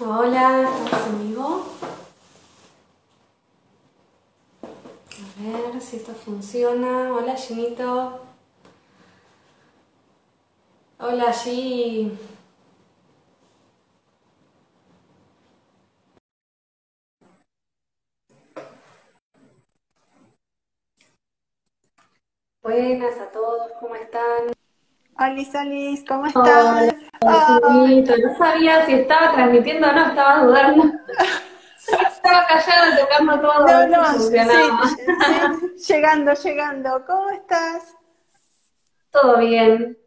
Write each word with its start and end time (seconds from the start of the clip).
Hola, 0.00 0.62
¿estamos 0.62 1.06
en 1.08 1.28
vivo? 1.28 1.66
A 4.62 5.42
ver 5.42 5.80
si 5.82 5.96
esto 5.96 6.14
funciona. 6.14 7.12
Hola, 7.12 7.36
Ginito. 7.36 8.20
Hola, 10.98 11.34
G. 11.34 12.16
Buenas 22.62 23.18
a 23.18 23.30
todos, 23.32 23.70
¿cómo 23.80 23.96
están? 23.96 24.54
Alice, 25.16 25.58
Alice, 25.58 26.04
¿cómo 26.06 26.24
estás? 26.24 26.46
Hola, 26.46 27.01
No 27.24 28.36
sabía 28.38 28.84
si 28.86 28.94
estaba 28.94 29.32
transmitiendo 29.32 29.88
o 29.88 29.92
no, 29.92 30.06
estaba 30.06 30.44
dudando. 30.44 30.84
estaba 31.88 32.46
callada 32.46 32.96
tocando 32.98 33.40
todo. 33.40 33.66
No, 33.66 33.86
no, 33.86 34.18
sí, 34.18 34.38
sí, 34.38 35.92
llegando, 35.92 36.32
llegando. 36.34 37.04
¿Cómo 37.06 37.30
estás? 37.30 37.94
Todo 39.10 39.38
bien, 39.38 39.98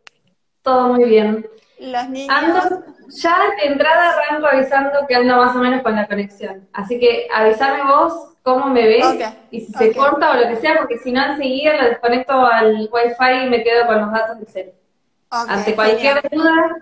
todo 0.61 0.93
muy 0.93 1.05
bien. 1.05 1.47
Las 1.77 2.09
niñas. 2.09 2.43
Ando, 2.43 2.83
ya 3.09 3.37
de 3.61 3.67
entrada 3.67 4.11
arranco 4.11 4.47
avisando 4.47 5.05
que 5.07 5.15
ando 5.15 5.37
más 5.37 5.55
o 5.55 5.59
menos 5.59 5.83
con 5.83 5.95
la 5.95 6.07
conexión. 6.07 6.67
Así 6.73 6.99
que 6.99 7.27
avísame 7.33 7.83
vos 7.83 8.33
cómo 8.41 8.67
me 8.67 8.85
ves 8.85 9.05
y 9.51 9.61
si 9.61 9.73
se 9.73 9.93
corta 9.95 10.31
o 10.31 10.35
lo 10.35 10.47
que 10.47 10.55
sea, 10.57 10.77
porque 10.77 10.97
si 10.99 11.11
no 11.11 11.23
enseguida 11.25 11.81
lo 11.81 11.89
desconecto 11.89 12.33
al 12.45 12.89
wifi 12.91 13.45
y 13.45 13.49
me 13.49 13.63
quedo 13.63 13.87
con 13.87 14.01
los 14.01 14.11
datos 14.11 14.37
del 14.37 14.47
cel. 14.47 14.73
Ok, 15.29 15.49
Ante 15.49 15.75
cualquier 15.75 16.21
genial. 16.21 16.31
duda, 16.31 16.77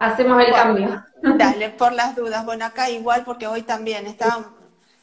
hacemos 0.00 0.42
el 0.44 0.52
Bueno, 0.52 0.54
cambio. 0.54 1.06
Dale, 1.32 1.70
por 1.70 1.92
las 1.92 2.16
dudas. 2.16 2.44
Bueno, 2.44 2.64
acá 2.66 2.90
igual 2.90 3.24
porque 3.24 3.46
hoy 3.46 3.62
también 3.62 4.06
estaba 4.06 4.52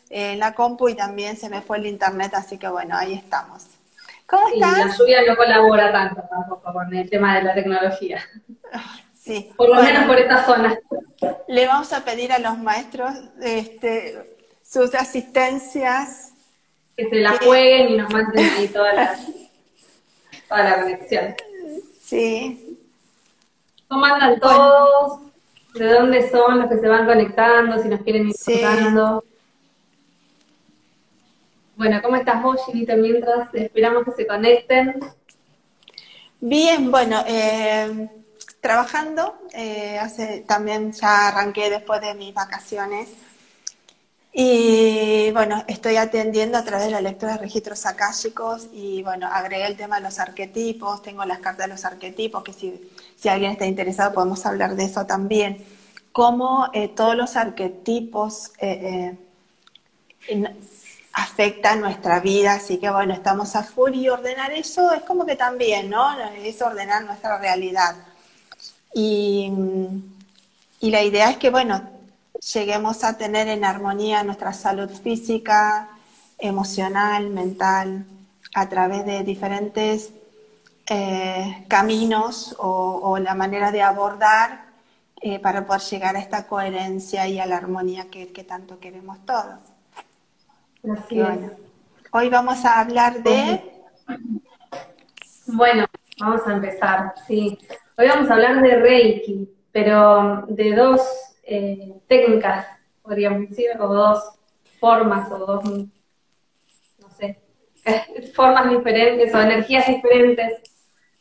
en 0.09 0.39
la 0.39 0.53
compu 0.55 0.89
y 0.89 0.95
también 0.95 1.37
se 1.37 1.49
me 1.49 1.61
fue 1.61 1.77
el 1.79 1.87
internet, 1.87 2.33
así 2.35 2.57
que 2.59 2.69
bueno, 2.69 2.95
ahí 2.97 3.13
estamos. 3.13 3.79
¿Cómo 4.27 4.49
Y 4.49 4.59
la 4.59 4.83
estás? 4.83 4.97
lluvia 4.97 5.23
no 5.25 5.35
colabora 5.37 5.91
tanto 5.91 6.21
tampoco 6.29 6.73
con 6.73 6.93
el 6.93 7.09
tema 7.09 7.35
de 7.37 7.43
la 7.43 7.53
tecnología, 7.53 8.21
Sí. 9.13 9.53
por 9.57 9.69
lo 9.69 9.75
Bueno, 9.75 9.83
menos 9.83 10.05
por 10.05 10.17
esta 10.17 10.45
zona. 10.45 10.79
le 11.47 11.67
vamos 11.67 11.93
a 11.93 12.03
pedir 12.05 12.31
a 12.31 12.39
los 12.39 12.57
maestros 12.59 13.13
este, 13.41 14.37
sus 14.63 14.93
asistencias. 14.95 16.33
Que 16.97 17.07
se 17.09 17.15
la 17.15 17.37
jueguen 17.37 17.89
y 17.91 17.97
nos 17.97 18.11
manden 18.11 18.49
ahí 18.49 18.67
toda 18.67 18.93
la, 18.93 19.15
toda 20.47 20.63
la 20.63 20.75
conexión. 20.81 21.35
Sí. 21.99 22.66
¿Cómo 23.87 24.05
andan 24.05 24.39
todos? 24.39 25.19
¿De 25.73 25.93
dónde 25.93 26.29
son 26.29 26.59
los 26.59 26.69
que 26.69 26.77
se 26.77 26.87
van 26.87 27.05
conectando? 27.05 27.81
Si 27.81 27.87
nos 27.87 28.01
quieren 28.01 28.27
ir 28.29 28.33
Sí. 28.35 28.53
contando. 28.53 29.23
Bueno, 31.75 32.01
¿cómo 32.01 32.15
estás 32.15 32.41
vos, 32.41 32.59
Ginita? 32.65 32.95
Mientras 32.95 33.53
esperamos 33.53 34.03
que 34.03 34.11
se 34.11 34.27
conecten. 34.27 34.99
Bien, 36.39 36.91
bueno, 36.91 37.23
eh, 37.27 38.09
trabajando, 38.61 39.37
eh, 39.53 39.97
hace, 39.99 40.41
también 40.47 40.91
ya 40.91 41.29
arranqué 41.29 41.69
después 41.69 42.01
de 42.01 42.13
mis 42.15 42.33
vacaciones 42.33 43.09
y 44.33 45.31
bueno, 45.31 45.63
estoy 45.67 45.97
atendiendo 45.97 46.59
a 46.59 46.63
través 46.63 46.85
de 46.85 46.91
la 46.91 47.01
lectura 47.01 47.33
de 47.33 47.37
registros 47.39 47.85
akáshicos 47.87 48.67
y 48.71 49.01
bueno, 49.01 49.27
agregué 49.31 49.65
el 49.65 49.77
tema 49.77 49.95
de 49.97 50.03
los 50.03 50.19
arquetipos, 50.19 51.01
tengo 51.01 51.25
las 51.25 51.39
cartas 51.39 51.65
de 51.65 51.73
los 51.73 51.85
arquetipos, 51.85 52.43
que 52.43 52.53
si, 52.53 52.91
si 53.17 53.29
alguien 53.29 53.51
está 53.51 53.65
interesado 53.65 54.13
podemos 54.13 54.45
hablar 54.45 54.75
de 54.75 54.85
eso 54.85 55.05
también, 55.05 55.65
cómo 56.11 56.69
eh, 56.73 56.87
todos 56.87 57.15
los 57.15 57.35
arquetipos 57.35 58.51
eh, 58.59 59.17
eh, 60.27 60.55
afectan 61.13 61.81
nuestra 61.81 62.19
vida, 62.19 62.53
así 62.53 62.77
que 62.77 62.89
bueno, 62.89 63.13
estamos 63.13 63.55
a 63.55 63.63
full 63.63 63.95
y 63.95 64.07
ordenar 64.09 64.51
eso 64.51 64.91
es 64.91 65.01
como 65.01 65.25
que 65.25 65.35
también, 65.35 65.89
¿no? 65.89 66.19
Es 66.43 66.61
ordenar 66.61 67.03
nuestra 67.05 67.39
realidad. 67.39 67.95
Y, 68.93 69.51
y 70.79 70.91
la 70.91 71.03
idea 71.03 71.31
es 71.31 71.37
que, 71.37 71.49
bueno, 71.49 71.81
lleguemos 72.53 73.03
a 73.03 73.17
tener 73.17 73.47
en 73.47 73.63
armonía 73.63 74.23
nuestra 74.23 74.53
salud 74.53 74.89
física, 74.89 75.89
emocional, 76.37 77.29
mental, 77.29 78.05
a 78.53 78.69
través 78.69 79.05
de 79.05 79.23
diferentes 79.23 80.11
eh, 80.89 81.65
caminos 81.69 82.55
o, 82.59 82.99
o 83.03 83.19
la 83.19 83.35
manera 83.35 83.71
de 83.71 83.81
abordar 83.81 84.67
eh, 85.21 85.39
para 85.39 85.65
poder 85.65 85.81
llegar 85.81 86.15
a 86.15 86.19
esta 86.19 86.47
coherencia 86.47 87.27
y 87.27 87.39
a 87.39 87.45
la 87.45 87.57
armonía 87.57 88.09
que, 88.09 88.31
que 88.33 88.43
tanto 88.43 88.79
queremos 88.79 89.25
todos. 89.25 89.59
Así 90.91 91.15
Y 91.15 91.21
es. 91.21 91.27
bueno, 91.27 91.51
hoy 92.11 92.29
vamos 92.29 92.63
a 92.65 92.79
hablar 92.79 93.21
de... 93.23 93.61
Bueno, 95.45 95.85
vamos 96.19 96.45
a 96.47 96.53
empezar, 96.53 97.13
sí. 97.27 97.57
Hoy 97.97 98.07
vamos 98.07 98.29
a 98.29 98.33
hablar 98.33 98.61
de 98.61 98.75
Reiki, 98.79 99.49
pero 99.71 100.45
de 100.47 100.75
dos 100.75 101.01
eh, 101.43 102.01
técnicas, 102.07 102.65
podríamos 103.01 103.49
decir, 103.49 103.69
o 103.79 103.87
dos 103.87 104.23
formas, 104.79 105.31
o 105.31 105.39
dos, 105.39 105.63
no 106.99 107.09
sé, 107.09 107.39
formas 108.35 108.69
diferentes 108.69 109.33
o 109.33 109.41
energías 109.41 109.87
diferentes 109.87 110.61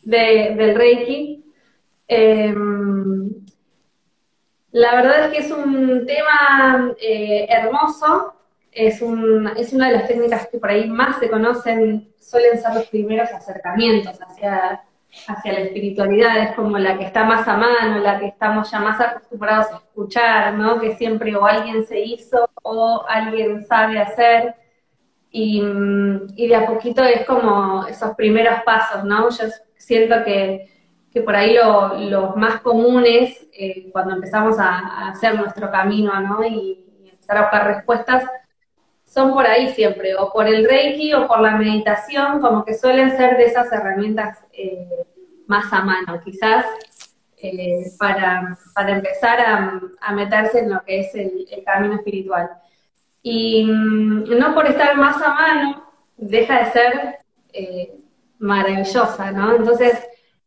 de- 0.06 0.54
del 0.56 0.74
Reiki. 0.74 1.44
Eh, 2.08 2.54
la 4.72 4.94
verdad 4.94 5.26
es 5.26 5.32
que 5.32 5.38
es 5.38 5.50
un 5.50 6.06
tema 6.06 6.92
eh, 7.00 7.46
hermoso, 7.48 8.34
es, 8.70 9.00
un- 9.00 9.50
es 9.56 9.72
una 9.72 9.88
de 9.88 9.94
las 9.98 10.08
técnicas 10.08 10.48
que 10.48 10.58
por 10.58 10.70
ahí 10.70 10.88
más 10.88 11.18
se 11.18 11.30
conocen, 11.30 12.12
suelen 12.20 12.58
ser 12.60 12.74
los 12.74 12.86
primeros 12.88 13.30
acercamientos 13.32 14.18
hacia, 14.20 14.82
hacia 15.28 15.52
la 15.52 15.60
espiritualidad, 15.60 16.38
es 16.42 16.54
como 16.54 16.76
la 16.78 16.98
que 16.98 17.04
está 17.04 17.24
más 17.24 17.48
a 17.48 17.56
mano, 17.56 17.98
la 18.00 18.18
que 18.20 18.26
estamos 18.26 18.70
ya 18.70 18.80
más 18.80 19.00
acostumbrados 19.00 19.66
a 19.72 19.76
escuchar, 19.76 20.54
¿no? 20.54 20.78
Que 20.78 20.94
siempre 20.96 21.34
o 21.34 21.46
alguien 21.46 21.84
se 21.86 22.00
hizo 22.00 22.48
o 22.62 23.04
alguien 23.08 23.64
sabe 23.66 23.98
hacer. 23.98 24.54
Y, 25.30 25.62
y 26.36 26.48
de 26.48 26.56
a 26.56 26.66
poquito 26.66 27.02
es 27.04 27.26
como 27.26 27.86
esos 27.86 28.14
primeros 28.14 28.62
pasos, 28.64 29.04
¿no? 29.04 29.28
Yo 29.30 29.44
siento 29.86 30.24
que, 30.24 30.68
que 31.12 31.20
por 31.22 31.36
ahí 31.36 31.54
lo- 31.54 31.94
los 31.98 32.36
más 32.36 32.60
comunes, 32.60 33.46
eh, 33.52 33.88
cuando 33.92 34.14
empezamos 34.16 34.58
a, 34.58 35.08
hacer 35.10 35.34
nuestro 35.36 35.70
camino, 35.70 36.20
¿no? 36.20 36.44
Y, 36.44 36.82
empezar 37.12 37.38
a 37.38 37.42
buscar 37.42 37.66
respuestas, 37.66 38.24
son 39.04 39.32
por 39.32 39.46
ahí 39.46 39.72
siempre, 39.74 40.14
o 40.16 40.32
por 40.32 40.46
el 40.46 40.64
Reiki 40.68 41.12
o 41.14 41.26
por 41.26 41.40
la 41.40 41.52
meditación, 41.52 42.40
como 42.40 42.64
que 42.64 42.74
suelen 42.74 43.16
ser 43.16 43.36
de 43.36 43.44
esas 43.46 43.72
herramientas 43.72 44.38
eh, 44.52 44.88
más 45.46 45.72
a 45.72 45.82
mano, 45.82 46.20
quizás 46.24 46.66
eh, 47.38 47.86
para, 47.98 48.58
para 48.74 48.90
empezar 48.96 49.40
a, 49.40 49.80
a 50.00 50.12
meterse 50.12 50.60
en 50.60 50.70
lo 50.72 50.82
que 50.84 51.00
es 51.00 51.14
el, 51.14 51.46
el 51.50 51.64
camino 51.64 51.94
espiritual. 51.94 52.50
Y 53.22 53.64
mm, 53.64 54.38
no 54.38 54.54
por 54.54 54.66
estar 54.66 54.96
más 54.96 55.20
a 55.22 55.34
mano, 55.34 55.84
deja 56.16 56.58
de 56.64 56.70
ser 56.72 57.18
eh, 57.52 57.98
maravillosa, 58.38 59.30
¿no? 59.32 59.56
Entonces, 59.56 60.06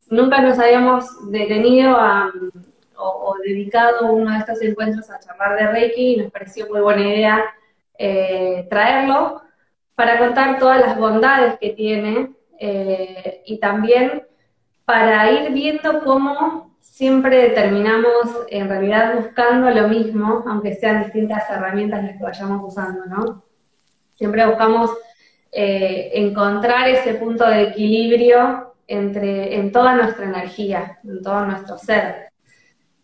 nunca 0.10 0.42
nos 0.42 0.60
habíamos 0.60 1.32
detenido 1.32 1.96
a, 1.96 2.32
o, 2.98 3.36
dedicado 3.46 4.12
uno 4.12 4.32
de 4.32 4.40
estos 4.40 4.62
encuentros 4.62 5.10
a 5.10 5.20
charlar 5.20 5.58
de 5.58 5.68
Reiki 5.72 6.14
y 6.14 6.18
nos 6.18 6.32
pareció 6.32 6.68
muy 6.68 6.82
buena 6.82 7.02
idea 7.02 7.46
eh, 7.98 8.68
traerlo 8.70 9.42
para 9.96 10.20
contar 10.20 10.60
todas 10.60 10.80
las 10.80 10.98
bondades 10.98 11.58
que 11.60 11.72
tiene 11.72 12.32
eh, 12.60 13.42
y 13.46 13.60
también 13.60 14.24
para 14.86 15.32
ir 15.32 15.52
viendo 15.52 16.04
cómo 16.04 16.76
siempre 16.80 17.50
terminamos 17.52 18.46
en 18.50 18.68
realidad 18.68 19.16
buscando 19.16 19.70
lo 19.70 19.88
mismo, 19.88 20.44
aunque 20.48 20.76
sean 20.76 21.04
distintas 21.04 21.50
herramientas 21.50 22.04
las 22.04 22.18
que 22.18 22.24
vayamos 22.24 22.62
usando, 22.64 23.06
¿no? 23.06 23.44
Siempre 24.16 24.46
buscamos 24.46 24.92
eh, 25.52 26.12
encontrar 26.14 26.88
ese 26.88 27.16
punto 27.16 27.48
de 27.48 27.64
equilibrio 27.64 28.74
entre, 28.88 29.56
en 29.56 29.72
toda 29.72 29.96
nuestra 29.96 30.26
energía, 30.26 30.98
en 31.04 31.22
todo 31.22 31.46
nuestro 31.46 31.78
ser. 31.78 32.30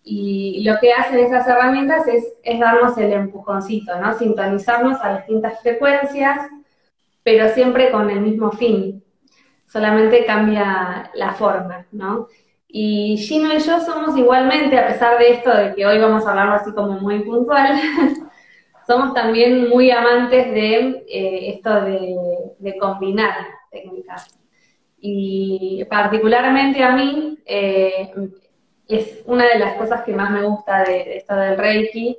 Y 0.03 0.63
lo 0.63 0.77
que 0.80 0.94
hacen 0.94 1.19
esas 1.19 1.47
herramientas 1.47 2.07
es, 2.07 2.24
es 2.44 2.59
darnos 2.59 2.97
el 2.97 3.12
empujoncito, 3.13 4.00
¿no? 4.00 4.18
Sintonizarnos 4.18 5.00
a 5.01 5.18
distintas 5.18 5.62
frecuencias, 5.62 6.47
pero 7.24 7.50
siempre 7.50 7.92
con 7.92 8.09
el 8.09 8.21
mismo 8.21 8.51
fin. 8.51 9.03
Solamente 9.65 10.25
cambia 10.25 11.09
la 11.15 11.33
forma, 11.33 11.88
¿no? 11.92 12.27
Y 12.68 13.18
Gino 13.18 13.53
y 13.53 13.59
yo 13.59 13.80
somos 13.80 14.18
igualmente, 14.18 14.77
a 14.77 14.88
pesar 14.88 15.18
de 15.18 15.31
esto, 15.31 15.50
de 15.56 15.74
que 15.74 15.86
hoy 15.86 15.97
vamos 15.97 16.25
a 16.25 16.31
hablarlo 16.31 16.56
así 16.56 16.71
como 16.74 17.00
muy 17.00 17.24
puntual, 17.24 17.74
somos 18.87 19.13
también 19.13 19.69
muy 19.69 19.91
amantes 19.91 20.51
de 20.51 21.03
eh, 21.07 21.55
esto 21.55 21.81
de, 21.81 22.15
de 22.59 22.77
combinar 22.77 23.35
técnicas. 23.71 24.37
Y 24.99 25.85
particularmente 25.89 26.83
a 26.83 26.95
mí, 26.95 27.37
eh, 27.45 28.11
es 28.87 29.21
una 29.25 29.45
de 29.47 29.59
las 29.59 29.75
cosas 29.75 30.03
que 30.03 30.13
más 30.13 30.31
me 30.31 30.43
gusta 30.43 30.83
de, 30.83 31.17
esto 31.17 31.35
del 31.35 31.57
Reiki, 31.57 32.17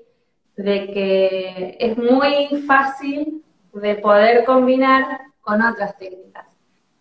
de 0.56 0.86
que 0.86 1.76
es 1.78 1.96
muy 1.96 2.62
fácil 2.66 3.42
de 3.72 3.96
poder 3.96 4.44
combinar 4.44 5.20
con 5.40 5.62
otras 5.62 5.96
técnicas. 5.98 6.56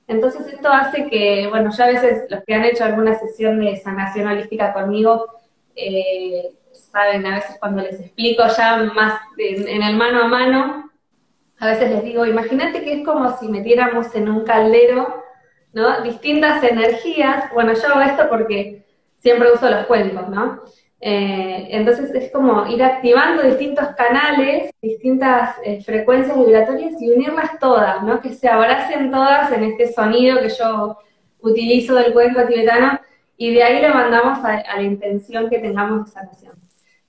Entonces 0.07 0.53
esto 0.53 0.69
hace 0.69 1.07
que, 1.07 1.47
bueno, 1.50 1.71
ya 1.71 1.85
a 1.85 1.91
veces 1.91 2.25
los 2.29 2.44
que 2.44 2.53
han 2.53 2.65
hecho 2.65 2.83
alguna 2.83 3.17
sesión 3.17 3.59
de 3.59 3.75
sanación 3.77 4.27
holística 4.27 4.73
conmigo, 4.73 5.25
eh, 5.75 6.51
saben, 6.95 7.25
a 7.25 7.36
veces 7.36 7.57
cuando 7.59 7.81
les 7.81 8.00
explico 8.00 8.44
ya 8.56 8.77
más 8.95 9.19
en, 9.38 9.83
el 9.83 9.97
mano 9.97 10.24
a 10.24 10.27
mano, 10.30 10.92
a 11.59 11.68
veces 11.68 11.92
les 11.92 12.03
digo, 12.06 12.25
imagínate 12.25 12.86
que 12.86 12.94
es 12.94 13.06
como 13.06 13.38
si 13.38 13.50
metiéramos 13.50 14.15
en 14.15 14.30
un 14.30 14.45
caldero, 14.45 15.21
¿no? 15.74 16.01
Distintas 16.03 16.63
energías. 16.63 17.51
Bueno, 17.53 17.74
yo 17.74 17.88
hago 17.89 18.01
esto 18.01 18.30
porque 18.30 18.86
siempre 19.18 19.51
uso 19.51 19.69
los 19.69 19.86
cuencos, 19.88 20.30
¿no? 20.30 20.62
Eh, 21.01 21.68
entonces 21.71 22.15
es 22.15 22.31
como 22.31 22.65
ir 22.68 22.81
activando 22.81 23.44
distintos 23.44 23.89
canales, 23.98 24.71
distintas 24.81 25.57
eh, 25.65 25.83
frecuencias 25.83 26.38
vibratorias 26.38 26.94
y 27.01 27.12
unirlas 27.12 27.59
todas, 27.59 28.03
¿no? 28.03 28.21
Que 28.21 28.33
se 28.33 28.48
abracen 28.48 29.12
todas 29.12 29.51
en 29.51 29.65
este 29.65 29.91
sonido 29.91 30.39
que 30.39 30.50
yo 30.50 30.98
utilizo 31.41 31.95
del 31.95 32.13
cuenco 32.13 32.45
tibetano 32.45 33.01
y 33.36 33.53
de 33.53 33.63
ahí 33.63 33.81
lo 33.81 33.94
mandamos 33.94 34.39
a, 34.45 34.63
la 34.77 34.81
intención 34.81 35.50
que 35.50 35.59
tengamos 35.59 36.06
de 36.06 36.12
sanación. 36.12 36.64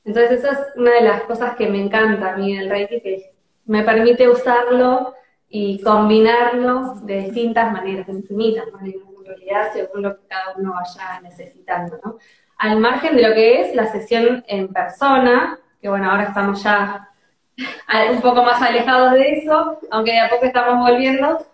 Entonces 0.06 0.38
esa 0.38 0.52
es 0.52 0.58
una 0.76 0.92
de 0.92 1.02
las 1.02 1.22
cosas 1.22 1.56
que 1.56 1.68
me 1.68 1.82
encanta 1.82 2.32
a 2.32 2.36
mí 2.36 2.56
del 2.56 2.70
Reiki, 2.70 3.00
que 3.00 3.32
me 3.66 3.82
permite 3.82 4.28
usarlo 4.28 5.14
y 5.48 5.82
combinarlo 5.82 6.94
de 7.02 7.22
distintas 7.22 7.72
maneras, 7.72 8.06
de 8.06 8.12
infinitas 8.12 8.72
maneras, 8.72 9.02
en 9.18 9.26
realidad, 9.26 9.72
según 9.72 10.02
lo 10.02 10.16
que 10.16 10.26
cada 10.28 10.54
uno 10.56 10.74
vaya 10.74 11.20
necesitando, 11.22 11.98
¿no? 12.04 12.18
Al 12.58 12.78
margen 12.78 13.16
de 13.16 13.28
lo 13.28 13.34
que 13.34 13.60
es 13.60 13.74
la 13.74 13.86
sesión 13.86 14.44
en 14.46 14.68
persona, 14.72 15.58
que 15.82 15.88
bueno, 15.88 16.10
ahora 16.10 16.24
estamos 16.24 16.62
ya 16.62 17.08
un 18.12 18.20
poco 18.20 18.44
más 18.44 18.62
alejados 18.62 19.12
de 19.12 19.38
eso, 19.38 19.78
aunque 19.90 20.12
de 20.12 20.20
a 20.20 20.30
poco 20.30 20.46
estamos 20.46 20.88
volviendo, 20.88 21.44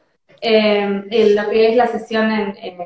eh, 0.43 1.35
lo 1.35 1.49
que 1.49 1.71
es 1.71 1.77
la 1.77 1.87
sesión 1.87 2.31
en, 2.31 2.77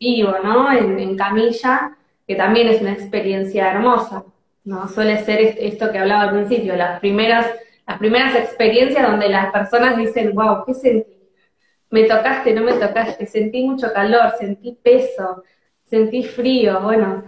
vivo, 0.00 0.34
¿no? 0.42 0.72
En, 0.72 1.16
camilla, 1.16 1.96
que 2.26 2.34
también 2.34 2.66
es 2.66 2.80
una 2.80 2.92
experiencia 2.92 3.70
hermosa, 3.70 4.24
¿no? 4.64 4.88
Suele 4.88 5.24
ser 5.24 5.40
esto 5.58 5.90
que 5.90 5.98
hablaba 5.98 6.22
al 6.22 6.30
principio, 6.30 6.76
las 6.76 7.00
primeras 7.00 7.46
las 7.86 7.98
primeras 7.98 8.34
experiencias 8.34 9.06
donde 9.06 9.28
las 9.28 9.52
personas 9.52 9.96
dicen, 9.96 10.34
wow, 10.34 10.64
¿qué 10.64 10.74
sentí? 10.74 11.12
Me 11.90 12.04
tocaste, 12.04 12.54
no 12.54 12.62
me 12.62 12.72
tocaste, 12.74 13.26
sentí 13.26 13.64
mucho 13.64 13.92
calor, 13.92 14.32
sentí 14.38 14.78
peso, 14.82 15.42
sentí 15.84 16.22
frío, 16.22 16.80
bueno, 16.80 17.22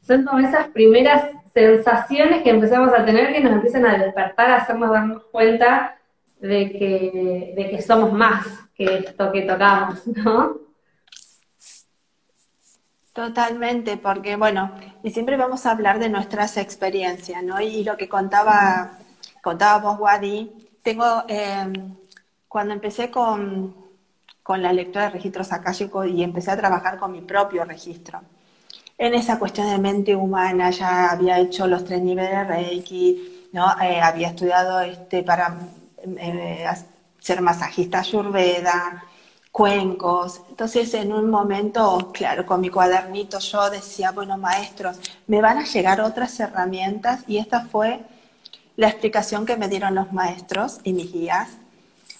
son 0.00 0.24
como 0.24 0.38
esas 0.38 0.68
primeras 0.68 1.30
sensaciones 1.52 2.42
que 2.42 2.50
empezamos 2.50 2.92
a 2.94 3.04
tener 3.04 3.32
que 3.32 3.40
nos 3.40 3.52
empiezan 3.52 3.84
a 3.84 3.98
despertar, 3.98 4.50
a 4.50 4.56
hacernos 4.56 4.90
darnos 4.90 5.24
cuenta 5.24 5.98
de 6.40 6.70
que, 6.70 7.52
de 7.56 7.70
que 7.70 7.82
somos 7.82 8.12
más 8.12 8.46
que 8.74 8.84
esto 8.98 9.32
que 9.32 9.42
tocamos, 9.42 10.06
¿no? 10.06 10.65
Totalmente, 13.16 13.96
porque 13.96 14.36
bueno, 14.36 14.72
y 15.02 15.10
siempre 15.10 15.38
vamos 15.38 15.64
a 15.64 15.70
hablar 15.70 15.98
de 15.98 16.10
nuestras 16.10 16.58
experiencias, 16.58 17.42
¿no? 17.42 17.58
Y 17.62 17.82
lo 17.82 17.96
que 17.96 18.10
contaba 18.10 18.98
contábamos, 19.42 19.98
Wadi, 19.98 20.52
tengo, 20.82 21.24
em, 21.26 21.96
cuando 22.46 22.74
empecé 22.74 23.10
con, 23.10 23.74
con, 24.42 24.60
la 24.60 24.70
lectura 24.70 25.04
de 25.06 25.10
registros 25.12 25.50
akáshicos 25.50 26.06
y 26.08 26.22
empecé 26.22 26.50
a 26.50 26.58
trabajar 26.58 26.98
con 26.98 27.12
mi 27.12 27.22
propio 27.22 27.64
registro, 27.64 28.20
en 28.98 29.14
esa 29.14 29.38
cuestión 29.38 29.70
de 29.70 29.78
mente 29.78 30.14
humana 30.14 30.70
ya 30.70 31.10
había 31.10 31.38
hecho 31.38 31.66
los 31.66 31.84
tres 31.86 32.02
niveles 32.02 32.32
de 32.32 32.44
Reiki, 32.44 33.48
¿no? 33.52 33.64
Eh, 33.80 33.98
había 34.02 34.28
estudiado 34.28 34.80
este, 34.80 35.22
para 35.22 35.56
eh, 36.18 36.66
ser 37.18 37.40
masajista 37.40 38.00
ayurveda, 38.00 39.05
cuencos. 39.56 40.42
Entonces, 40.50 40.92
en 40.92 41.14
un 41.14 41.30
momento, 41.30 42.10
claro, 42.12 42.44
con 42.44 42.60
mi 42.60 42.68
cuadernito 42.68 43.38
yo 43.38 43.70
decía, 43.70 44.10
bueno, 44.10 44.36
maestros, 44.36 44.98
me 45.26 45.40
van 45.40 45.56
a 45.56 45.64
llegar 45.64 46.02
otras 46.02 46.38
herramientas 46.38 47.20
y 47.26 47.38
esta 47.38 47.64
fue 47.64 48.02
la 48.76 48.88
explicación 48.88 49.46
que 49.46 49.56
me 49.56 49.68
dieron 49.68 49.94
los 49.94 50.12
maestros 50.12 50.80
y 50.84 50.92
mis 50.92 51.10
guías. 51.10 51.48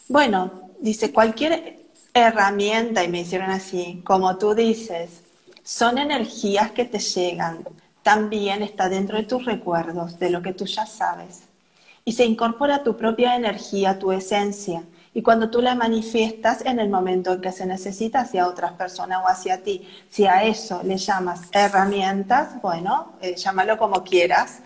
Bueno, 0.08 0.50
dice, 0.80 1.12
cualquier 1.12 1.80
herramienta, 2.14 3.04
y 3.04 3.08
me 3.08 3.20
hicieron 3.20 3.50
así, 3.50 4.00
como 4.02 4.38
tú 4.38 4.54
dices, 4.54 5.22
son 5.62 5.98
energías 5.98 6.70
que 6.70 6.86
te 6.86 7.00
llegan. 7.00 7.68
También 8.02 8.62
está 8.62 8.88
dentro 8.88 9.18
de 9.18 9.24
tus 9.24 9.44
recuerdos, 9.44 10.18
de 10.18 10.30
lo 10.30 10.40
que 10.40 10.54
tú 10.54 10.64
ya 10.64 10.86
sabes. 10.86 11.42
Y 12.02 12.12
se 12.12 12.24
incorpora 12.24 12.82
tu 12.82 12.96
propia 12.96 13.36
energía, 13.36 13.98
tu 13.98 14.10
esencia. 14.10 14.84
Y 15.16 15.22
cuando 15.22 15.48
tú 15.48 15.62
la 15.62 15.74
manifiestas 15.74 16.60
en 16.66 16.78
el 16.78 16.90
momento 16.90 17.32
en 17.32 17.40
que 17.40 17.50
se 17.50 17.64
necesita 17.64 18.20
hacia 18.20 18.46
otras 18.46 18.72
personas 18.72 19.22
o 19.24 19.26
hacia 19.26 19.62
ti, 19.62 19.88
si 20.10 20.26
a 20.26 20.44
eso 20.44 20.82
le 20.84 20.98
llamas 20.98 21.48
herramientas, 21.52 22.60
bueno, 22.60 23.14
eh, 23.22 23.34
llámalo 23.34 23.78
como 23.78 24.04
quieras. 24.04 24.58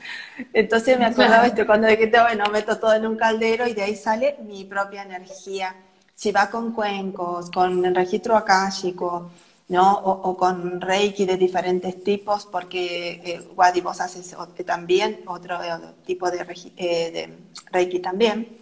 Entonces 0.52 0.99
me 0.99 1.05
acordaba 1.05 1.47
esto 1.47 1.64
cuando 1.64 1.87
dijiste, 1.87 2.20
bueno, 2.20 2.47
meto 2.50 2.79
todo 2.79 2.94
en 2.94 3.06
un 3.06 3.17
caldero 3.17 3.69
y 3.69 3.75
de 3.75 3.82
ahí 3.82 3.94
sale 3.94 4.38
mi 4.44 4.64
propia 4.64 5.05
energía. 5.05 5.73
Si 6.17 6.32
va 6.32 6.50
con 6.50 6.73
cuencos, 6.73 7.49
con 7.53 7.85
el 7.85 7.94
registro 7.94 8.37
akáshico, 8.37 9.31
¿no? 9.69 9.93
O, 9.99 10.37
con 10.37 10.81
Reiki 10.81 11.26
de 11.26 11.37
diferentes 11.37 12.03
tipos, 12.03 12.46
porque 12.46 13.23
eh, 13.25 13.41
Wadi 13.55 13.82
vos 13.82 14.00
haces 14.00 14.35
también 14.67 15.20
otro 15.26 15.62
eh, 15.62 15.70
tipo 16.05 16.29
de, 16.29 16.44
eh, 16.76 17.11
de 17.12 17.38
Reiki 17.70 18.00
también. 18.00 18.60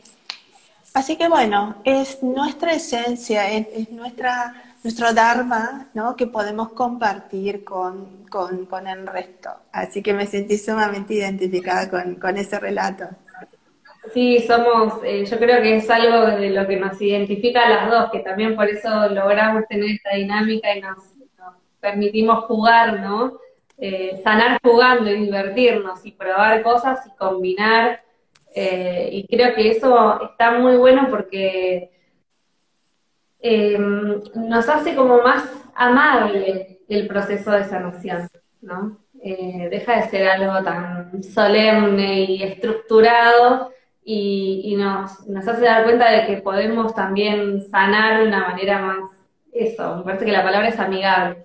Así 0.98 1.16
que 1.16 1.28
bueno, 1.28 1.76
es 1.84 2.24
nuestra 2.24 2.72
esencia, 2.72 3.48
es, 3.52 3.88
nuestra, 3.92 4.64
nuestro 4.82 5.14
Dharma, 5.14 5.86
¿no? 5.94 6.16
Que 6.16 6.26
podemos 6.26 6.70
compartir 6.70 7.62
con, 7.62 8.26
con, 8.28 8.88
el 8.88 9.06
resto. 9.06 9.50
Así 9.70 10.02
que 10.02 10.12
me 10.12 10.26
sentí 10.26 10.58
sumamente 10.58 11.14
identificada 11.14 11.88
con, 11.88 12.16
con 12.16 12.36
ese 12.36 12.58
relato. 12.58 13.04
Sí, 14.12 14.40
somos, 14.44 14.94
eh, 15.04 15.24
yo 15.24 15.38
creo 15.38 15.62
que 15.62 15.76
es 15.76 15.88
algo 15.88 16.36
de 16.36 16.50
lo 16.50 16.66
que 16.66 16.80
nos 16.80 17.00
identifica 17.00 17.64
a 17.64 17.68
las 17.68 17.90
dos, 17.92 18.10
que 18.10 18.18
también 18.18 18.56
por 18.56 18.68
eso 18.68 19.08
logramos 19.08 19.68
tener 19.68 19.90
esta 19.90 20.16
dinámica 20.16 20.74
y 20.74 20.80
nos, 20.80 20.98
permitimos 21.78 22.44
jugar, 22.46 22.98
¿no? 22.98 23.38
Eh, 23.76 24.20
sanar 24.24 24.58
jugando 24.64 25.08
y 25.08 25.26
divertirnos 25.26 26.04
y 26.04 26.10
probar 26.10 26.60
cosas 26.64 27.06
y 27.06 27.16
combinar 27.16 28.02
eh, 28.60 29.08
y 29.12 29.26
creo 29.28 29.54
que 29.54 29.70
eso 29.70 30.20
está 30.32 30.58
muy 30.58 30.76
bueno 30.76 31.06
porque 31.08 31.92
em, 33.38 34.20
nos 34.34 34.68
hace 34.68 34.96
como 34.96 35.22
más 35.22 35.48
amable 35.76 36.80
el 36.88 37.06
proceso 37.06 37.52
de 37.52 37.62
sanación, 37.62 38.28
¿no? 38.60 38.98
Eh, 39.22 39.68
deja 39.70 40.00
de 40.00 40.08
ser 40.08 40.28
algo 40.28 40.64
tan 40.64 41.22
solemne 41.22 42.22
y 42.22 42.42
estructurado 42.42 43.70
y, 44.04 44.74
nos, 44.76 45.28
nos, 45.28 45.46
hace 45.46 45.64
dar 45.64 45.84
cuenta 45.84 46.10
de 46.10 46.26
que 46.26 46.42
podemos 46.42 46.92
también 46.96 47.62
sanar 47.70 48.22
de 48.22 48.26
una 48.26 48.48
manera 48.48 48.80
más, 48.80 49.10
eso, 49.52 49.98
me 49.98 50.02
parece 50.02 50.24
que 50.24 50.32
la 50.32 50.42
palabra 50.42 50.68
es 50.68 50.80
amigable. 50.80 51.44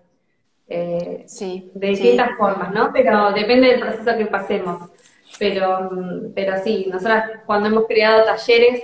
Eh, 0.67 1.25
sí, 1.27 1.69
de 1.75 1.89
distintas 1.89 2.31
formas, 2.37 2.73
¿no? 2.73 2.91
Pero 2.91 3.33
depende 3.33 3.67
del 3.67 3.81
proceso 3.81 4.17
que 4.17 4.25
pasemos. 4.25 4.89
Pero, 5.39 5.89
pero 6.35 6.63
sí, 6.63 6.87
nosotros 6.91 7.23
cuando 7.45 7.67
hemos 7.67 7.85
creado 7.87 8.23
talleres 8.23 8.83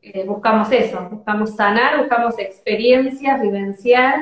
eh, 0.00 0.24
buscamos 0.24 0.70
eso, 0.70 1.08
buscamos 1.10 1.56
sanar, 1.56 1.98
buscamos 1.98 2.38
experiencias, 2.38 3.40
vivenciar, 3.40 4.16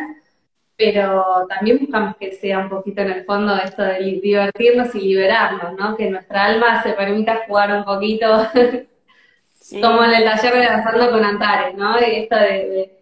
pero 0.76 1.46
también 1.48 1.78
buscamos 1.78 2.16
que 2.16 2.32
sea 2.32 2.60
un 2.60 2.68
poquito 2.68 3.02
en 3.02 3.10
el 3.10 3.24
fondo 3.24 3.54
esto 3.56 3.82
de 3.82 3.98
divertirnos 4.20 4.94
y 4.94 5.00
liberarnos, 5.00 5.74
¿no? 5.78 5.96
Que 5.96 6.10
nuestra 6.10 6.46
alma 6.46 6.82
se 6.82 6.92
permita 6.92 7.42
jugar 7.46 7.76
un 7.76 7.84
poquito, 7.84 8.26
como 9.82 10.04
en 10.04 10.14
el 10.14 10.24
taller 10.24 10.54
de 10.54 10.64
Danzando 10.64 11.10
con 11.10 11.24
Antares, 11.24 11.76
¿no? 11.76 11.96
Esto 11.98 12.36
de, 12.36 12.98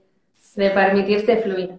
de 0.57 0.71
permitirse 0.71 1.37
fluir. 1.39 1.79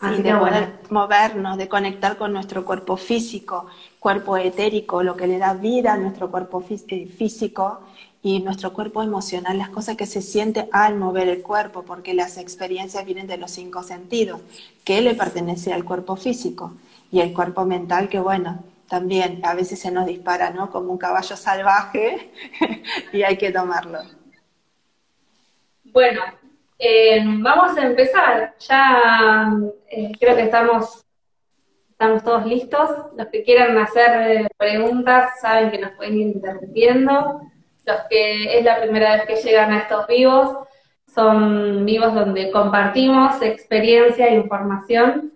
Así 0.00 0.22
de 0.22 0.34
poder 0.34 0.68
movernos, 0.88 1.58
de 1.58 1.68
conectar 1.68 2.16
con 2.16 2.32
nuestro 2.32 2.64
cuerpo 2.64 2.96
físico, 2.96 3.66
cuerpo 4.00 4.36
etérico, 4.38 5.02
lo 5.02 5.14
que 5.14 5.26
le 5.26 5.38
da 5.38 5.54
vida 5.54 5.92
a 5.92 5.98
nuestro 5.98 6.30
cuerpo 6.30 6.64
eh, 6.68 7.06
físico 7.06 7.80
y 8.22 8.40
nuestro 8.40 8.72
cuerpo 8.72 9.02
emocional, 9.02 9.58
las 9.58 9.68
cosas 9.68 9.96
que 9.96 10.06
se 10.06 10.22
siente 10.22 10.68
al 10.72 10.96
mover 10.96 11.28
el 11.28 11.42
cuerpo, 11.42 11.82
porque 11.84 12.14
las 12.14 12.38
experiencias 12.38 13.04
vienen 13.04 13.26
de 13.26 13.36
los 13.36 13.50
cinco 13.50 13.82
sentidos, 13.82 14.40
que 14.84 15.00
le 15.02 15.14
pertenece 15.14 15.72
al 15.72 15.84
cuerpo 15.84 16.16
físico 16.16 16.74
y 17.12 17.20
el 17.20 17.32
cuerpo 17.32 17.64
mental, 17.64 18.08
que 18.08 18.18
bueno, 18.18 18.64
también 18.88 19.40
a 19.44 19.54
veces 19.54 19.78
se 19.78 19.90
nos 19.90 20.06
dispara, 20.06 20.50
¿no? 20.50 20.70
Como 20.70 20.92
un 20.92 20.98
caballo 20.98 21.36
salvaje 21.36 22.32
y 23.12 23.22
hay 23.22 23.36
que 23.36 23.52
tomarlo. 23.52 24.00
Bueno, 25.84 26.22
eh, 26.78 27.22
vamos 27.24 27.76
a 27.76 27.86
empezar. 27.86 28.54
Ya 28.68 29.52
eh, 29.90 30.12
creo 30.18 30.34
que 30.34 30.42
estamos 30.42 31.04
Estamos 32.00 32.24
todos 32.24 32.46
listos. 32.46 32.88
Los 33.14 33.26
que 33.26 33.42
quieran 33.42 33.76
hacer 33.76 34.30
eh, 34.30 34.48
preguntas 34.56 35.38
saben 35.42 35.70
que 35.70 35.76
nos 35.76 35.90
pueden 35.90 36.14
ir 36.14 36.28
interrumpiendo. 36.28 37.42
Los 37.84 37.96
que 38.08 38.58
es 38.58 38.64
la 38.64 38.80
primera 38.80 39.16
vez 39.16 39.26
que 39.26 39.36
llegan 39.36 39.70
a 39.70 39.80
estos 39.80 40.06
vivos, 40.06 40.66
son 41.14 41.84
vivos 41.84 42.14
donde 42.14 42.50
compartimos 42.50 43.42
experiencia 43.42 44.28
e 44.28 44.36
información 44.36 45.32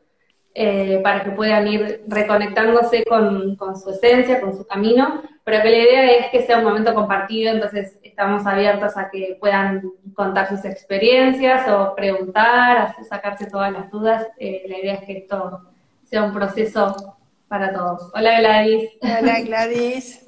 eh, 0.55 1.01
para 1.03 1.23
que 1.23 1.33
puedan 1.33 1.69
ir 1.69 2.03
reconectándose 2.09 3.05
con, 3.05 3.57
con, 3.57 3.77
su 3.77 3.91
esencia, 3.91 4.41
con 4.41 4.57
su 4.57 4.67
camino, 4.67 5.21
pero 5.45 5.63
que 5.63 5.69
la 5.69 5.77
idea 5.77 6.13
es 6.13 6.27
que 6.31 6.47
sea 6.47 6.57
un 6.57 6.65
momento 6.65 6.95
compartido, 6.95 7.53
entonces 7.53 7.99
estamos 8.03 8.47
abiertos 8.47 8.97
a 8.97 9.11
que 9.11 9.37
puedan 9.39 9.83
contar 10.15 10.49
sus 10.49 10.65
experiencias 10.65 11.69
o 11.69 11.95
preguntar, 11.95 12.97
sacarse 13.07 13.51
todas 13.51 13.71
las 13.71 13.91
dudas. 13.91 14.27
Eh, 14.39 14.65
la 14.67 14.79
idea 14.79 14.95
es 14.95 15.05
que 15.05 15.19
esto 15.19 15.74
sea 16.15 16.23
un 16.23 16.33
proceso 16.33 17.17
para 17.49 17.73
todos. 17.73 18.13
Hola 18.15 18.39
Gladys. 18.39 18.89
Hola 19.01 19.41
Gladys. 19.45 20.21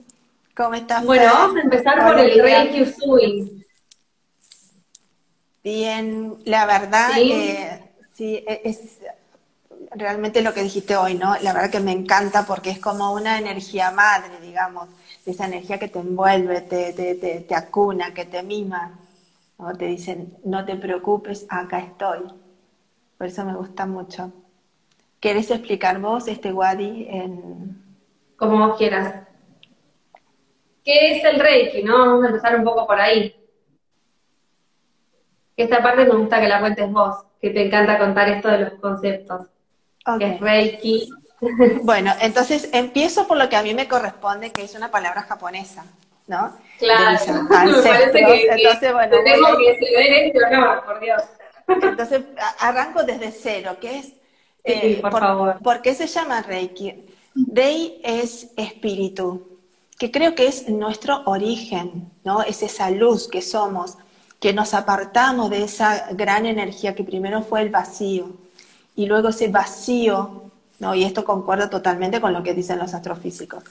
¿Cómo 0.56 0.74
estás? 0.74 1.04
Bueno, 1.04 1.26
vamos 1.32 1.56
a 1.58 1.60
empezar 1.60 2.04
por 2.04 2.18
el 2.18 2.42
Reiki 2.42 2.82
Usui. 2.82 3.64
Bien, 5.62 6.38
la 6.44 6.66
verdad, 6.66 7.10
¿Sí? 7.14 7.32
sí, 8.14 8.44
e, 8.48 8.62
es 8.64 8.98
realmente 9.92 10.42
lo 10.42 10.52
que 10.52 10.64
dijiste 10.64 10.96
hoy, 10.96 11.14
¿no? 11.14 11.36
La 11.42 11.52
verdad 11.52 11.70
que 11.70 11.78
me 11.78 11.92
encanta 11.92 12.44
porque 12.44 12.70
es 12.70 12.80
como 12.80 13.12
una 13.12 13.38
energía 13.38 13.92
madre, 13.92 14.40
digamos, 14.42 14.88
esa 15.24 15.46
energía 15.46 15.78
que 15.78 15.86
te 15.86 16.00
envuelve, 16.00 16.62
te, 16.62 16.94
te, 16.94 17.14
te, 17.14 17.54
acuna, 17.54 18.12
que 18.12 18.24
te 18.24 18.42
mima. 18.42 18.98
¿no? 19.56 19.72
Te 19.76 19.86
dicen, 19.86 20.36
no 20.42 20.64
te 20.64 20.74
preocupes, 20.74 21.46
acá 21.48 21.78
estoy. 21.78 22.24
Por 23.16 23.28
eso 23.28 23.44
me 23.44 23.54
gusta 23.54 23.86
mucho. 23.86 24.32
¿Querés 25.26 25.50
explicar 25.50 25.98
vos 25.98 26.28
este 26.28 26.52
Wadi 26.52 27.08
en... 27.10 27.84
Como 28.36 28.64
vos 28.64 28.78
quieras. 28.78 29.26
¿Qué 30.84 31.16
es 31.16 31.24
el 31.24 31.40
Reiki, 31.40 31.82
no? 31.82 31.98
Vamos 31.98 32.24
a 32.24 32.28
empezar 32.28 32.54
un 32.54 32.62
poco 32.62 32.86
por 32.86 33.00
ahí. 33.00 33.34
Esta 35.56 35.82
parte 35.82 36.04
me 36.04 36.14
gusta 36.14 36.40
que 36.40 36.46
la 36.46 36.60
cuentes 36.60 36.88
vos, 36.92 37.24
que 37.40 37.50
te 37.50 37.66
encanta 37.66 37.98
contar 37.98 38.28
esto 38.28 38.46
de 38.46 38.58
los 38.58 38.74
conceptos. 38.74 39.48
Que 40.16 40.34
es 40.34 40.40
Reiki, 40.40 41.10
bueno, 41.82 42.12
entonces 42.20 42.70
empiezo 42.72 43.26
por 43.26 43.36
lo 43.36 43.48
que 43.48 43.56
a 43.56 43.64
mí 43.64 43.74
me 43.74 43.88
corresponde, 43.88 44.52
que 44.52 44.62
es 44.62 44.76
una 44.76 44.92
palabra 44.92 45.22
japonesa, 45.22 45.86
¿no? 46.28 46.56
Claro, 46.78 47.18
me 47.42 47.48
parece 47.48 48.12
que, 48.12 48.46
entonces, 48.46 48.92
bueno, 48.92 49.16
que 49.24 50.26
esto, 50.28 50.40
no, 50.52 50.84
por 50.84 51.00
Dios. 51.00 51.20
Entonces 51.66 52.22
arranco 52.60 53.02
desde 53.02 53.32
cero, 53.32 53.76
que 53.80 53.98
es... 53.98 54.12
Eh, 54.66 54.98
por, 55.00 55.20
favor. 55.20 55.58
¿Por 55.62 55.80
qué 55.80 55.94
se 55.94 56.06
llama 56.06 56.42
Reiki? 56.42 56.92
Rei 57.34 58.00
es 58.02 58.48
espíritu, 58.56 59.58
que 59.98 60.10
creo 60.10 60.34
que 60.34 60.46
es 60.46 60.68
nuestro 60.68 61.22
origen, 61.26 62.10
¿no? 62.24 62.42
Es 62.42 62.62
esa 62.62 62.90
luz 62.90 63.28
que 63.28 63.42
somos, 63.42 63.96
que 64.40 64.52
nos 64.52 64.74
apartamos 64.74 65.50
de 65.50 65.62
esa 65.62 66.08
gran 66.12 66.46
energía 66.46 66.94
que 66.94 67.04
primero 67.04 67.42
fue 67.42 67.62
el 67.62 67.70
vacío, 67.70 68.30
y 68.96 69.06
luego 69.06 69.28
ese 69.28 69.48
vacío 69.48 70.46
¿no? 70.78 70.94
Y 70.94 71.04
esto 71.04 71.24
concuerda 71.24 71.70
totalmente 71.70 72.20
con 72.20 72.32
lo 72.32 72.42
que 72.42 72.54
dicen 72.54 72.78
los 72.78 72.94
astrofísicos. 72.94 73.64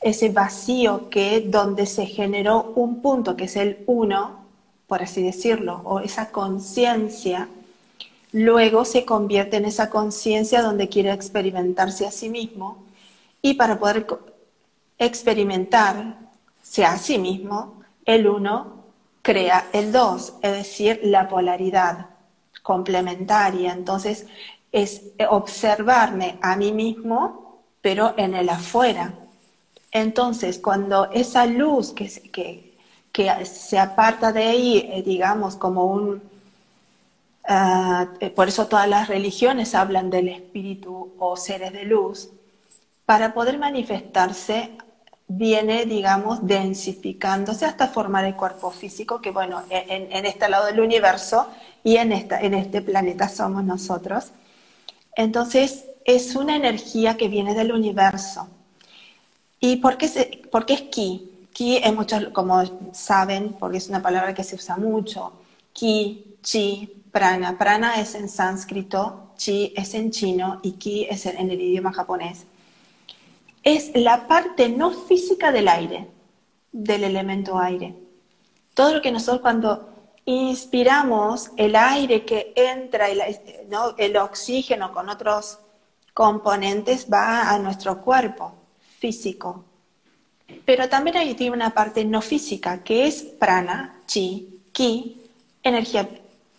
Ese 0.00 0.30
vacío 0.30 1.10
que 1.10 1.40
donde 1.40 1.86
se 1.86 2.06
generó 2.06 2.72
un 2.74 3.02
punto, 3.02 3.36
que 3.36 3.44
es 3.44 3.56
el 3.56 3.84
uno, 3.86 4.44
por 4.86 5.02
así 5.02 5.22
decirlo, 5.22 5.82
o 5.84 6.00
esa 6.00 6.30
conciencia, 6.30 7.48
luego 8.32 8.84
se 8.84 9.04
convierte 9.04 9.56
en 9.56 9.64
esa 9.64 9.90
conciencia 9.90 10.62
donde 10.62 10.88
quiere 10.88 11.12
experimentarse 11.12 12.06
a 12.06 12.10
sí 12.10 12.28
mismo 12.28 12.84
y 13.42 13.54
para 13.54 13.78
poder 13.78 14.06
experimentarse 14.98 16.84
a 16.84 16.98
sí 16.98 17.18
mismo, 17.18 17.82
el 18.04 18.28
uno 18.28 18.84
crea 19.22 19.68
el 19.72 19.92
dos, 19.92 20.34
es 20.42 20.52
decir, 20.52 21.00
la 21.04 21.28
polaridad 21.28 22.06
complementaria. 22.62 23.72
Entonces, 23.72 24.26
es 24.72 25.02
observarme 25.28 26.38
a 26.42 26.56
mí 26.56 26.72
mismo, 26.72 27.60
pero 27.80 28.14
en 28.16 28.34
el 28.34 28.48
afuera. 28.48 29.14
Entonces, 29.90 30.58
cuando 30.58 31.10
esa 31.10 31.46
luz 31.46 31.92
que, 31.92 32.08
que, 32.30 32.78
que 33.12 33.44
se 33.44 33.78
aparta 33.78 34.32
de 34.32 34.44
ahí, 34.44 34.90
eh, 34.92 35.02
digamos, 35.02 35.56
como 35.56 35.86
un... 35.86 36.29
Eh, 37.48 38.30
por 38.30 38.48
eso 38.48 38.66
todas 38.66 38.88
las 38.88 39.08
religiones 39.08 39.74
hablan 39.74 40.10
del 40.10 40.28
espíritu 40.28 41.14
o 41.18 41.36
seres 41.36 41.72
de 41.72 41.84
luz, 41.84 42.30
para 43.06 43.34
poder 43.34 43.58
manifestarse 43.58 44.70
viene, 45.26 45.86
digamos, 45.86 46.46
densificándose 46.46 47.64
hasta 47.64 47.88
formar 47.88 48.24
el 48.24 48.34
cuerpo 48.34 48.70
físico, 48.70 49.20
que 49.20 49.30
bueno, 49.30 49.62
en, 49.70 50.12
en 50.12 50.26
este 50.26 50.48
lado 50.48 50.66
del 50.66 50.80
universo 50.80 51.46
y 51.84 51.96
en, 51.96 52.12
esta, 52.12 52.40
en 52.40 52.54
este 52.54 52.82
planeta 52.82 53.28
somos 53.28 53.64
nosotros. 53.64 54.30
Entonces, 55.16 55.84
es 56.04 56.34
una 56.34 56.56
energía 56.56 57.16
que 57.16 57.28
viene 57.28 57.54
del 57.54 57.72
universo. 57.72 58.48
¿Y 59.60 59.76
por 59.76 59.98
qué, 59.98 60.06
es 60.06 60.82
ki? 60.82 61.30
Ki 61.52 61.76
es 61.76 61.94
mucho, 61.94 62.32
como 62.32 62.62
saben, 62.92 63.54
porque 63.58 63.78
es 63.78 63.88
una 63.88 64.02
palabra 64.02 64.34
que 64.34 64.44
se 64.44 64.56
usa 64.56 64.76
mucho. 64.76 65.32
Ki, 65.72 66.36
chi, 66.42 66.99
prana. 67.10 67.58
Prana 67.58 68.00
es 68.00 68.14
en 68.14 68.28
sánscrito, 68.28 69.32
chi 69.36 69.72
es 69.76 69.94
en 69.94 70.10
chino 70.10 70.60
y 70.62 70.72
ki 70.72 71.06
es 71.10 71.26
en 71.26 71.50
el 71.50 71.60
idioma 71.60 71.92
japonés. 71.92 72.46
Es 73.62 73.90
la 73.94 74.26
parte 74.26 74.68
no 74.68 74.90
física 74.90 75.52
del 75.52 75.68
aire, 75.68 76.08
del 76.72 77.04
elemento 77.04 77.58
aire. 77.58 77.94
Todo 78.74 78.94
lo 78.94 79.02
que 79.02 79.12
nosotros 79.12 79.42
cuando 79.42 79.90
inspiramos 80.24 81.50
el 81.56 81.76
aire 81.76 82.24
que 82.24 82.52
entra, 82.56 83.08
el, 83.08 84.16
oxígeno 84.16 84.92
con 84.92 85.08
otros 85.08 85.58
componentes 86.14 87.06
va 87.12 87.50
a 87.50 87.58
nuestro 87.58 88.00
cuerpo 88.00 88.54
físico. 88.98 89.64
Pero 90.64 90.88
también 90.88 91.16
hay 91.16 91.34
tiene 91.34 91.54
una 91.54 91.70
parte 91.70 92.04
no 92.04 92.20
física, 92.20 92.82
que 92.82 93.06
es 93.06 93.22
prana, 93.22 94.00
chi, 94.06 94.62
ki, 94.72 95.20
energía 95.62 96.08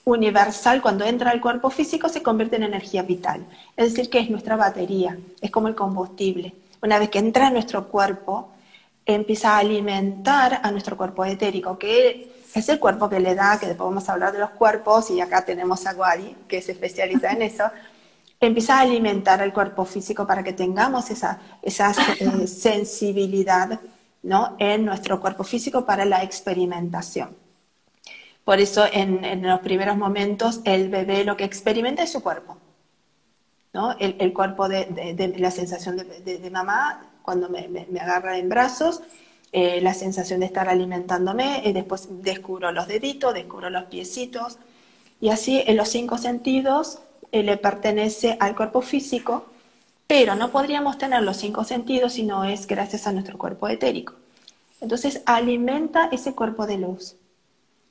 universal. 0.06 0.82
Cuando 0.82 1.06
entra 1.06 1.32
al 1.32 1.42
cuerpo 1.42 1.70
físico 1.70 2.10
se 2.10 2.24
convierte 2.24 2.56
en 2.56 2.64
energía 2.64 3.04
vital. 3.04 3.46
Es 3.76 3.94
decir, 3.94 4.10
que 4.10 4.20
es 4.20 4.30
nuestra 4.30 4.56
batería, 4.56 5.18
es 5.42 5.52
como 5.52 5.68
el 5.68 5.76
combustible. 5.76 6.54
Una 6.82 7.00
vez 7.00 7.10
que 7.10 7.20
entra 7.20 7.48
en 7.48 7.54
nuestro 7.54 7.88
cuerpo, 7.88 8.50
empieza 9.06 9.56
a 9.56 9.60
alimentar 9.60 10.62
a 10.64 10.72
nuestro 10.72 10.98
cuerpo 10.98 11.26
etérico, 11.26 11.78
que 11.78 12.32
es 12.54 12.70
el 12.70 12.80
cuerpo 12.80 13.10
que 13.10 13.20
le 13.20 13.36
da, 13.36 13.60
que 13.60 13.68
después 13.68 13.90
vamos 13.90 14.08
a 14.10 14.14
hablar 14.14 14.34
de 14.34 14.40
los 14.40 14.52
cuerpos, 14.52 15.10
y 15.12 15.22
acá 15.22 15.46
tenemos 15.46 15.86
a 15.86 15.94
Guadi, 15.94 16.36
que 16.48 16.62
se 16.62 16.74
especializa 16.74 17.32
en 17.32 17.44
eso, 17.44 17.66
empieza 18.40 18.78
a 18.78 18.82
alimentar 18.82 19.42
al 19.42 19.54
cuerpo 19.54 19.86
físico 19.86 20.26
para 20.26 20.44
que 20.44 20.54
tengamos 20.54 21.10
esa, 21.12 21.40
esa 21.62 21.94
eh, 22.20 22.48
sensibilidad 22.48 23.80
¿no? 24.24 24.56
en 24.60 24.86
nuestro 24.86 25.20
cuerpo 25.20 25.44
físico 25.44 25.86
para 25.86 26.06
la 26.06 26.24
experimentación. 26.24 27.41
Por 28.44 28.60
eso 28.60 28.86
en, 28.92 29.44
los 29.44 29.60
primeros 29.60 29.98
momentos 29.98 30.62
el 30.66 30.90
bebé 30.90 31.24
lo 31.24 31.38
que 31.38 31.44
experimenta 31.44 32.04
es 32.04 32.12
su 32.12 32.22
cuerpo. 32.22 32.58
¿no? 33.74 33.96
El, 34.00 34.34
cuerpo 34.34 34.68
de, 34.68 35.34
la 35.38 35.52
sensación 35.52 35.98
de, 35.98 36.50
mamá 36.52 37.06
cuando 37.22 37.50
me, 37.50 37.88
agarra 38.00 38.38
en 38.38 38.50
brazos 38.50 39.02
eh, 39.54 39.80
la 39.82 39.94
sensación 39.94 40.40
de 40.40 40.46
estar 40.48 40.70
alimentándome, 40.70 41.62
y 41.66 41.74
después 41.74 42.08
descubro 42.22 42.72
los 42.72 42.88
deditos, 42.88 43.34
descubro 43.34 43.70
los 43.70 43.86
piecitos, 43.86 44.58
y 45.20 45.30
así 45.30 45.62
en 45.66 45.78
los 45.78 45.90
cinco 45.90 46.18
sentidos 46.18 47.00
eh, 47.32 47.44
le 47.44 47.58
pertenece 47.58 48.38
al 48.40 48.56
cuerpo 48.56 48.82
físico, 48.82 49.46
pero 50.08 50.36
no 50.36 50.52
podríamos 50.52 50.98
tener 50.98 51.22
los 51.22 51.38
cinco 51.38 51.64
sentidos 51.64 52.14
si 52.14 52.24
no 52.24 52.44
es 52.44 52.68
gracias 52.68 53.08
a 53.08 53.12
nuestro 53.14 53.38
cuerpo 53.38 53.70
etérico. 53.70 54.14
Entonces 54.82 55.22
alimenta 55.26 56.10
ese 56.12 56.34
cuerpo 56.34 56.66
de 56.66 56.78
luz. 56.78 57.16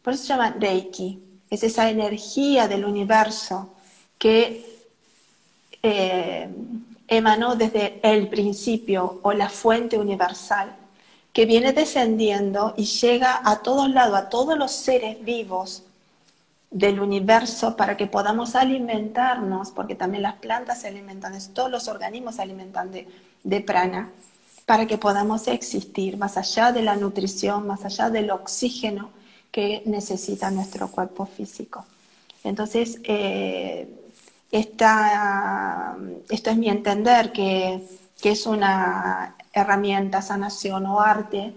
Por 0.02 0.14
eso 0.14 0.22
se 0.22 0.28
llama 0.28 0.56
Reiki. 0.58 1.22
Es 1.50 1.62
esa 1.62 1.90
energía 1.90 2.68
del 2.68 2.84
universo 2.84 3.74
que 4.18 4.86
eh, 5.82 6.48
emanó 7.08 7.56
desde 7.56 8.00
el 8.02 8.28
principio 8.28 9.20
o 9.22 9.32
la 9.32 9.48
fuente 9.48 9.98
universal 9.98 10.76
que 11.32 11.46
viene 11.46 11.72
descendiendo 11.72 12.74
y 12.76 12.84
llega 12.84 13.40
a 13.44 13.62
todos 13.62 13.90
lados, 13.90 14.18
a 14.18 14.28
todos 14.28 14.58
los 14.58 14.72
seres 14.72 15.22
vivos 15.24 15.84
del 16.70 17.00
universo 17.00 17.76
para 17.76 17.96
que 17.96 18.06
podamos 18.06 18.54
alimentarnos, 18.54 19.70
porque 19.70 19.94
también 19.94 20.22
las 20.22 20.34
plantas 20.34 20.80
se 20.80 20.88
alimentan, 20.88 21.34
todos 21.52 21.70
los 21.70 21.88
organismos 21.88 22.36
se 22.36 22.42
alimentan 22.42 22.90
de, 22.92 23.60
prana, 23.60 24.10
para 24.66 24.86
que 24.86 24.98
podamos 24.98 25.48
existir 25.48 26.16
más 26.16 26.36
allá 26.36 26.70
de 26.70 26.82
la 26.82 26.96
nutrición, 26.96 27.66
más 27.66 27.84
allá 27.84 28.08
del 28.10 28.30
oxígeno 28.30 29.10
que 29.50 29.82
necesita 29.86 30.50
nuestro 30.50 30.88
cuerpo 30.88 31.26
físico. 31.26 31.84
Entonces, 32.44 33.00
eh, 33.04 33.88
esta, 34.50 35.96
esto 36.28 36.50
es 36.50 36.56
mi 36.56 36.68
entender, 36.68 37.32
que, 37.32 37.86
que 38.20 38.30
es 38.30 38.46
una 38.46 39.36
herramienta, 39.52 40.22
sanación 40.22 40.86
o 40.86 41.00
arte, 41.00 41.52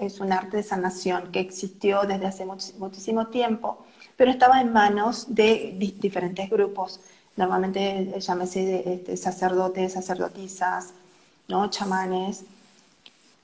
es 0.00 0.20
un 0.20 0.32
arte 0.32 0.58
de 0.58 0.62
sanación 0.62 1.30
que 1.30 1.40
existió 1.40 2.02
desde 2.02 2.26
hace 2.26 2.44
muchísimo 2.44 3.28
tiempo, 3.28 3.84
pero 4.16 4.30
estaba 4.30 4.60
en 4.60 4.72
manos 4.72 5.34
de 5.34 5.74
diferentes 5.78 6.50
grupos, 6.50 7.00
normalmente 7.36 8.14
llámese 8.20 8.94
este, 8.94 9.16
sacerdotes, 9.16 9.92
sacerdotisas, 9.92 10.92
¿no? 11.48 11.70
chamanes. 11.70 12.44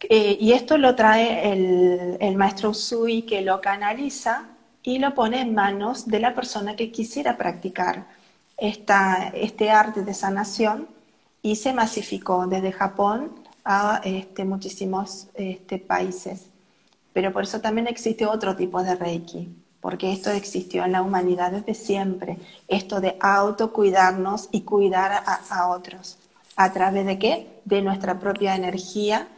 Eh, 0.00 0.36
y 0.40 0.52
esto 0.52 0.78
lo 0.78 0.94
trae 0.94 1.52
el, 1.52 2.16
el 2.20 2.36
maestro 2.36 2.70
Usui 2.70 3.22
que 3.22 3.42
lo 3.42 3.60
canaliza 3.60 4.48
y 4.82 4.98
lo 4.98 5.14
pone 5.14 5.40
en 5.40 5.54
manos 5.54 6.06
de 6.06 6.20
la 6.20 6.34
persona 6.34 6.76
que 6.76 6.92
quisiera 6.92 7.36
practicar 7.36 8.06
esta, 8.56 9.32
este 9.34 9.70
arte 9.70 10.02
de 10.02 10.14
sanación 10.14 10.88
y 11.42 11.56
se 11.56 11.72
masificó 11.72 12.46
desde 12.46 12.72
Japón 12.72 13.32
a 13.64 14.00
este, 14.04 14.44
muchísimos 14.44 15.28
este, 15.34 15.78
países. 15.78 16.46
Pero 17.12 17.32
por 17.32 17.44
eso 17.44 17.60
también 17.60 17.86
existe 17.86 18.26
otro 18.26 18.56
tipo 18.56 18.82
de 18.82 18.94
Reiki, 18.94 19.48
porque 19.80 20.12
esto 20.12 20.30
existió 20.30 20.84
en 20.84 20.92
la 20.92 21.02
humanidad 21.02 21.52
desde 21.52 21.74
siempre, 21.74 22.38
esto 22.66 23.00
de 23.00 23.16
autocuidarnos 23.20 24.48
y 24.52 24.62
cuidar 24.62 25.22
a, 25.24 25.68
otros. 25.68 26.18
¿A 26.56 26.72
través 26.72 27.06
de 27.06 27.18
qué? 27.18 27.60
De 27.64 27.82
nuestra 27.82 28.18
propia 28.18 28.56
energía, 28.56 29.28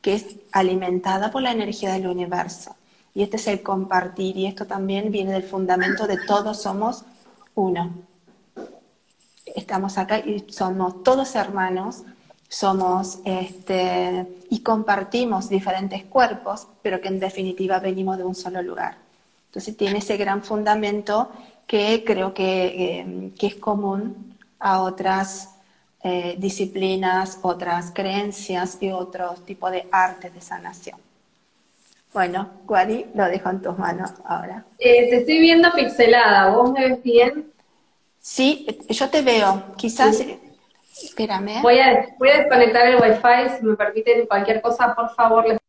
que 0.00 0.14
es 0.14 0.36
alimentada 0.52 1.30
por 1.30 1.42
la 1.42 1.52
energía 1.52 1.92
del 1.92 2.06
universo. 2.06 2.76
Y 3.14 3.22
este 3.22 3.36
es 3.36 3.46
el 3.48 3.62
compartir, 3.62 4.36
y 4.36 4.46
esto 4.46 4.66
también 4.66 5.10
viene 5.10 5.32
del 5.32 5.42
fundamento 5.42 6.06
de 6.06 6.18
todos 6.26 6.62
somos 6.62 7.04
uno. 7.54 7.92
Estamos 9.44 9.98
acá 9.98 10.18
y 10.20 10.44
somos 10.48 11.02
todos 11.02 11.34
hermanos, 11.34 12.04
somos 12.48 13.18
este, 13.24 14.26
y 14.48 14.60
compartimos 14.60 15.48
diferentes 15.48 16.04
cuerpos, 16.04 16.66
pero 16.82 17.00
que 17.00 17.08
en 17.08 17.20
definitiva 17.20 17.78
venimos 17.80 18.16
de 18.16 18.24
un 18.24 18.34
solo 18.34 18.62
lugar. 18.62 18.98
Entonces 19.46 19.76
tiene 19.76 19.98
ese 19.98 20.16
gran 20.16 20.42
fundamento 20.42 21.30
que 21.66 22.04
creo 22.04 22.34
que, 22.34 23.00
eh, 23.00 23.32
es 23.40 23.54
común 23.56 24.36
a 24.58 24.82
otras 24.82 25.50
eh, 26.02 26.36
disciplinas, 26.38 27.38
otras 27.42 27.92
creencias 27.94 28.78
y 28.80 28.90
otros 28.90 29.44
tipos 29.44 29.70
de 29.70 29.86
arte 29.92 30.30
de 30.30 30.40
sanación. 30.40 30.98
Bueno, 32.12 32.50
Guari, 32.66 33.06
lo 33.14 33.24
dejo 33.26 33.50
en 33.50 33.62
tus 33.62 33.78
manos 33.78 34.10
ahora. 34.24 34.64
Eh, 34.78 35.10
te 35.10 35.16
estoy 35.18 35.38
viendo 35.38 35.70
pixelada, 35.72 36.50
¿vos 36.50 36.72
me 36.72 36.88
ves 36.88 37.02
bien? 37.02 37.52
Sí, 38.18 38.66
yo 38.88 39.08
te 39.08 39.22
veo. 39.22 39.62
Quizás 39.76 40.24
Espérame. 41.02 41.62
Voy 41.62 41.78
a, 41.78 42.08
voy 42.18 42.30
a 42.30 42.38
desconectar 42.38 42.86
el 42.86 42.96
wifi, 42.96 43.58
si 43.58 43.64
me 43.64 43.76
permiten 43.76 44.26
cualquier 44.26 44.60
cosa, 44.60 44.94
por 44.94 45.14
favor, 45.14 45.46
les 45.48 45.59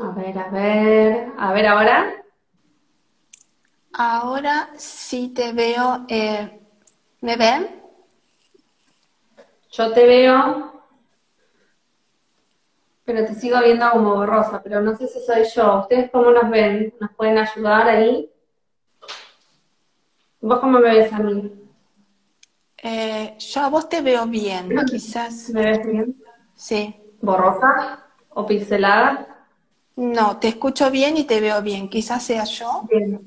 A 0.00 0.10
ver, 0.12 0.38
a 0.38 0.48
ver, 0.48 1.32
a 1.36 1.52
ver 1.52 1.66
ahora. 1.66 2.14
Ahora 3.92 4.68
sí 4.76 5.32
te 5.34 5.52
veo. 5.52 6.04
Eh, 6.08 6.60
¿Me 7.20 7.36
ven? 7.36 7.82
Yo 9.72 9.92
te 9.92 10.06
veo, 10.06 10.82
pero 13.04 13.26
te 13.26 13.34
sigo 13.34 13.60
viendo 13.60 13.90
como 13.90 14.14
borrosa, 14.14 14.62
pero 14.62 14.80
no 14.80 14.96
sé 14.96 15.08
si 15.08 15.20
soy 15.20 15.44
yo. 15.54 15.80
¿Ustedes 15.80 16.10
cómo 16.10 16.30
nos 16.30 16.48
ven? 16.48 16.94
¿Nos 17.00 17.10
pueden 17.14 17.38
ayudar 17.38 17.88
ahí? 17.88 18.30
¿Vos 20.40 20.60
cómo 20.60 20.78
me 20.78 20.94
ves 20.94 21.12
a 21.12 21.18
mí? 21.18 21.52
Eh, 22.82 23.36
yo 23.38 23.60
a 23.62 23.68
vos 23.68 23.88
te 23.88 24.00
veo 24.00 24.26
bien, 24.26 24.76
quizás. 24.86 25.50
¿Me 25.50 25.62
ves 25.62 25.86
bien? 25.86 26.22
Sí. 26.54 26.94
¿Borrosa 27.20 28.06
o 28.30 28.46
pixelada? 28.46 29.37
No, 29.98 30.36
te 30.38 30.46
escucho 30.46 30.92
bien 30.92 31.16
y 31.16 31.24
te 31.24 31.40
veo 31.40 31.60
bien. 31.60 31.88
Quizás 31.88 32.22
sea 32.22 32.44
yo. 32.44 32.84
Bien. 32.88 33.20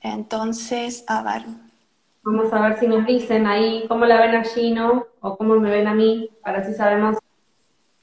Entonces, 0.00 1.04
a 1.06 1.22
ver. 1.22 1.44
Vamos 2.22 2.50
a 2.54 2.60
ver 2.60 2.78
si 2.80 2.86
nos 2.86 3.04
dicen 3.04 3.46
ahí 3.46 3.84
cómo 3.86 4.06
la 4.06 4.18
ven 4.18 4.36
a 4.36 4.44
Gino 4.44 5.04
o 5.20 5.36
cómo 5.36 5.56
me 5.56 5.70
ven 5.70 5.86
a 5.88 5.92
mí, 5.92 6.30
para 6.42 6.60
así 6.60 6.72
sabemos 6.72 7.18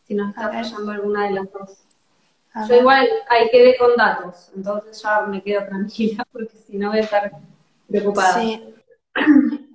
si 0.08 0.14
nos 0.14 0.30
está 0.30 0.52
fallando 0.52 0.92
alguna 0.92 1.24
de 1.26 1.32
las 1.32 1.52
dos. 1.52 1.80
Yo 2.70 2.76
igual 2.76 3.08
ahí 3.30 3.50
quedé 3.52 3.76
con 3.80 3.96
datos, 3.96 4.52
entonces 4.56 5.02
ya 5.02 5.22
me 5.22 5.42
quedo 5.42 5.66
tranquila 5.66 6.24
porque 6.32 6.56
si 6.68 6.78
no 6.78 6.90
voy 6.90 7.00
a 7.00 7.02
estar 7.02 7.32
preocupada. 7.88 8.40
Sí. 8.40 8.64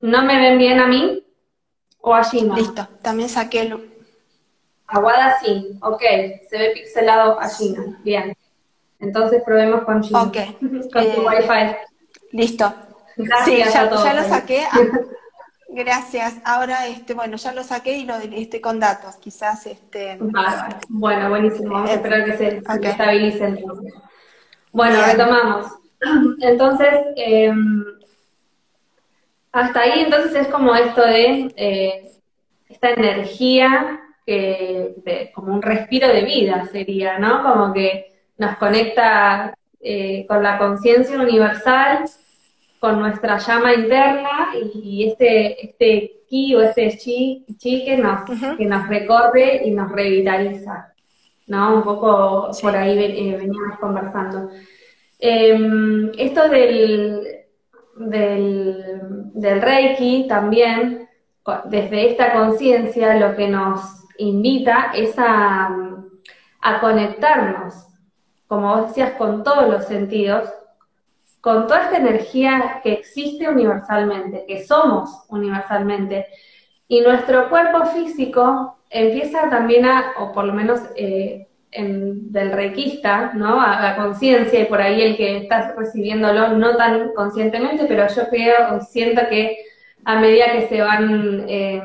¿No 0.00 0.22
me 0.24 0.36
ven 0.36 0.58
bien 0.58 0.80
a 0.80 0.88
mí 0.88 1.24
o 2.00 2.12
a 2.12 2.24
Gino? 2.24 2.56
Listo, 2.56 2.88
también 3.02 3.28
saqué 3.28 3.60
el... 3.60 3.97
Aguada 4.88 5.38
sí, 5.40 5.78
ok, 5.82 6.02
se 6.48 6.58
ve 6.58 6.70
pixelado 6.70 7.38
a 7.38 7.48
Gino, 7.48 7.96
bien. 8.02 8.34
Entonces 8.98 9.42
probemos 9.44 9.84
con 9.84 10.02
Gino. 10.02 10.22
Ok. 10.22 10.36
con 10.60 11.12
tu 11.14 11.20
eh, 11.20 11.26
wifi. 11.26 11.76
Listo, 12.32 12.72
sí, 13.44 13.58
ya, 13.58 13.84
lo 13.84 14.24
saqué. 14.24 14.64
Ah, 14.70 14.78
gracias. 15.68 16.36
Ahora, 16.44 16.86
este, 16.86 17.14
bueno, 17.14 17.36
ya 17.36 17.52
lo 17.52 17.62
saqué 17.64 17.98
y 17.98 18.06
lo 18.06 18.16
este, 18.16 18.60
con 18.60 18.80
datos, 18.80 19.16
quizás. 19.16 19.66
Este, 19.66 20.18
Bueno, 20.88 21.28
buenísimo. 21.28 21.74
Vamos 21.74 21.90
a 21.90 21.94
esperar 21.94 22.24
que 22.24 22.36
se, 22.36 22.62
estabilice 22.88 23.44
entonces. 23.44 23.94
Bueno, 24.72 25.02
retomamos. 25.04 25.66
Entonces, 26.40 26.94
em, 27.16 27.84
hasta 29.50 29.80
ahí 29.80 30.02
entonces 30.02 30.32
es 30.36 30.46
como 30.46 30.72
esto 30.76 31.00
de 31.00 31.52
eh, 31.56 32.12
esta 32.68 32.90
energía 32.90 34.00
que 34.28 35.30
como 35.34 35.54
un 35.54 35.62
respiro 35.62 36.06
de 36.08 36.22
vida 36.22 36.66
sería, 36.70 37.18
¿no? 37.18 37.42
Como 37.42 37.72
que 37.72 38.12
nos 38.36 38.56
conecta 38.58 39.56
eh, 39.80 40.26
con 40.28 40.42
la 40.42 40.58
conciencia 40.58 41.18
universal 41.18 42.04
con 42.78 43.00
nuestra 43.00 43.38
llama 43.38 43.74
interna 43.74 44.50
y 44.74 45.08
este, 45.08 45.66
este 45.66 46.12
ki 46.28 46.54
o 46.56 46.60
este 46.60 46.96
chi, 46.96 47.46
chi 47.56 47.84
que, 47.84 47.96
nos, 47.96 48.20
que 48.56 48.66
nos 48.66 48.86
recorre 48.86 49.62
y 49.64 49.70
nos 49.70 49.90
revitaliza. 49.90 50.92
¿no? 51.46 51.76
Un 51.76 51.82
poco 51.82 52.50
por 52.60 52.76
ahí 52.76 52.98
eh, 52.98 53.36
veníamos 53.36 53.78
conversando. 53.80 54.50
Em, 55.18 56.12
esto 56.18 56.48
del, 56.48 57.26
del, 57.96 59.00
del, 59.32 59.62
Reiki 59.62 60.26
también, 60.28 61.08
desde 61.64 62.10
esta 62.10 62.34
conciencia, 62.34 63.14
lo 63.14 63.34
que 63.34 63.48
nos 63.48 63.98
invita 64.18 64.92
es 64.94 65.14
a, 65.18 65.74
conectarnos, 66.80 67.86
como 68.46 68.76
vos 68.76 68.88
decías, 68.88 69.12
con 69.12 69.42
todos 69.42 69.68
los 69.68 69.86
sentidos, 69.86 70.48
con 71.40 71.66
toda 71.66 71.84
esta 71.84 71.96
energía 71.96 72.80
que 72.82 72.92
existe 72.92 73.48
universalmente, 73.48 74.44
que 74.46 74.64
somos 74.64 75.24
universalmente, 75.28 76.26
y 76.86 77.00
nuestro 77.00 77.48
cuerpo 77.48 77.86
físico 77.86 78.78
empieza 78.90 79.48
también 79.48 79.86
a, 79.86 80.12
o 80.18 80.32
por 80.32 80.44
lo 80.44 80.52
menos 80.52 80.80
eh, 80.96 81.48
del 81.70 82.52
requista, 82.52 83.32
¿no? 83.34 83.60
A 83.60 83.80
la 83.80 83.96
conciencia, 83.96 84.60
y 84.60 84.66
por 84.66 84.80
ahí 84.80 85.00
el 85.02 85.16
que 85.16 85.38
está 85.38 85.74
recibiéndolo 85.76 86.48
no 86.48 86.76
tan 86.76 87.12
conscientemente, 87.14 87.84
pero 87.86 88.06
yo 88.08 88.28
creo, 88.28 88.80
siento 88.82 89.22
que 89.28 89.56
a 90.04 90.18
medida 90.18 90.52
que 90.52 90.68
se 90.68 90.80
van 90.80 91.44
eh, 91.48 91.82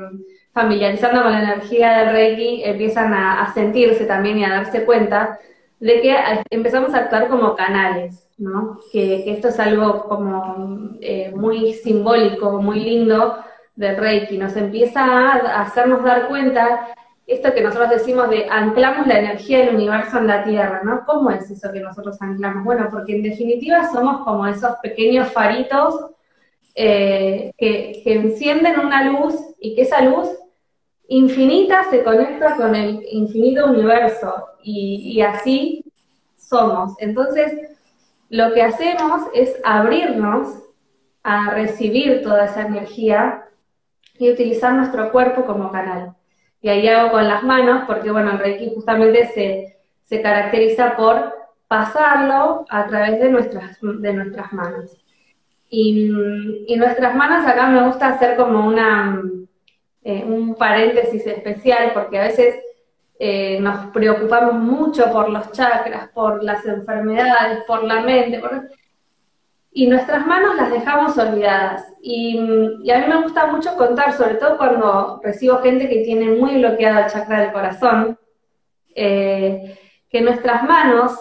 familiarizando 0.54 1.24
con 1.24 1.32
la 1.32 1.44
energía 1.44 1.98
del 1.98 2.14
Reiki, 2.14 2.64
empiezan 2.64 3.14
a 3.14 3.52
sentirse 3.54 4.06
también 4.06 4.38
y 4.38 4.46
a 4.46 4.50
darse 4.50 4.86
cuenta 4.86 5.40
de 5.84 6.00
que 6.00 6.16
empezamos 6.50 6.94
a 6.94 7.00
actuar 7.00 7.28
como 7.28 7.58
canales, 7.58 8.26
¿no? 8.38 8.80
Que, 8.94 9.30
esto 9.30 9.50
es 9.50 9.60
algo 9.60 10.08
como 10.08 10.96
eh, 11.02 11.34
muy 11.36 11.74
simbólico, 11.74 12.62
muy 12.62 12.80
lindo 12.80 13.36
del 13.76 13.98
Reiki, 13.98 14.38
nos 14.38 14.56
empieza 14.56 15.04
a 15.04 15.62
hacernos 15.64 16.02
dar 16.06 16.30
cuenta 16.30 16.88
esto 17.28 17.54
que 17.54 17.62
nosotros 17.62 17.90
decimos 17.90 18.30
de 18.30 18.48
anclamos 18.50 19.08
la 19.08 19.20
energía 19.20 19.60
del 19.60 19.76
universo 19.76 20.20
en 20.20 20.28
la 20.28 20.46
Tierra, 20.46 20.82
¿no? 20.86 21.04
¿Cómo 21.06 21.32
es 21.32 21.52
eso 21.52 21.70
que 21.74 21.82
nosotros 21.82 22.16
anclamos? 22.22 22.64
Bueno, 22.64 22.88
porque 22.90 23.18
en 23.18 23.24
definitiva 23.24 23.92
somos 23.92 24.24
como 24.24 24.48
esos 24.48 24.72
pequeños 24.82 25.34
faritos 25.34 26.12
eh, 26.76 27.52
que 27.58 28.02
encienden 28.06 28.80
una 28.80 29.04
luz 29.04 29.36
y 29.60 29.76
que 29.76 29.82
esa 29.82 30.02
luz 30.02 30.30
infinita 31.08 31.84
se 31.90 32.04
conecta 32.04 32.56
con 32.56 32.76
el 32.76 33.06
infinito 33.12 33.68
universo 33.68 34.48
y, 34.64 35.14
y 35.14 35.22
así 35.22 35.86
somos. 36.38 36.94
Entonces, 37.00 37.54
lo 38.30 38.54
que 38.54 38.64
hacemos 38.64 39.22
es 39.34 39.56
abrirnos 39.64 40.64
a 41.24 41.52
recibir 41.52 42.24
toda 42.24 42.46
esa 42.46 42.64
energía 42.64 43.46
y 44.18 44.32
utilizar 44.32 44.74
nuestro 44.74 45.12
cuerpo 45.12 45.46
como 45.46 45.72
canal. 45.72 46.16
Y 46.62 46.70
ahí 46.70 46.88
hago 46.88 47.12
con 47.12 47.28
las 47.28 47.44
manos, 47.44 47.84
porque 47.88 48.12
bueno, 48.12 48.32
el 48.32 48.40
Reiki 48.40 48.74
justamente 48.74 49.28
se, 49.34 49.78
se 50.04 50.22
caracteriza 50.22 50.96
por 50.96 51.34
pasarlo 51.68 52.66
a 52.70 52.88
través 52.88 53.20
de 53.20 53.30
nuestras, 53.30 53.78
de 53.82 54.14
nuestras 54.14 54.54
manos. 54.54 54.98
Y, 55.70 56.08
nuestras 56.78 57.16
manos 57.16 57.48
acá 57.48 57.68
me 57.68 57.84
gusta 57.84 58.10
hacer 58.10 58.38
como 58.38 58.68
una, 58.68 59.24
eh, 60.04 60.24
un 60.26 60.56
paréntesis 60.56 61.26
especial, 61.26 61.92
porque 61.94 62.20
a 62.20 62.24
veces 62.24 62.56
eh, 63.20 63.60
nos 63.62 63.88
preocupamos 63.92 64.56
mucho 64.56 65.12
por 65.12 65.30
los 65.30 65.52
chakras, 65.52 66.10
por 66.10 66.44
las 66.44 66.66
enfermedades, 66.66 67.64
por 67.66 67.84
la 67.84 68.02
mente, 68.02 68.42
y 69.72 69.88
nuestras 69.88 70.26
manos 70.28 70.56
las 70.56 70.72
dejamos 70.72 71.18
olvidadas. 71.18 71.86
Y, 72.02 72.38
a 72.92 73.00
mí 73.00 73.06
me 73.08 73.22
gusta 73.22 73.48
mucho 73.48 73.76
contar, 73.76 74.14
sobre 74.14 74.36
todo 74.36 74.58
cuando 74.58 75.22
recibo 75.24 75.60
gente 75.60 75.90
que 75.90 76.04
tiene 76.04 76.32
muy 76.32 76.58
bloqueado 76.58 77.06
el 77.06 77.12
chakra 77.12 77.42
del 77.42 77.52
corazón, 77.52 78.20
eh, 78.94 79.78
que 80.10 80.22
nuestras 80.22 80.64
manos 80.64 81.18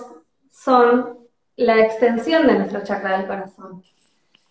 son 0.50 1.18
la 1.56 1.78
extensión 1.80 2.46
de 2.46 2.54
nuestro 2.54 2.82
chakra 2.82 3.18
del 3.18 3.26
corazón. 3.26 3.82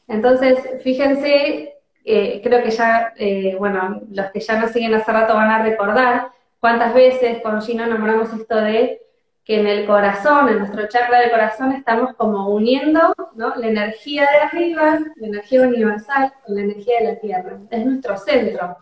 Entonces, 0.08 0.58
fíjense, 0.84 1.76
creo 2.04 2.64
que 2.64 2.72
ya, 2.72 3.14
eh, 3.18 3.56
bueno, 3.58 4.02
los 4.12 4.32
que 4.32 4.40
ya 4.40 4.60
nos 4.60 4.72
siguen 4.72 4.94
hace 4.94 5.12
rato 5.12 5.36
van 5.36 5.52
a 5.52 5.64
recordar 5.64 6.30
cuántas 6.60 6.94
veces 6.94 7.42
con 7.42 7.62
Gino 7.62 7.86
nombramos 7.86 8.34
esto 8.34 8.56
de 8.56 9.02
que 9.44 9.60
en 9.60 9.68
el 9.68 9.86
corazón, 9.88 10.50
en 10.50 10.60
nuestro 10.60 10.88
chakra 10.88 11.20
del 11.20 11.32
corazón, 11.32 11.72
estamos 11.72 12.16
como 12.16 12.50
uniendo 12.50 13.14
la 13.36 13.68
energía 13.68 14.24
de 14.32 14.38
arriba, 14.38 15.00
la 15.16 15.28
energía 15.28 15.62
universal, 15.64 16.34
con 16.46 16.56
la 16.56 16.62
energía 16.62 17.00
de 17.00 17.06
la 17.06 17.20
tierra. 17.20 17.58
Es 17.70 17.86
nuestro 17.86 18.18
centro. 18.18 18.78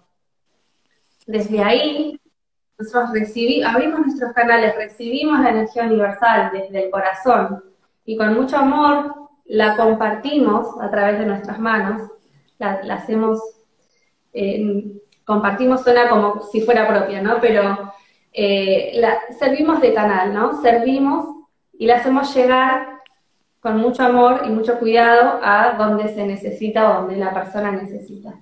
Desde 1.25 1.63
ahí, 1.63 2.19
nosotros 2.77 3.11
recibimos, 3.13 3.73
abrimos 3.73 3.99
nuestros 4.01 4.33
canales, 4.33 4.75
recibimos 4.75 5.39
la 5.39 5.49
energía 5.49 5.83
universal 5.83 6.49
desde 6.51 6.85
el 6.85 6.89
corazón 6.89 7.63
y 8.05 8.17
con 8.17 8.33
mucho 8.33 8.57
amor 8.57 9.29
la 9.45 9.75
compartimos 9.75 10.79
a 10.81 10.89
través 10.89 11.19
de 11.19 11.25
nuestras 11.25 11.59
manos, 11.59 12.09
la, 12.59 12.93
hacemos, 12.93 13.39
eh, 14.33 14.85
compartimos 15.25 15.81
suena 15.81 16.09
como 16.09 16.41
si 16.41 16.61
fuera 16.61 16.87
propia, 16.87 17.21
¿no? 17.21 17.39
Pero 17.41 17.93
eh, 18.31 18.91
la, 18.95 19.19
servimos 19.37 19.81
de 19.81 19.93
canal, 19.93 20.33
¿no? 20.33 20.61
Servimos 20.61 21.25
y 21.77 21.87
la 21.87 21.95
hacemos 21.95 22.33
llegar 22.35 22.99
con 23.59 23.77
mucho 23.77 24.03
amor 24.03 24.41
y 24.45 24.49
mucho 24.49 24.79
cuidado 24.79 25.39
a 25.43 25.75
donde 25.77 26.13
se 26.13 26.25
necesita 26.25 26.89
o 26.89 27.01
donde 27.01 27.17
la 27.17 27.33
persona 27.33 27.71
necesita. 27.71 28.35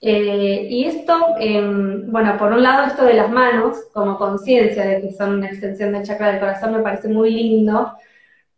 Eh, 0.00 0.66
y 0.70 0.84
esto, 0.84 1.36
em, 1.40 2.10
bueno, 2.12 2.36
por 2.38 2.52
un 2.52 2.62
lado 2.62 2.86
esto 2.86 3.04
de 3.04 3.14
las 3.14 3.30
manos, 3.30 3.76
como 3.92 4.18
conciencia 4.18 4.84
de 4.84 5.00
que 5.00 5.12
son 5.12 5.34
una 5.38 5.48
extensión 5.48 5.92
del 5.92 6.04
chakra 6.04 6.28
del 6.30 6.40
corazón, 6.40 6.72
me 6.72 6.82
parece 6.82 7.08
muy 7.08 7.30
lindo, 7.30 7.92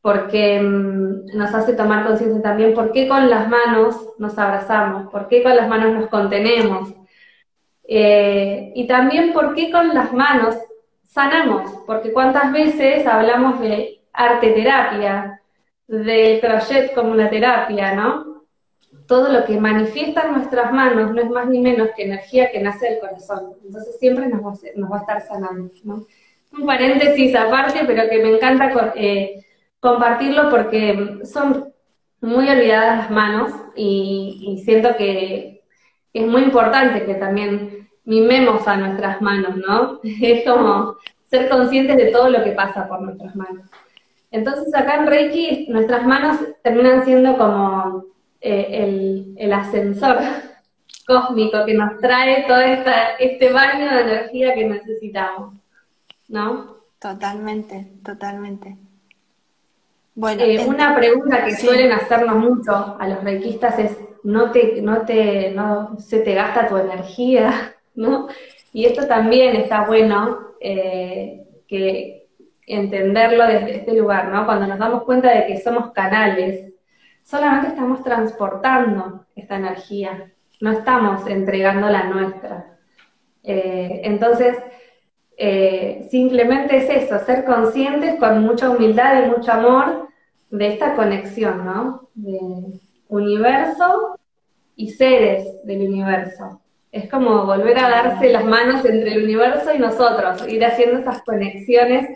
porque 0.01 0.57
em, 0.57 1.25
nos 1.35 1.53
hace 1.55 1.75
tomar 1.75 2.07
conciencia 2.07 2.41
también 2.43 2.75
por 2.75 2.93
qué 2.93 3.09
con 3.09 3.29
las 3.29 3.49
manos 3.49 3.97
nos 4.19 4.39
abrazamos, 4.39 5.11
por 5.11 5.29
qué 5.29 5.43
con 5.43 5.57
las 5.57 5.69
manos 5.69 5.93
nos 5.95 6.09
contenemos, 6.09 6.95
eh, 7.87 8.73
y 8.75 8.87
también 8.87 9.33
por 9.33 9.55
qué 9.55 9.71
con 9.71 9.95
las 9.95 10.13
manos 10.13 10.57
sanamos, 11.05 11.71
porque 11.87 12.13
cuántas 12.13 12.53
veces 12.53 13.07
hablamos 13.07 13.61
de 13.61 14.03
arte 14.13 14.51
terapia, 14.51 15.41
del 15.87 16.41
crochet 16.41 16.95
como 16.95 17.13
una 17.13 17.31
terapia, 17.31 17.95
¿no? 17.95 18.45
Todo 19.07 19.33
lo 19.33 19.47
que 19.47 19.59
manifiesta 19.59 20.29
nuestras 20.29 20.71
manos 20.71 21.15
no 21.15 21.23
es 21.23 21.31
más 21.31 21.49
ni 21.49 21.61
menos 21.61 21.89
que 21.97 22.05
energía 22.05 22.51
que 22.51 22.61
nace 22.61 22.91
del 22.91 23.01
corazón. 23.01 23.55
Entonces 23.65 23.99
siempre 23.99 24.29
nos 24.29 24.43
va 24.43 24.97
a, 24.97 25.01
estar 25.01 25.23
sanando. 25.23 25.71
Un 26.53 26.67
paréntesis 26.67 27.35
aparte, 27.35 27.81
pero 27.87 28.09
que 28.11 28.23
me 28.23 28.35
encanta 28.35 28.93
eh, 28.97 29.47
compartirlo 29.81 30.51
porque 30.51 31.21
son 31.25 31.73
muy 32.21 32.49
olvidadas 32.49 32.99
las 32.99 33.11
manos 33.11 33.53
y 33.77 34.61
siento 34.65 34.97
que 34.97 35.63
es 36.13 36.27
muy 36.27 36.43
importante 36.43 37.05
que 37.05 37.15
también 37.15 37.89
mimemos 38.09 38.67
a 38.67 38.77
nuestras 38.77 39.21
manos, 39.21 39.57
¿no? 39.57 40.01
Es 40.23 40.45
como 40.45 40.97
ser 41.27 41.49
conscientes 41.51 41.97
de 41.97 42.07
todo 42.07 42.31
lo 42.31 42.43
que 42.43 42.53
pasa 42.53 42.89
por 42.89 43.03
nuestras 43.03 43.37
manos. 43.37 43.67
Entonces 44.31 44.75
acá 44.75 44.97
en 44.97 45.07
Reiki 45.07 45.67
nuestras 45.69 46.07
manos 46.07 46.39
terminan 46.63 47.05
siendo 47.05 47.37
como 47.37 48.05
eh, 48.41 49.35
el, 49.37 49.53
ascensor 49.53 50.19
cósmico 51.07 51.65
que 51.67 51.75
nos 51.75 51.99
trae 52.01 52.45
todo 52.47 52.61
este 52.61 53.53
baño 53.53 53.91
de 53.91 54.01
energía 54.01 54.55
que 54.55 54.69
necesitamos, 54.69 55.55
¿no? 56.29 56.77
Totalmente, 56.99 57.93
totalmente. 58.03 58.77
Bueno, 60.19 60.43
eh, 60.43 60.67
una 60.67 60.97
pregunta 60.97 61.45
que 61.45 61.55
suelen 61.55 61.93
hacernos 61.93 62.39
mucho 62.39 62.97
a 62.99 63.07
los 63.07 63.23
reikistas 63.23 63.79
es 63.79 63.97
no 64.25 64.51
te, 64.51 64.83
no 64.83 65.03
te, 65.03 65.53
no 65.53 65.97
se 66.01 66.19
te 66.19 66.35
gasta 66.35 66.67
tu 66.67 66.77
energía, 66.77 67.77
¿no? 67.95 68.27
Y 68.73 68.87
esto 68.87 69.07
también 69.07 69.55
está 69.55 69.87
bueno 69.87 70.57
eh, 70.61 71.47
que 71.69 72.27
entenderlo 72.67 73.47
desde 73.47 73.77
este 73.77 73.95
lugar, 73.95 74.27
¿no? 74.27 74.45
Cuando 74.45 74.67
nos 74.67 74.81
damos 74.81 75.05
cuenta 75.05 75.33
de 75.33 75.47
que 75.47 75.61
somos 75.61 75.93
canales, 75.93 76.75
solamente 77.23 77.69
estamos 77.69 78.03
transportando 78.03 79.25
esta 79.37 79.55
energía, 79.55 80.33
no 80.61 80.73
estamos 80.73 81.29
entregando 81.29 81.89
la 81.91 82.03
nuestra. 82.03 82.77
Eh, 83.45 84.01
entonces, 84.03 84.57
eh, 85.37 86.09
simplemente 86.11 86.79
es 86.79 87.05
eso, 87.05 87.25
ser 87.25 87.45
conscientes 87.45 88.17
con 88.17 88.43
mucha 88.43 88.69
humildad 88.69 89.23
y 89.23 89.31
mucho 89.31 89.53
amor 89.53 90.08
de 90.51 90.69
esta 90.69 90.95
conexión, 90.95 91.65
¿no? 91.65 92.09
universo 93.09 94.19
y 94.77 94.91
seres 94.91 95.47
del 95.65 95.89
universo. 95.89 96.61
Es 96.93 97.11
como 97.11 97.45
volver 97.45 97.79
a 97.79 97.89
darse 97.89 98.31
las 98.31 98.45
manos 98.45 98.85
entre 98.85 99.13
el 99.15 99.25
universo 99.25 99.75
y 99.75 99.79
nosotros, 99.79 100.47
ir 100.49 100.65
haciendo 100.65 100.99
esas 100.99 101.23
conexiones 101.23 102.09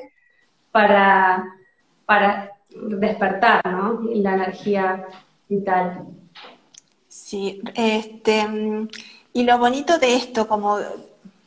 para, 0.71 1.45
para 2.07 2.53
despertar, 2.71 3.61
¿no? 3.66 4.01
La 4.14 4.35
energía 4.35 5.07
vital. 5.49 6.07
Sí, 7.09 7.61
este, 7.75 8.47
y 9.33 9.42
lo 9.45 9.59
bonito 9.59 9.99
de 9.99 10.16
esto, 10.16 10.49
como 10.49 10.79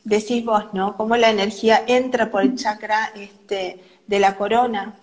decís 0.04 0.44
vos, 0.44 0.72
¿no? 0.72 0.96
Cómo 0.96 1.16
la 1.16 1.30
energía 1.30 1.82
entra 1.86 2.30
por 2.30 2.42
el 2.42 2.54
chakra 2.54 3.10
este, 3.16 3.82
de 4.06 4.20
la 4.20 4.36
corona, 4.36 4.94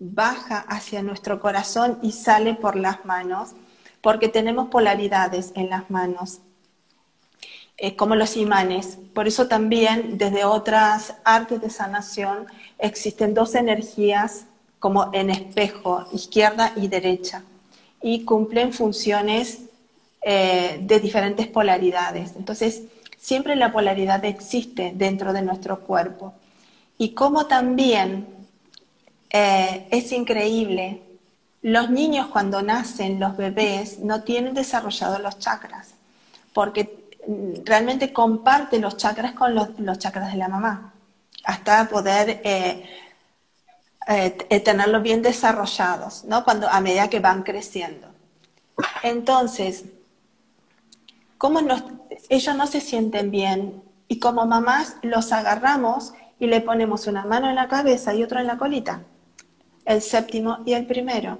baja 0.00 0.64
hacia 0.66 1.02
nuestro 1.02 1.40
corazón 1.40 1.98
y 2.02 2.12
sale 2.12 2.54
por 2.54 2.74
las 2.74 3.04
manos 3.04 3.50
porque 4.00 4.28
tenemos 4.28 4.68
polaridades 4.68 5.52
en 5.54 5.68
las 5.68 5.90
manos, 5.90 6.40
eh, 7.76 7.96
como 7.96 8.16
los 8.16 8.36
imanes. 8.36 8.98
Por 9.14 9.28
eso 9.28 9.46
también 9.46 10.16
desde 10.16 10.44
otras 10.44 11.14
artes 11.22 11.60
de 11.60 11.68
sanación 11.68 12.46
existen 12.78 13.34
dos 13.34 13.54
energías 13.54 14.46
como 14.78 15.10
en 15.12 15.28
espejo, 15.28 16.06
izquierda 16.12 16.72
y 16.76 16.88
derecha, 16.88 17.44
y 18.00 18.24
cumplen 18.24 18.72
funciones 18.72 19.64
eh, 20.22 20.78
de 20.82 21.00
diferentes 21.00 21.46
polaridades. 21.46 22.32
Entonces, 22.36 22.84
siempre 23.18 23.54
la 23.54 23.70
polaridad 23.70 24.24
existe 24.24 24.92
dentro 24.94 25.34
de 25.34 25.42
nuestro 25.42 25.80
cuerpo. 25.80 26.32
Y 26.96 27.10
como 27.10 27.46
también 27.46 28.39
eh, 29.30 29.86
es 29.90 30.12
increíble 30.12 31.02
los 31.62 31.90
niños 31.90 32.28
cuando 32.28 32.62
nacen, 32.62 33.20
los 33.20 33.36
bebés, 33.36 33.98
no 33.98 34.22
tienen 34.22 34.54
desarrollados 34.54 35.20
los 35.20 35.38
chakras, 35.38 35.94
porque 36.54 37.10
mm, 37.26 37.64
realmente 37.64 38.12
comparten 38.12 38.80
los 38.82 38.96
chakras 38.96 39.32
con 39.32 39.54
los, 39.54 39.98
chakras 39.98 40.32
de 40.32 40.38
la 40.38 40.48
mamá, 40.48 40.94
hasta 41.44 41.88
poder 41.88 42.40
eh, 42.44 42.88
eh, 44.08 44.60
tenerlos 44.60 45.02
bien 45.02 45.22
desarrollados, 45.22 46.24
¿no? 46.24 46.44
Cuando, 46.44 46.68
a 46.68 46.80
medida 46.80 47.08
que 47.08 47.20
van 47.20 47.42
creciendo. 47.42 48.08
Entonces, 49.02 49.84
como 51.36 51.60
ellos 52.28 52.56
no 52.56 52.66
se 52.66 52.80
sienten 52.80 53.30
bien 53.30 53.82
y 54.08 54.18
como 54.18 54.46
mamás 54.46 54.96
los 55.02 55.32
agarramos 55.32 56.14
y 56.38 56.46
le 56.46 56.62
ponemos 56.62 57.06
una 57.06 57.24
mano 57.26 57.48
en 57.50 57.54
la 57.54 57.68
cabeza 57.68 58.14
y 58.14 58.22
otra 58.22 58.40
en 58.40 58.46
la 58.46 58.56
colita, 58.56 59.02
el 59.92 60.02
séptimo 60.02 60.58
y 60.64 60.72
el 60.72 60.86
primero 60.86 61.38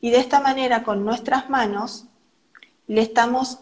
y 0.00 0.10
de 0.10 0.18
esta 0.18 0.40
manera, 0.40 0.84
con 0.84 1.04
nuestras 1.04 1.50
manos, 1.50 2.04
le 2.86 3.02
estamos 3.02 3.58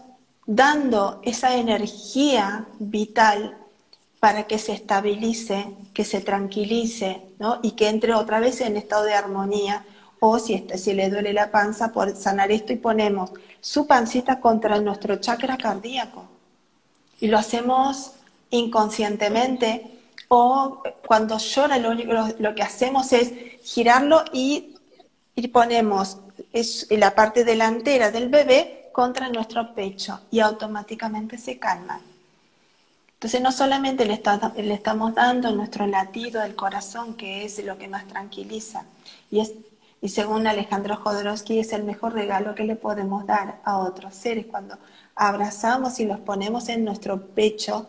dando 0.46 1.20
esa 1.24 1.56
energía 1.56 2.66
vital 2.78 3.56
para 4.20 4.44
que 4.44 4.58
se 4.58 4.72
estabilice, 4.72 5.66
que 5.94 6.04
se 6.04 6.20
tranquilice, 6.20 7.22
¿no? 7.38 7.58
Y 7.62 7.72
que 7.72 7.88
entre 7.88 8.14
otra 8.14 8.40
vez 8.40 8.60
en 8.60 8.76
estado 8.76 9.04
de 9.04 9.14
armonía 9.14 9.84
o 10.20 10.38
si, 10.38 10.54
este, 10.54 10.78
si 10.78 10.94
le 10.94 11.10
duele 11.10 11.32
la 11.32 11.50
panza, 11.50 11.92
por 11.92 12.14
sanar 12.16 12.50
esto 12.50 12.72
y 12.72 12.76
ponemos 12.76 13.30
su 13.60 13.86
pancita 13.86 14.40
contra 14.40 14.80
nuestro 14.80 15.16
chakra 15.16 15.56
cardíaco. 15.56 16.24
Y 17.20 17.28
lo 17.28 17.38
hacemos 17.38 18.12
inconscientemente 18.50 19.95
o 20.28 20.82
cuando 21.06 21.38
llora 21.38 21.78
lo, 21.78 21.94
lo 21.94 22.54
que 22.54 22.62
hacemos 22.62 23.12
es 23.12 23.32
girarlo 23.62 24.24
y, 24.32 24.76
y 25.34 25.48
ponemos 25.48 26.18
la 26.90 27.14
parte 27.14 27.44
delantera 27.44 28.10
del 28.10 28.28
bebé 28.28 28.90
contra 28.92 29.28
nuestro 29.28 29.74
pecho 29.74 30.20
y 30.30 30.40
automáticamente 30.40 31.38
se 31.38 31.58
calma. 31.58 32.00
Entonces 33.14 33.40
no 33.40 33.50
solamente 33.50 34.04
le, 34.04 34.22
le, 34.56 34.74
estamos 34.74 35.14
dando 35.14 35.50
nuestro 35.50 35.86
latido 35.86 36.42
del 36.42 36.54
corazón, 36.54 37.14
que 37.14 37.44
es 37.44 37.64
lo 37.64 37.78
que 37.78 37.88
más 37.88 38.06
tranquiliza, 38.06 38.84
y, 39.30 39.40
es, 39.40 39.52
y 40.02 40.10
según 40.10 40.46
Alejandro 40.46 40.96
Jodorowsky 40.96 41.58
es 41.58 41.72
el 41.72 41.84
mejor 41.84 42.12
regalo 42.12 42.54
que 42.54 42.64
le 42.64 42.76
podemos 42.76 43.26
dar 43.26 43.60
a 43.64 43.78
otros 43.78 44.14
seres 44.14 44.46
cuando 44.46 44.76
abrazamos 45.14 45.98
y 45.98 46.04
los 46.04 46.20
ponemos 46.20 46.68
en 46.68 46.84
nuestro 46.84 47.20
pecho, 47.28 47.86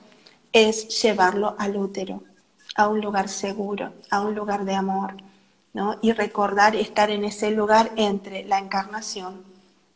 es 0.53 1.01
llevarlo 1.01 1.55
al 1.59 1.75
útero, 1.75 2.23
a 2.77 2.87
un 2.87 3.01
lugar 3.01 3.27
seguro, 3.27 3.91
a 4.11 4.21
un 4.21 4.35
lugar 4.35 4.63
de 4.63 4.75
amor, 4.75 5.15
¿no? 5.73 5.97
y 6.01 6.13
recordar 6.13 6.75
estar 6.75 7.09
en 7.09 7.25
ese 7.25 7.51
lugar 7.51 7.91
entre 7.97 8.45
la 8.45 8.59
encarnación 8.59 9.43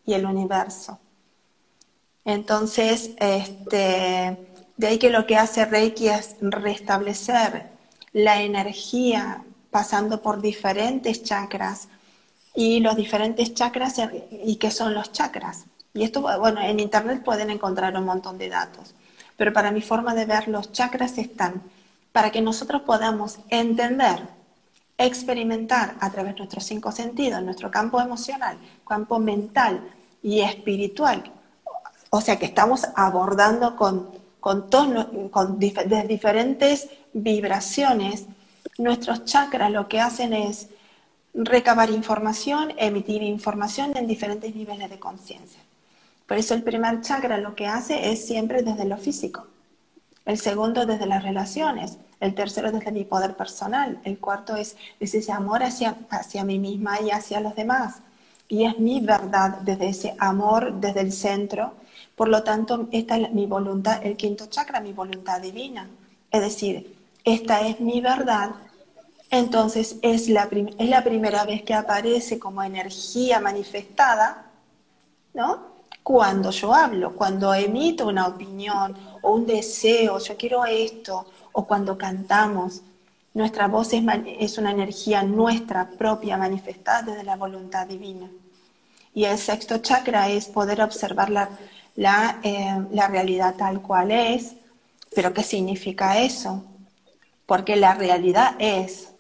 y 0.05 0.13
el 0.13 0.25
universo. 0.25 0.99
Entonces, 2.25 3.11
este, 3.17 4.37
de 4.77 4.87
ahí 4.87 4.97
que 4.97 5.11
lo 5.11 5.25
que 5.27 5.37
hace 5.37 5.63
Reiki 5.65 6.09
es 6.09 6.35
restablecer 6.41 7.69
la 8.13 8.41
energía 8.41 9.43
pasando 9.69 10.21
por 10.21 10.41
diferentes 10.41 11.23
chakras 11.23 11.87
y 12.55 12.79
los 12.79 12.95
diferentes 12.95 13.53
chakras 13.53 14.01
y 14.43 14.55
qué 14.55 14.71
son 14.71 14.93
los 14.93 15.11
chakras. 15.11 15.65
Y 15.93 16.03
esto, 16.03 16.21
bueno, 16.21 16.61
en 16.61 16.79
internet 16.79 17.23
pueden 17.23 17.51
encontrar 17.51 17.95
un 17.95 18.05
montón 18.05 18.37
de 18.39 18.49
datos, 18.49 18.95
pero 19.37 19.53
para 19.53 19.71
mi 19.71 19.81
forma 19.81 20.15
de 20.15 20.25
ver 20.25 20.47
los 20.47 20.71
chakras 20.71 21.17
están 21.17 21.61
para 22.11 22.31
que 22.31 22.41
nosotros 22.41 22.81
podamos 22.81 23.39
entender, 23.49 24.27
experimentar 24.97 25.95
a 25.99 26.11
través 26.11 26.33
de 26.33 26.39
nuestros 26.39 26.65
cinco 26.65 26.91
sentidos, 26.91 27.41
nuestro 27.41 27.71
campo 27.71 27.99
emocional, 27.99 28.57
campo 28.87 29.19
mental 29.19 29.89
y 30.21 30.41
espiritual. 30.41 31.31
O 32.09 32.21
sea 32.21 32.37
que 32.37 32.45
estamos 32.45 32.85
abordando 32.95 33.75
con, 33.75 34.09
con, 34.39 34.67
con 35.31 35.59
diferentes 35.59 36.89
vibraciones. 37.13 38.25
Nuestros 38.77 39.25
chakras 39.25 39.71
lo 39.71 39.87
que 39.87 40.01
hacen 40.01 40.33
es 40.33 40.67
recabar 41.33 41.89
información, 41.89 42.73
emitir 42.77 43.23
información 43.23 43.95
en 43.95 44.05
diferentes 44.05 44.53
niveles 44.53 44.89
de 44.89 44.99
conciencia. 44.99 45.61
Por 46.27 46.37
eso 46.37 46.53
el 46.53 46.63
primer 46.63 47.01
chakra 47.01 47.37
lo 47.37 47.55
que 47.55 47.67
hace 47.67 48.11
es 48.11 48.25
siempre 48.25 48.61
desde 48.61 48.85
lo 48.85 48.97
físico 48.97 49.47
el 50.25 50.37
segundo 50.37 50.85
desde 50.85 51.05
las 51.05 51.23
relaciones, 51.23 51.97
el 52.19 52.35
tercero 52.35 52.71
desde 52.71 52.91
mi 52.91 53.03
poder 53.03 53.35
personal, 53.35 53.99
el 54.03 54.19
cuarto 54.19 54.55
es 54.55 54.75
ese 54.99 55.31
amor 55.31 55.63
hacia, 55.63 55.97
hacia 56.09 56.43
mí 56.43 56.59
misma 56.59 57.01
y 57.01 57.09
hacia 57.09 57.39
los 57.39 57.55
demás. 57.55 58.01
Y 58.47 58.65
es 58.65 58.77
mi 58.79 58.99
verdad 58.99 59.59
desde 59.61 59.89
ese 59.89 60.15
amor, 60.19 60.73
desde 60.73 61.01
el 61.01 61.13
centro. 61.13 61.73
Por 62.15 62.27
lo 62.27 62.43
tanto, 62.43 62.87
esta 62.91 63.17
es 63.17 63.31
mi 63.31 63.45
voluntad, 63.45 64.05
el 64.05 64.17
quinto 64.17 64.47
chakra, 64.47 64.81
mi 64.81 64.93
voluntad 64.93 65.41
divina. 65.41 65.87
Es 66.29 66.41
decir, 66.41 66.95
esta 67.23 67.61
es 67.61 67.79
mi 67.79 68.01
verdad. 68.01 68.51
Entonces 69.31 69.97
es 70.01 70.27
la, 70.27 70.49
es 70.77 70.89
la 70.89 71.03
primera 71.03 71.45
vez 71.45 71.63
que 71.63 71.73
aparece 71.73 72.37
como 72.37 72.61
energía 72.61 73.39
manifestada, 73.39 74.45
¿no? 75.33 75.71
cuando 76.03 76.51
yo 76.51 76.73
hablo, 76.73 77.15
cuando 77.15 77.53
emito 77.53 78.07
una 78.07 78.27
opinión 78.27 78.95
o 79.21 79.33
un 79.33 79.45
deseo, 79.45 80.19
yo 80.19 80.37
quiero 80.37 80.65
esto, 80.65 81.25
o 81.51 81.65
cuando 81.65 81.97
cantamos. 81.97 82.81
Nuestra 83.33 83.67
voz 83.67 83.89
es, 83.93 84.57
una 84.57 84.71
energía 84.71 85.23
nuestra 85.23 85.89
propia 85.89 86.37
manifestada 86.37 87.03
desde 87.03 87.23
la 87.23 87.37
voluntad 87.37 87.87
divina. 87.87 88.29
Y 89.13 89.25
el 89.25 89.37
sexto 89.37 89.77
chakra 89.77 90.29
es 90.29 90.47
poder 90.47 90.81
observar 90.81 91.29
la, 91.29 91.49
la, 91.95 92.39
eh, 92.43 92.85
la 92.91 93.07
realidad 93.07 93.55
tal 93.57 93.81
cual 93.81 94.11
es. 94.11 94.55
Pero 95.13 95.33
¿qué 95.33 95.43
significa 95.43 96.19
eso? 96.19 96.63
Porque 97.45 97.75
la 97.75 97.93
realidad 97.93 98.55
es, 98.59 99.11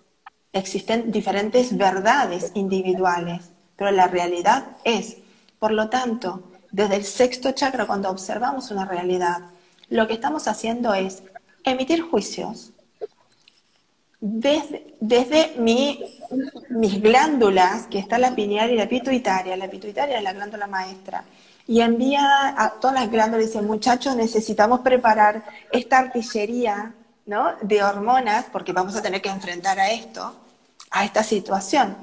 existen 0.53 1.11
diferentes 1.11 1.77
verdades 1.77 2.51
individuales, 2.53 3.51
pero 3.75 3.91
la 3.91 4.07
realidad 4.07 4.77
es. 4.83 5.17
Por 5.59 5.71
lo 5.71 5.89
tanto, 5.89 6.43
desde 6.71 6.95
el 6.95 7.03
sexto 7.03 7.51
chakra, 7.51 7.85
cuando 7.85 8.09
observamos 8.09 8.71
una 8.71 8.85
realidad, 8.85 9.41
lo 9.91 10.07
que 10.07 10.13
estamos 10.13 10.47
haciendo 10.47 10.93
es 10.93 11.21
emitir 11.63 12.01
juicios 12.01 12.71
desde, 14.21 14.95
desde 15.01 15.53
mis 15.57 17.01
glándulas, 17.01 17.87
que 17.87 17.99
está 17.99 18.17
la 18.17 18.33
pineal 18.33 18.71
y 18.71 18.77
la 18.77 18.87
pituitaria. 18.87 19.57
La 19.57 19.69
pituitaria 19.69 20.17
es 20.17 20.23
la 20.23 20.31
glándula 20.31 20.65
maestra. 20.67 21.25
Y 21.67 21.81
envía 21.81 22.55
a 22.57 22.71
todas 22.79 23.01
las 23.01 23.11
glándulas 23.11 23.43
y 23.43 23.47
dice, 23.47 23.61
muchachos, 23.61 24.15
necesitamos 24.15 24.79
preparar 24.79 25.43
esta 25.71 25.99
artillería 25.99 26.93
de 27.61 27.83
hormonas 27.83 28.45
porque 28.51 28.71
vamos 28.71 28.95
a 28.95 29.01
tener 29.01 29.21
que 29.21 29.29
enfrentar 29.29 29.77
a 29.77 29.91
esto, 29.91 30.33
a 30.89 31.03
esta 31.03 31.21
situación. 31.21 31.97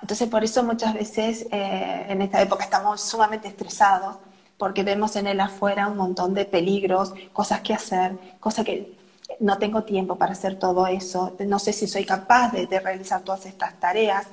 Entonces, 0.00 0.28
por 0.28 0.44
eso 0.44 0.62
muchas 0.62 0.94
veces 0.94 1.46
eh, 1.50 2.06
en 2.08 2.22
esta 2.22 2.40
época 2.40 2.64
estamos 2.64 3.00
sumamente 3.00 3.48
estresados, 3.48 4.16
porque 4.62 4.84
vemos 4.84 5.16
en 5.16 5.26
el 5.26 5.40
afuera 5.40 5.88
un 5.88 5.96
montón 5.96 6.34
de 6.34 6.44
peligros, 6.44 7.14
cosas 7.32 7.62
que 7.62 7.74
hacer, 7.74 8.12
cosas 8.38 8.64
que 8.64 8.96
no 9.40 9.58
tengo 9.58 9.82
tiempo 9.82 10.14
para 10.14 10.34
hacer 10.34 10.56
todo 10.56 10.86
eso, 10.86 11.34
no 11.40 11.58
sé 11.58 11.72
si 11.72 11.88
soy 11.88 12.04
capaz 12.04 12.52
de, 12.52 12.78
realizar 12.78 13.22
todas 13.22 13.44
estas 13.46 13.74
tareas, 13.80 14.28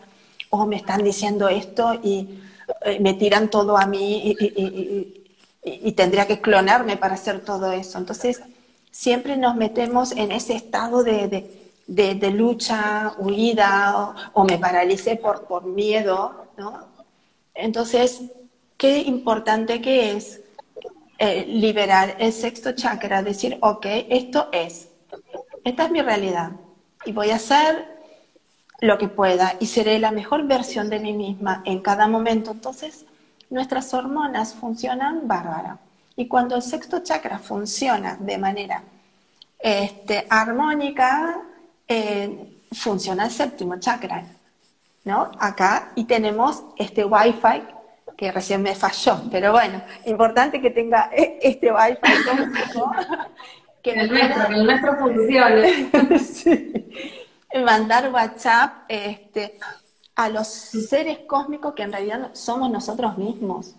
o 0.51 0.67
me 0.67 0.75
están 0.75 1.03
diciendo 1.03 1.49
esto 1.49 1.95
y 2.03 2.43
eh, 2.85 2.99
me 2.99 3.15
tiran 3.15 3.49
todo 3.49 3.75
a 3.75 3.87
mí 3.87 4.35
y 5.63 5.91
tendría 5.93 6.27
que 6.27 6.39
clonarme 6.39 6.95
para 6.95 7.15
hacer 7.15 7.39
todo 7.43 7.71
eso. 7.71 7.97
Entonces, 7.97 8.39
siempre 8.91 9.35
nos 9.35 9.55
metemos 9.55 10.11
en 10.11 10.31
ese 10.31 10.53
estado 10.53 11.03
de 11.03 11.59
de, 11.87 12.29
lucha, 12.29 13.15
huida 13.17 14.13
o, 14.33 14.43
me 14.43 14.59
paralicé 14.59 15.15
por, 15.15 15.45
por 15.45 15.65
miedo, 15.65 16.45
¿no? 16.55 16.85
Entonces, 17.55 18.21
qué 18.79 18.99
importante 18.99 19.81
que 19.81 20.13
es 20.13 20.39
eh, 21.19 21.45
liberar 21.45 22.15
el 22.17 22.31
sexto 22.31 22.71
chakra, 22.71 23.21
decir, 23.21 23.57
ok, 23.61 23.85
esto 24.09 24.47
es, 24.53 24.87
esta 25.65 25.83
es 25.83 25.91
mi 25.91 26.01
realidad 26.01 26.51
y 27.05 27.11
voy 27.11 27.31
a 27.31 27.35
hacer 27.35 27.99
lo 28.79 28.97
que 28.97 29.09
pueda 29.09 29.55
y 29.59 29.67
seré 29.67 29.99
la 29.99 30.11
mejor 30.11 30.47
versión 30.47 30.89
de 30.89 30.99
mí 30.99 31.11
misma 31.11 31.61
en 31.65 31.81
cada 31.81 32.07
momento. 32.07 32.51
Entonces, 32.51 33.05
nuestras 33.49 33.93
hormonas 33.93 34.55
funcionan 34.55 35.27
bárbara. 35.27 35.77
Y 36.15 36.29
cuando 36.29 36.55
el 36.55 36.61
sexto 36.61 36.99
chakra 37.03 37.37
funciona 37.37 38.15
de 38.17 38.37
manera 38.37 38.83
este, 39.59 40.25
armónica, 40.29 41.41
eh, 41.85 42.57
funciona 42.71 43.25
el 43.25 43.31
séptimo 43.31 43.77
chakra, 43.77 44.23
¿no? 45.03 45.31
Acá, 45.37 45.91
y 45.95 46.05
tenemos 46.05 46.63
este 46.77 47.03
Wi-Fi 47.03 47.78
que 48.19 48.33
recién 48.33 48.61
me 48.61 48.75
falló, 48.75 49.21
pero 49.31 49.53
bueno, 49.53 49.81
importante 50.05 50.59
que 50.59 50.71
tenga 50.71 51.09
e, 51.09 51.39
este 51.41 51.71
Wi-Fi 51.71 51.99
que 53.81 53.91
el, 53.91 54.09
nuestro, 54.09 54.45
que 54.45 54.53
el 54.55 54.65
nuestro 54.65 54.97
funcione. 54.97 55.89
Mandar 57.65 58.11
WhatsApp 58.11 58.83
este, 58.89 59.57
a 60.15 60.27
los 60.27 60.49
seres 60.49 61.19
cósmicos 61.19 61.73
que 61.73 61.83
en 61.83 61.93
realidad 61.93 62.31
somos 62.33 62.69
nosotros 62.69 63.17
mismos 63.17 63.75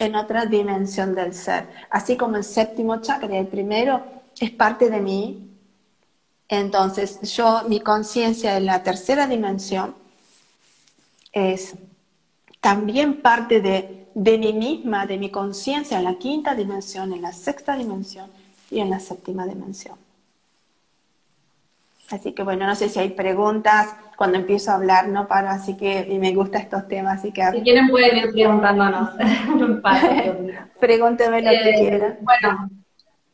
en 0.00 0.16
otra 0.16 0.46
dimensión 0.46 1.14
del 1.14 1.32
ser. 1.32 1.68
Así 1.90 2.16
como 2.16 2.34
el 2.34 2.42
séptimo 2.42 3.00
chakra, 3.02 3.38
el 3.38 3.46
primero, 3.46 4.04
es 4.40 4.50
parte 4.50 4.90
de 4.90 4.98
mí, 5.00 5.48
entonces, 6.48 7.20
yo, 7.36 7.62
mi 7.68 7.78
conciencia 7.78 8.56
en 8.56 8.66
la 8.66 8.82
tercera 8.82 9.28
dimensión 9.28 9.94
es 11.32 11.76
también 12.64 13.20
parte 13.20 13.60
de, 13.60 14.06
de 14.14 14.38
mí 14.38 14.54
misma, 14.54 15.04
de 15.04 15.18
mi 15.18 15.28
conciencia 15.30 15.98
en 15.98 16.04
la 16.04 16.14
quinta 16.14 16.54
dimensión, 16.54 17.12
en 17.12 17.20
la 17.20 17.32
sexta 17.32 17.76
dimensión 17.76 18.30
y 18.70 18.80
en 18.80 18.88
la 18.88 19.00
séptima 19.00 19.44
dimensión. 19.44 19.98
Así 22.10 22.32
que 22.32 22.42
bueno, 22.42 22.66
no 22.66 22.74
sé 22.74 22.88
si 22.88 22.98
hay 22.98 23.10
preguntas 23.10 23.94
cuando 24.16 24.38
empiezo 24.38 24.70
a 24.70 24.76
hablar, 24.76 25.08
no 25.08 25.28
paro, 25.28 25.48
así 25.48 25.76
que 25.76 26.06
y 26.08 26.18
me 26.18 26.32
gustan 26.34 26.62
estos 26.62 26.88
temas, 26.88 27.18
así 27.18 27.32
que... 27.32 27.44
Si 27.50 27.60
quieren 27.60 27.90
pueden 27.90 28.16
ir 28.16 28.32
preguntándonos. 28.32 29.10
Pregúnteme 30.80 31.42
lo 31.42 31.50
que 31.50 31.68
eh, 31.68 31.74
quieran. 31.78 32.18
Bueno, 32.22 32.70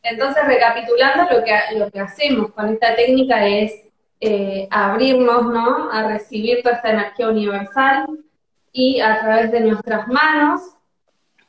entonces, 0.03 0.45
recapitulando, 0.45 1.37
lo 1.37 1.41
que, 1.41 1.53
lo 1.77 1.89
que 1.89 2.01
hacemos 2.01 2.51
con 2.51 2.67
esta 2.67 2.97
técnica 2.97 3.47
es 3.47 3.71
eh, 4.19 4.67
abrirnos, 4.69 5.45
¿no? 5.53 5.89
A 5.89 6.05
recibir 6.09 6.61
toda 6.63 6.75
esta 6.75 6.89
energía 6.89 7.29
universal 7.29 8.07
y 8.71 9.01
a 9.01 9.19
través 9.19 9.51
de 9.51 9.61
nuestras 9.61 10.07
manos 10.07 10.61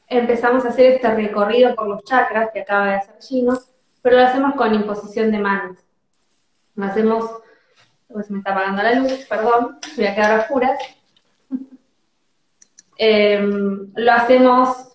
empezamos 0.08 0.64
a 0.64 0.68
hacer 0.68 0.92
este 0.92 1.14
recorrido 1.14 1.74
por 1.74 1.88
los 1.88 2.04
chakras 2.04 2.50
que 2.52 2.60
acaba 2.60 2.86
de 2.86 2.94
hacer 2.96 3.14
Gino, 3.20 3.58
pero 4.02 4.16
lo 4.16 4.24
hacemos 4.24 4.54
con 4.54 4.74
imposición 4.74 5.30
de 5.30 5.38
manos. 5.38 5.78
Lo 6.74 6.84
hacemos, 6.84 7.30
pues 8.08 8.30
me 8.30 8.38
está 8.38 8.52
apagando 8.52 8.82
la 8.82 8.94
luz, 8.94 9.24
perdón, 9.28 9.78
voy 9.96 10.06
a 10.06 10.14
quedar 10.14 10.40
a. 10.40 10.48
Em, 12.98 13.90
lo 13.96 14.12
hacemos 14.12 14.92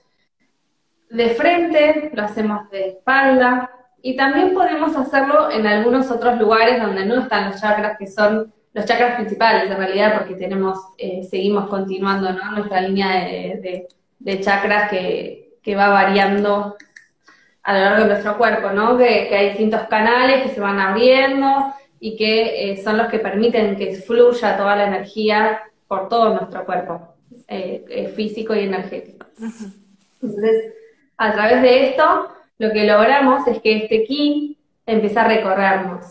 de 1.10 1.30
frente, 1.32 2.12
lo 2.14 2.24
hacemos 2.24 2.70
de 2.70 2.90
espalda 2.90 3.72
y 4.02 4.16
también 4.16 4.54
podemos 4.54 4.96
hacerlo 4.96 5.50
en 5.52 5.66
algunos 5.66 6.10
otros 6.12 6.40
lugares 6.40 6.82
donde 6.82 7.06
no 7.06 7.22
están 7.22 7.50
los 7.50 7.60
chakras, 7.60 7.98
que 7.98 8.08
son 8.08 8.54
los 8.78 8.86
chakras 8.86 9.16
principales 9.16 9.72
en 9.72 9.76
realidad, 9.76 10.20
porque 10.20 10.36
tenemos, 10.36 10.78
eh, 11.00 11.24
seguimos 11.28 11.68
continuando 11.68 12.32
nuestra 12.32 12.80
línea 12.82 13.10
de, 13.10 14.40
chakras 14.40 14.92
que, 14.92 15.46
va 15.76 15.90
variando 15.90 16.78
a 17.64 17.74
lo 17.74 17.80
largo 17.80 18.04
de 18.04 18.10
nuestro 18.10 18.38
cuerpo, 18.38 18.70
¿no? 18.70 18.96
Que, 18.96 19.36
hay 19.36 19.50
distintos 19.50 19.82
canales 19.88 20.44
que 20.44 20.50
se 20.50 20.62
van 20.62 20.80
abriendo 20.80 21.74
y 22.00 22.16
que 22.16 22.72
eh, 22.72 22.78
son 22.84 22.98
los 22.98 23.08
que 23.08 23.18
permiten 23.18 23.76
que 23.78 23.96
fluya 23.96 24.56
toda 24.56 24.76
la 24.76 24.86
energía 24.86 25.64
por 25.88 26.08
todo 26.08 26.36
nuestro 26.36 26.64
cuerpo, 26.64 27.16
eh, 27.48 28.14
físico 28.16 28.54
y 28.54 28.60
energético. 28.60 29.26
Entonces, 30.22 30.74
a 31.18 31.34
través 31.34 31.64
de 31.64 31.90
esto, 31.90 32.28
lo 32.60 32.72
que 32.72 32.86
logramos 32.86 33.48
es 33.48 33.60
que 33.60 33.78
este 33.78 34.04
ki 34.04 34.60
empieza 34.86 35.22
a 35.22 35.28
recorrernos. 35.28 36.06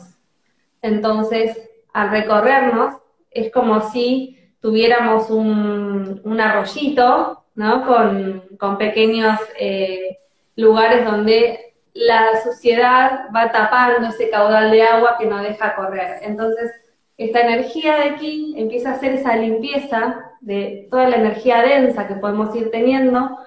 Entonces, 0.83 1.66
al 1.97 2.11
recorrernos, 2.11 2.95
es 3.31 3.51
como 3.51 3.81
si 3.91 4.39
tuviéramos 4.61 5.31
un, 5.31 6.39
arroyito, 6.39 7.45
¿no? 7.55 7.87
Con, 7.87 8.77
pequeños 8.77 9.41
eh, 9.59 10.19
lugares 10.57 11.07
donde 11.07 11.75
la 11.95 12.43
suciedad 12.45 13.29
va 13.35 13.51
tapando 13.51 14.09
ese 14.09 14.29
caudal 14.29 14.71
de 14.71 14.83
agua 14.83 15.17
que 15.19 15.25
no 15.25 15.43
deja 15.43 15.75
correr. 15.75 16.19
Entonces, 16.21 16.71
esta 17.17 17.41
energía 17.41 17.97
de 17.97 18.17
ki 18.17 18.55
empieza 18.59 18.91
a 18.91 18.95
hacer 18.97 19.15
esa 19.15 19.35
limpieza 19.35 20.33
de 20.43 20.89
toda 20.91 21.09
la 21.09 21.17
energía 21.17 21.63
densa 21.63 22.07
que 22.07 22.17
podemos 22.17 22.55
ir 22.55 22.71
teniendo 22.71 23.39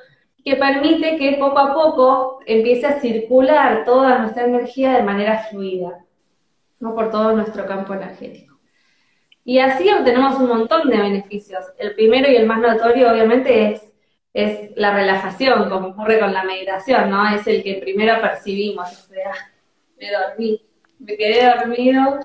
que 0.44 0.56
permite 0.56 1.18
que 1.18 1.38
poco 1.40 1.60
a 1.60 1.74
poco 1.76 2.40
empiece 2.48 2.88
a 2.88 3.00
circular 3.00 3.86
toda 3.86 4.18
nuestra 4.18 4.46
energía 4.46 4.94
de 4.94 5.04
manera 5.04 5.46
fluida, 5.52 6.00
¿no? 6.80 6.96
por 6.96 7.12
todo 7.12 7.34
nuestro 7.34 7.66
campo 7.66 7.94
energético. 7.94 8.60
Y 9.44 9.60
así 9.60 9.90
obtenemos 9.90 10.36
un 10.36 10.48
montón 10.48 10.90
de 10.90 10.98
beneficios. 10.98 11.66
El 11.78 11.96
primero 11.96 12.30
y 12.30 12.36
el 12.36 12.46
más 12.46 12.60
notorio, 12.60 13.12
obviamente, 13.12 13.72
es, 13.72 13.94
es 14.34 14.72
la 14.76 14.94
relajación, 14.94 15.70
como 15.70 15.88
ocurre 15.90 16.20
con 16.20 16.34
la 16.34 16.44
meditación, 16.44 17.10
¿no? 17.10 17.28
Es 17.34 17.48
el 17.48 17.64
que 17.64 17.76
primero 17.76 18.22
percibimos, 18.22 19.10
me 19.98 20.12
dormí, 20.12 20.62
me 21.00 21.18
quedé 21.18 21.50
dormido, 21.56 22.20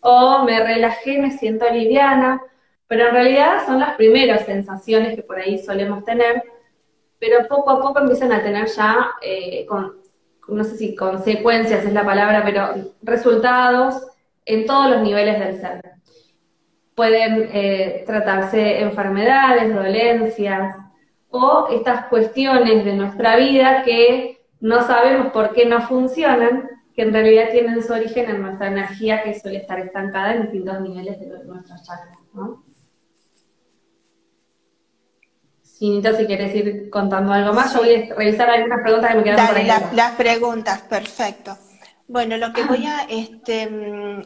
o 0.00 0.44
me 0.44 0.62
relajé, 0.62 1.18
me 1.18 1.30
siento 1.30 1.68
liviana, 1.70 2.40
pero 2.86 3.08
en 3.08 3.14
realidad 3.14 3.66
son 3.66 3.80
las 3.80 3.96
primeras 3.96 4.46
sensaciones 4.46 5.14
que 5.14 5.22
por 5.22 5.38
ahí 5.38 5.58
solemos 5.58 6.04
tener, 6.04 6.42
pero 7.18 7.46
poco 7.48 7.70
a 7.70 7.80
poco 7.80 8.00
empiezan 8.00 8.32
a 8.32 8.42
tener 8.42 8.66
ya, 8.68 9.10
eh, 9.20 9.66
con, 9.66 9.98
no 10.48 10.64
sé 10.64 10.76
si 10.76 10.94
consecuencias 10.94 11.84
es 11.84 11.92
la 11.92 12.04
palabra, 12.04 12.42
pero 12.44 12.92
resultados 13.02 14.02
en 14.44 14.66
todos 14.66 14.90
los 14.90 15.02
niveles 15.02 15.38
del 15.38 15.60
ser. 15.60 15.82
Pueden 16.94 17.50
eh, 17.52 18.02
tratarse 18.06 18.80
enfermedades, 18.80 19.72
dolencias 19.74 20.74
o 21.30 21.68
estas 21.70 22.06
cuestiones 22.06 22.84
de 22.84 22.94
nuestra 22.94 23.36
vida 23.36 23.82
que 23.84 24.38
no 24.60 24.82
sabemos 24.82 25.32
por 25.32 25.52
qué 25.52 25.66
no 25.66 25.80
funcionan, 25.82 26.68
que 26.94 27.02
en 27.02 27.12
realidad 27.12 27.50
tienen 27.52 27.82
su 27.82 27.92
origen 27.92 28.28
en 28.28 28.42
nuestra 28.42 28.68
energía 28.68 29.22
que 29.22 29.38
suele 29.38 29.58
estar 29.58 29.78
estancada 29.78 30.34
en 30.34 30.42
distintos 30.42 30.80
niveles 30.80 31.20
de 31.20 31.44
nuestros 31.44 31.82
chakras. 31.84 32.18
Sinita, 35.78 36.16
si 36.16 36.26
quieres 36.26 36.52
ir 36.56 36.90
contando 36.90 37.32
algo 37.32 37.52
más, 37.52 37.72
yo 37.72 37.78
voy 37.78 37.94
a 37.94 38.14
revisar 38.16 38.50
algunas 38.50 38.80
preguntas 38.82 39.12
que 39.12 39.16
me 39.16 39.22
quedan 39.22 39.46
por 39.46 39.56
ahí. 39.56 39.68
las 39.92 40.12
preguntas, 40.16 40.80
perfecto. 40.82 41.56
Bueno, 42.08 42.36
lo 42.36 42.52
que 42.52 42.64
voy 42.64 42.84
a, 42.84 43.02
este, 43.08 43.68
mm, 43.70 44.22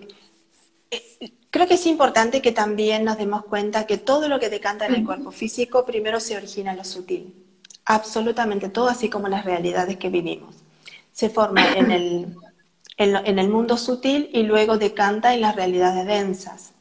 eh, 0.93 1.33
creo 1.51 1.67
que 1.67 1.75
es 1.75 1.87
importante 1.87 2.41
que 2.41 2.53
también 2.53 3.05
nos 3.05 3.19
demos 3.19 3.45
cuenta 3.45 3.87
que 3.87 3.99
todo 3.99 4.29
lo 4.29 4.41
que 4.41 4.49
decanta 4.49 4.87
en 4.87 4.95
el 4.95 5.05
cuerpo 5.05 5.31
físico 5.31 5.85
primero 5.85 6.21
se 6.21 6.39
origina 6.39 6.71
en 6.71 6.79
lo 6.79 6.85
sutil. 6.85 7.35
Absolutamente 7.85 8.71
todo, 8.71 8.89
así 8.89 9.11
como 9.11 9.29
las 9.29 9.45
realidades 9.45 9.99
que 9.99 10.09
vivimos. 10.09 10.55
Se 11.13 11.29
forma 11.29 11.75
en 11.75 11.91
el, 11.91 12.37
en 12.97 13.39
el 13.39 13.49
mundo 13.51 13.77
sutil 13.77 14.31
y 14.33 14.45
luego 14.45 14.79
decanta 14.79 15.35
en 15.35 15.43
las 15.43 15.55
realidades 15.55 16.07
densas. 16.07 16.72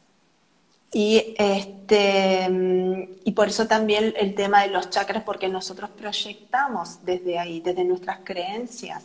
Y, 0.92 1.34
este, 1.38 3.08
y 3.24 3.32
por 3.32 3.48
eso 3.48 3.66
también 3.66 4.12
el 4.16 4.34
tema 4.34 4.62
de 4.62 4.68
los 4.68 4.90
chakras, 4.90 5.22
porque 5.22 5.48
nosotros 5.48 5.88
proyectamos 5.90 7.04
desde 7.04 7.38
ahí, 7.38 7.60
desde 7.60 7.84
nuestras 7.84 8.18
creencias. 8.22 9.04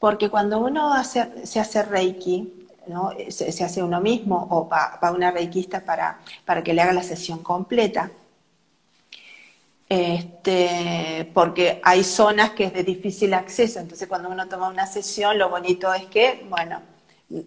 Porque 0.00 0.28
cuando 0.28 0.58
uno 0.58 0.92
hace, 0.92 1.46
se 1.46 1.60
hace 1.60 1.82
reiki, 1.84 2.66
¿no? 2.88 3.12
se, 3.28 3.64
hace 3.64 3.82
uno 3.82 4.00
mismo 4.00 4.48
o 4.50 4.68
va, 4.68 4.98
va 5.02 5.12
una 5.12 5.30
reikista 5.30 5.84
para, 5.84 6.18
para 6.44 6.62
que 6.64 6.74
le 6.74 6.82
haga 6.82 6.92
la 6.92 7.02
sesión 7.02 7.42
completa, 7.44 8.10
este, 9.88 11.30
porque 11.32 11.80
hay 11.82 12.04
zonas 12.04 12.50
que 12.50 12.64
es 12.64 12.74
de 12.74 12.84
difícil 12.84 13.32
acceso, 13.34 13.78
entonces 13.78 14.06
cuando 14.06 14.28
uno 14.28 14.46
toma 14.48 14.68
una 14.68 14.86
sesión, 14.86 15.38
lo 15.38 15.48
bonito 15.48 15.92
es 15.94 16.04
que, 16.06 16.44
bueno, 16.48 16.82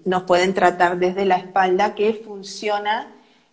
nos 0.06 0.24
pueden 0.24 0.54
tratar 0.54 0.98
desde 0.98 1.26
la 1.26 1.38
espalda 1.38 1.96
que 1.96 2.14
funciona 2.14 3.12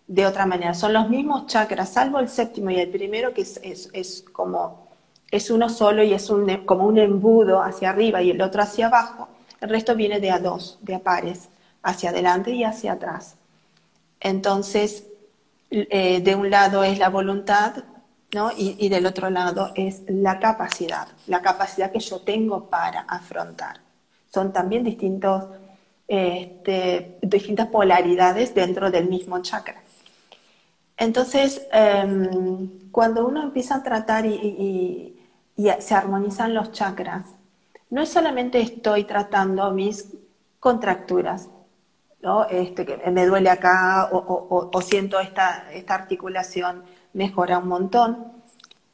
de 0.09 0.25
otra 0.25 0.47
manera. 0.47 0.73
Son 0.73 0.91
los 0.91 1.07
mismos 1.07 1.45
chakras, 1.45 1.89
salvo 1.89 2.19
el 2.19 2.27
séptimo 2.27 2.71
y 2.71 2.79
el 2.79 2.89
primero, 2.89 3.31
que 3.33 3.41
es, 3.43 3.89
es, 3.93 4.25
como, 4.33 4.87
es 5.29 5.51
uno 5.51 5.69
solo 5.69 6.03
y 6.03 6.13
es 6.13 6.31
un, 6.31 6.65
como 6.65 6.87
un 6.87 6.97
embudo 6.97 7.61
hacia 7.61 7.91
arriba 7.91 8.21
y 8.21 8.31
el 8.31 8.41
otro 8.41 8.63
hacia 8.63 8.87
abajo. 8.87 9.29
El 9.61 9.69
resto 9.69 9.95
viene 9.95 10.19
de 10.19 10.31
a 10.31 10.39
dos, 10.39 10.79
de 10.81 10.95
a 10.95 10.99
pares, 10.99 11.49
hacia 11.83 12.09
adelante 12.09 12.51
y 12.51 12.63
hacia 12.63 12.93
atrás. 12.93 13.35
Entonces, 14.19 15.05
eh, 15.69 16.21
de 16.21 16.35
un 16.35 16.49
lado 16.49 16.83
es 16.83 16.97
la 16.97 17.09
voluntad, 17.09 17.83
¿no? 18.33 18.51
Y, 18.51 18.77
y, 18.79 18.89
del 18.89 19.05
otro 19.05 19.29
lado 19.29 19.71
es 19.75 20.01
la 20.07 20.39
capacidad, 20.39 21.07
la 21.27 21.43
capacidad 21.43 21.91
que 21.91 21.99
yo 21.99 22.21
tengo 22.21 22.65
para 22.65 23.01
afrontar. 23.01 23.79
Son 24.33 24.51
también 24.51 24.83
distintos, 24.83 25.45
este, 26.07 27.19
distintas 27.21 27.67
polaridades 27.67 28.55
dentro 28.55 28.89
del 28.89 29.07
mismo 29.07 29.39
chakra. 29.43 29.83
Entonces, 30.99 31.65
em, 31.71 32.91
cuando 32.91 33.25
uno 33.25 33.41
empieza 33.41 33.75
a 33.75 33.83
tratar 33.83 34.25
y, 34.25 35.15
se 35.79 35.93
armonizan 35.93 36.53
los 36.53 36.71
chakras, 36.71 37.25
no 37.89 38.01
es 38.01 38.09
solamente 38.09 38.61
estoy 38.61 39.03
tratando 39.05 39.71
mis 39.71 40.13
contracturas, 40.59 41.49
¿no? 42.21 42.45
Este, 42.45 42.85
que 42.85 42.97
me 43.11 43.25
duele 43.25 43.49
acá 43.49 44.09
o, 44.11 44.81
siento 44.81 45.19
esta, 45.19 45.69
esta, 45.73 45.95
articulación, 45.95 46.83
mejora 47.13 47.57
un 47.59 47.67
montón, 47.67 48.31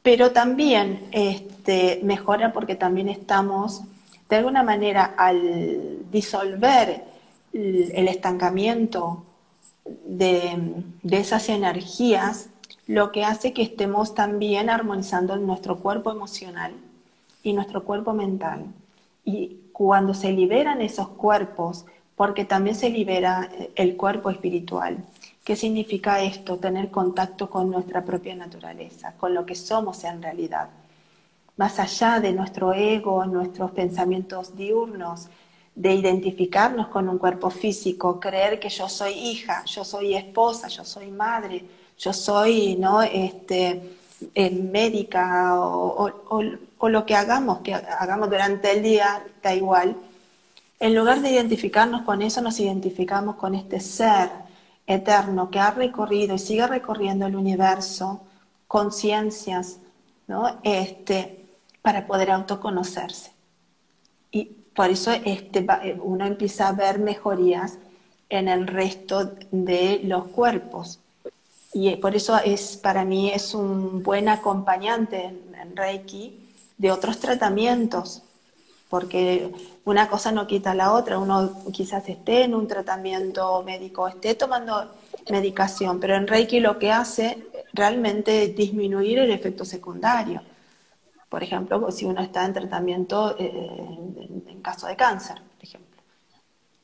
pero 0.02 0.32
también 0.32 1.08
este, 1.12 2.00
mejora 2.02 2.52
porque 2.52 2.74
también 2.74 3.08
estamos, 3.08 3.82
de 4.28 4.36
alguna 4.36 4.62
manera, 4.62 5.14
al 5.16 6.10
disolver 6.10 7.04
el 7.52 8.08
estancamiento 8.08 9.24
de, 10.04 10.82
esas 11.10 11.48
energías, 11.48 12.48
lo 12.86 13.12
que 13.12 13.24
hace 13.24 13.52
que 13.52 13.62
estemos 13.62 14.14
también 14.14 14.70
armonizando 14.70 15.36
nuestro 15.36 15.78
cuerpo 15.78 16.10
emocional 16.10 16.72
y 17.42 17.52
nuestro 17.52 17.84
cuerpo 17.84 18.12
mental. 18.12 18.66
Y 19.24 19.58
cuando 19.72 20.14
se 20.14 20.32
liberan 20.32 20.80
esos 20.80 21.08
cuerpos, 21.08 21.84
porque 22.14 22.44
también 22.44 22.76
se 22.76 22.90
libera 22.90 23.50
eh, 23.52 23.70
el 23.74 23.96
cuerpo 23.96 24.30
espiritual. 24.30 25.04
¿Qué 25.44 25.54
significa 25.54 26.22
esto? 26.22 26.56
Tener 26.56 26.90
contacto 26.90 27.50
con 27.50 27.70
nuestra 27.70 28.04
propia 28.04 28.34
naturaleza, 28.34 29.14
con 29.16 29.34
lo 29.34 29.44
que 29.46 29.54
somos 29.54 30.02
en 30.04 30.22
realidad. 30.22 30.70
Más 31.56 31.78
allá 31.78 32.20
de 32.20 32.32
nuestro 32.32 32.72
ego, 32.72 33.24
nuestros 33.26 33.70
pensamientos 33.70 34.56
diurnos, 34.56 35.28
de 35.76 35.94
identificarnos 35.94 36.88
con 36.88 37.08
un 37.08 37.18
cuerpo 37.18 37.50
físico, 37.50 38.18
creer 38.18 38.58
que 38.58 38.70
yo 38.70 38.88
soy 38.88 39.12
hija, 39.12 39.62
yo 39.66 39.84
soy 39.84 40.14
esposa, 40.14 40.68
yo 40.68 40.84
soy 40.84 41.10
madre, 41.10 41.64
yo 41.98 42.14
soy 42.14 42.76
¿no? 42.76 43.02
este, 43.02 43.96
eh, 44.34 44.50
médica 44.50 45.60
o, 45.60 46.10
lo 46.88 47.04
que 47.04 47.14
hagamos, 47.14 47.60
que 47.60 47.74
hagamos 47.74 48.30
durante 48.30 48.72
el 48.72 48.82
día, 48.82 49.22
da 49.42 49.54
igual. 49.54 49.96
En 50.80 50.94
lugar 50.94 51.20
de 51.20 51.30
identificarnos 51.30 52.02
con 52.02 52.22
eso, 52.22 52.40
nos 52.40 52.58
identificamos 52.58 53.36
con 53.36 53.54
este 53.54 53.80
ser 53.80 54.30
eterno 54.86 55.50
que 55.50 55.58
ha 55.58 55.72
recorrido 55.72 56.34
y 56.34 56.38
sigue 56.38 56.66
recorriendo 56.66 57.26
el 57.26 57.36
universo, 57.36 58.22
conciencias, 58.66 59.78
¿no? 60.26 60.58
Este, 60.62 61.44
para 61.82 62.06
poder 62.06 62.30
autoconocerse. 62.30 63.35
Por 64.76 64.90
eso 64.90 65.10
este, 65.24 65.66
uno 66.02 66.26
empieza 66.26 66.68
a 66.68 66.72
ver 66.72 66.98
mejorías 66.98 67.78
en 68.28 68.48
el 68.48 68.66
resto 68.66 69.32
de 69.50 70.00
los 70.04 70.26
cuerpos. 70.28 71.00
Y 71.72 71.96
por 71.96 72.14
eso 72.14 72.38
es, 72.44 72.76
para 72.76 73.04
mí 73.04 73.30
es 73.30 73.54
un 73.54 74.02
buen 74.02 74.28
acompañante 74.28 75.24
en 75.24 75.76
Reiki 75.76 76.38
de 76.76 76.90
otros 76.90 77.18
tratamientos, 77.18 78.22
porque 78.90 79.50
una 79.84 80.08
cosa 80.08 80.30
no 80.30 80.46
quita 80.46 80.74
la 80.74 80.92
otra. 80.92 81.18
Uno 81.18 81.64
quizás 81.72 82.06
esté 82.08 82.44
en 82.44 82.54
un 82.54 82.68
tratamiento 82.68 83.62
médico, 83.62 84.06
esté 84.08 84.34
tomando 84.34 84.90
medicación, 85.30 86.00
pero 86.00 86.16
en 86.16 86.26
Reiki 86.26 86.60
lo 86.60 86.78
que 86.78 86.92
hace 86.92 87.46
realmente 87.72 88.44
es 88.44 88.56
disminuir 88.56 89.18
el 89.20 89.30
efecto 89.30 89.64
secundario. 89.64 90.42
Por 91.28 91.42
ejemplo, 91.42 91.90
si 91.90 92.04
uno 92.04 92.22
está 92.22 92.44
en 92.44 92.52
tratamiento 92.52 93.36
eh, 93.38 93.50
en, 94.46 94.60
caso 94.62 94.86
de 94.86 94.96
cáncer, 94.96 95.36
por 95.36 95.64
ejemplo. 95.64 96.02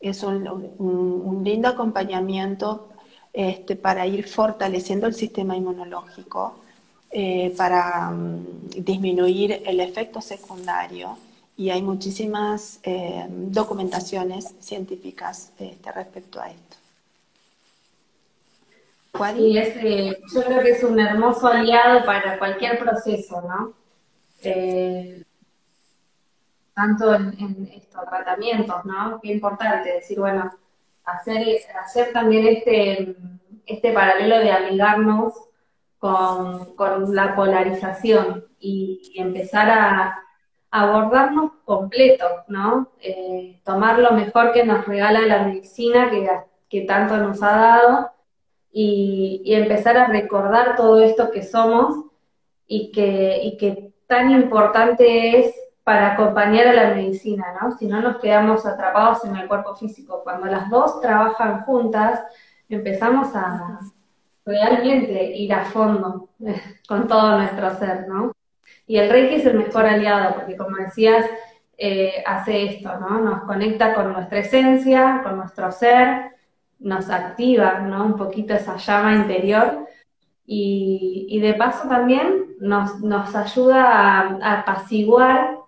Es 0.01 0.23
un, 0.23 1.43
lindo 1.45 1.69
acompañamiento 1.69 2.89
este, 3.33 3.77
para 3.77 4.07
ir 4.07 4.29
fortaleciendo 4.29 5.07
el 5.07 5.15
sistema 5.15 5.57
inmunológico, 5.57 6.61
eh, 7.11 7.53
para 7.57 8.11
mm, 8.11 8.71
disminuir 8.79 9.63
el 9.67 9.81
efecto 9.81 10.21
secundario 10.21 11.17
y 11.57 11.71
hay 11.71 11.83
muchísimas 11.83 12.81
eh, 12.83 13.27
documentaciones 13.29 14.55
científicas 14.61 15.53
este, 15.59 15.93
respecto 15.93 16.41
a 16.41 16.51
esto. 16.51 16.77
Y 19.37 19.59
es, 19.59 19.75
yo 20.33 20.43
creo 20.43 20.63
que 20.63 20.71
es 20.71 20.83
un 20.83 20.99
hermoso 20.99 21.47
aliado 21.47 22.05
para 22.07 22.39
cualquier 22.39 22.79
proceso, 22.79 23.43
¿no? 23.43 23.75
Eh, 24.45 25.25
tanto 26.75 27.15
en, 27.15 27.71
estos 27.75 28.05
tratamientos, 28.07 28.85
¿no? 28.85 29.21
Qué 29.21 29.33
importante 29.33 29.93
decir, 29.93 30.19
bueno, 30.19 30.51
hacer, 31.05 31.47
hacer 31.83 32.13
también 32.13 32.47
este, 32.47 33.17
este 33.67 33.93
paralelo 33.93 34.39
de 34.39 34.51
amigarnos 34.51 35.35
con, 35.99 36.75
con 36.75 37.15
la 37.15 37.37
polarización 37.37 38.47
y 38.59 39.13
empezar 39.17 39.71
a, 39.71 40.23
abordarnos 40.73 41.53
completos, 41.67 42.31
¿no? 42.49 42.89
Eh, 42.99 43.61
tomar 43.63 43.99
lo 43.99 44.13
mejor 44.13 44.53
que 44.53 44.65
nos 44.65 44.87
regala 44.87 45.21
la 45.21 45.45
medicina 45.45 46.11
que, 46.11 46.27
que 46.71 46.87
tanto 46.87 47.19
nos 47.19 47.43
ha 47.43 47.51
dado 47.51 48.11
y, 48.73 49.43
empezar 49.55 49.99
a 49.99 50.07
recordar 50.07 50.75
todo 50.77 51.03
esto 51.03 51.31
que 51.31 51.43
somos 51.43 52.07
y 52.67 52.91
que, 52.91 53.41
y 53.43 53.59
que 53.59 53.93
tan 54.13 54.31
importante 54.31 55.39
es 55.39 55.55
para 55.85 56.13
acompañar 56.13 56.69
a 56.69 56.75
la 56.75 56.95
medicina, 56.95 57.47
¿no? 57.59 57.71
Si 57.79 57.87
no 57.87 58.03
nos 58.03 58.19
quedamos 58.19 58.67
atrapados 58.67 59.25
en 59.25 59.35
el 59.37 59.49
cuerpo 59.49 59.75
físico. 59.75 60.21
Cuando 60.23 60.49
las 60.49 60.69
dos 60.69 61.01
trabajan 61.01 61.63
juntas, 61.65 62.21
empezamos 62.69 63.35
a 63.35 63.79
realmente 64.45 65.35
ir 65.35 65.55
a 65.55 65.65
fondo 65.65 66.29
con 66.87 67.09
todo 67.09 67.39
nuestro 67.39 67.75
ser, 67.79 68.07
¿no? 68.07 68.33
Y 68.87 68.99
el 68.99 69.09
Reiki 69.09 69.37
es 69.37 69.47
el 69.47 69.57
mejor 69.57 69.87
aliado, 69.87 70.35
porque 70.35 70.59
como 70.59 70.77
decías, 70.77 71.25
eh, 71.79 72.23
hace 72.27 72.67
esto, 72.67 72.95
¿no? 73.01 73.19
Nos 73.19 73.45
conecta 73.45 73.95
con 73.95 74.13
nuestra 74.13 74.41
esencia, 74.41 75.21
con 75.23 75.39
nuestro 75.39 75.73
ser, 75.73 76.33
nos 76.81 77.09
activa, 77.09 77.79
¿no? 77.79 78.05
Un 78.05 78.17
poquito 78.17 78.53
esa 78.53 78.77
llama 78.77 79.15
interior. 79.15 79.87
Y, 80.45 81.41
de 81.41 81.55
paso 81.55 81.89
también 81.89 82.52
nos, 82.63 83.01
nos 83.01 83.35
ayuda 83.35 83.85
a, 84.41 84.61
apaciguar 84.61 85.59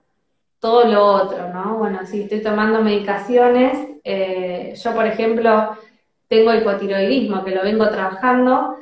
todo 0.61 0.85
lo 0.85 1.05
otro, 1.05 1.53
¿no? 1.53 1.77
Bueno, 1.79 2.07
si 2.07 2.23
estoy 2.23 2.41
tomando 2.41 2.83
medicaciones, 2.83 3.77
eh, 4.05 4.75
yo 4.77 4.95
por 4.95 5.07
ejemplo 5.07 5.77
tengo 6.29 6.55
hipotiroidismo, 6.55 7.45
que 7.45 7.55
lo 7.55 7.63
vengo 7.63 7.89
trabajando, 7.91 8.77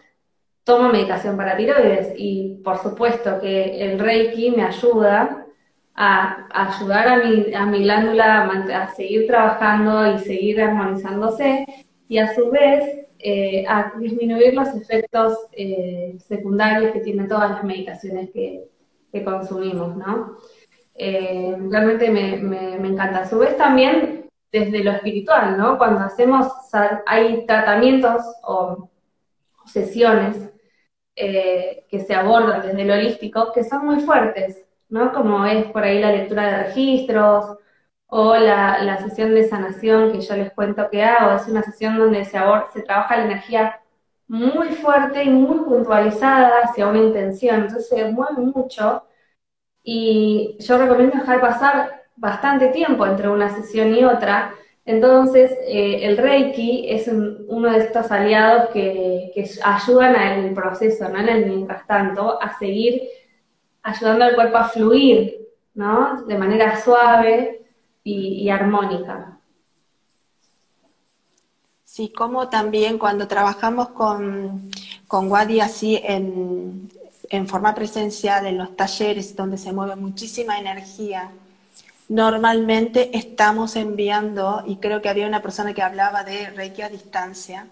tomo 0.64 0.90
medicación 0.90 1.36
para 1.36 1.56
tiroides 1.56 2.12
y 2.16 2.60
por 2.62 2.78
supuesto 2.78 3.40
que 3.40 3.84
el 3.84 3.98
Reiki 3.98 4.52
me 4.52 4.62
ayuda 4.62 5.46
a, 5.94 6.46
ayudar 6.52 7.08
a 7.08 7.16
mi, 7.16 7.52
a 7.52 7.66
mi 7.66 7.82
glándula 7.82 8.44
a, 8.74 8.88
seguir 8.94 9.26
trabajando 9.26 10.14
y 10.14 10.18
seguir 10.18 10.62
armonizándose 10.62 11.66
y 12.08 12.18
a 12.18 12.34
su 12.34 12.50
vez 12.50 13.01
eh, 13.22 13.64
a 13.68 13.92
disminuir 13.98 14.54
los 14.54 14.68
efectos 14.74 15.38
eh, 15.52 16.16
secundarios 16.18 16.92
que 16.92 17.00
tienen 17.00 17.28
todas 17.28 17.50
las 17.50 17.64
medicaciones 17.64 18.30
que, 18.30 18.68
consumimos, 19.24 19.94
¿no? 19.94 20.38
Eh, 20.94 21.54
realmente 21.68 22.10
me, 22.10 22.38
me, 22.38 22.78
me 22.78 22.88
encanta. 22.88 23.20
A 23.20 23.28
su 23.28 23.38
vez 23.38 23.58
también 23.58 24.22
desde 24.52 24.84
lo 24.84 24.92
espiritual, 24.92 25.56
¿no? 25.56 25.78
Cuando 25.78 26.00
hacemos, 26.00 26.46
hay 27.06 27.46
tratamientos 27.46 28.22
o 28.42 28.90
sesiones 29.66 30.52
eh, 31.16 31.86
que 31.90 32.00
se 32.00 32.14
abordan 32.14 32.62
desde 32.62 32.84
lo 32.84 32.94
holístico 32.94 33.52
que 33.52 33.64
son 33.64 33.86
muy 33.86 34.00
fuertes, 34.00 34.66
¿no? 34.90 35.12
Como 35.12 35.44
es 35.46 35.64
por 35.66 35.82
ahí 35.82 36.00
la 36.00 36.12
lectura 36.12 36.46
de 36.46 36.64
registros 36.64 37.58
o 38.14 38.36
la, 38.36 38.98
sesión 38.98 39.34
de 39.34 39.48
sanación 39.48 40.12
que 40.12 40.20
yo 40.20 40.36
les 40.36 40.52
cuento 40.52 40.90
que 40.90 41.02
hago, 41.02 41.34
es 41.34 41.48
una 41.48 41.62
sesión 41.62 41.96
donde 41.96 42.26
se, 42.26 42.38
se 42.74 42.82
trabaja 42.82 43.16
la 43.16 43.24
energía 43.24 43.80
muy 44.28 44.68
fuerte 44.68 45.24
y 45.24 45.30
muy 45.30 45.60
puntualizada 45.60 46.60
hacia 46.64 46.88
una 46.88 46.98
intención, 46.98 47.62
entonces 47.62 47.88
se 47.88 48.10
mueve 48.10 48.42
mucho 48.42 49.04
y 49.82 50.58
yo 50.60 50.76
recomiendo 50.76 51.18
dejar 51.18 51.40
pasar 51.40 52.02
bastante 52.16 52.68
tiempo 52.68 53.06
entre 53.06 53.30
una 53.30 53.48
sesión 53.48 53.94
y 53.94 54.04
otra 54.04 54.52
entonces, 54.84 55.52
eh, 55.66 56.00
el 56.02 56.16
Reiki 56.16 56.90
es 56.90 57.08
uno 57.08 57.70
de 57.70 57.78
estos 57.78 58.10
aliados 58.10 58.70
que, 58.70 59.30
que 59.34 59.48
ayudan 59.62 60.16
al 60.16 60.52
proceso, 60.54 61.08
¿no? 61.08 61.18
En 61.20 61.28
el 61.28 61.46
mientras 61.46 61.86
tanto, 61.86 62.42
a 62.42 62.58
seguir 62.58 63.02
ayudando 63.82 64.24
al 64.24 64.34
cuerpo 64.34 64.56
a 64.58 64.64
fluir, 64.64 65.48
¿no? 65.74 66.24
De 66.24 66.36
manera 66.36 66.80
suave 66.80 67.62
y, 68.04 68.48
armónica. 68.50 69.38
Sí, 71.84 72.08
como 72.08 72.48
también 72.48 72.98
cuando 72.98 73.28
trabajamos 73.28 73.90
con, 73.90 74.70
con 75.06 75.30
Wadi 75.30 75.60
así 75.60 76.00
en, 76.02 76.90
en 77.28 77.46
forma 77.46 77.74
presencial, 77.74 78.46
en 78.46 78.58
los 78.58 78.76
talleres 78.76 79.36
donde 79.36 79.58
se 79.58 79.72
mueve 79.72 79.96
muchísima 79.96 80.58
energía, 80.58 81.30
normalmente 82.08 83.16
estamos 83.16 83.76
enviando, 83.76 84.62
y 84.66 84.76
creo 84.76 85.00
que 85.00 85.08
había 85.08 85.26
una 85.26 85.42
persona 85.42 85.74
que 85.74 85.82
hablaba 85.82 86.24
de 86.24 86.50
Reiki 86.50 86.82
a 86.82 86.88
distancia, 86.88 87.68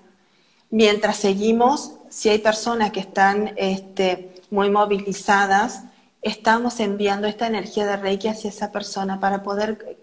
mientras 0.70 1.16
seguimos, 1.16 1.96
si 2.08 2.28
hay 2.28 2.38
personas 2.38 2.90
que 2.90 3.00
están 3.00 3.52
este, 3.56 4.34
muy 4.50 4.70
movilizadas, 4.70 5.84
estamos 6.22 6.80
enviando 6.80 7.26
esta 7.26 7.46
energía 7.46 7.86
de 7.86 7.96
Reiki 7.96 8.28
hacia 8.28 8.50
esa 8.50 8.72
persona 8.72 9.20
para 9.20 9.42
poder 9.42 9.98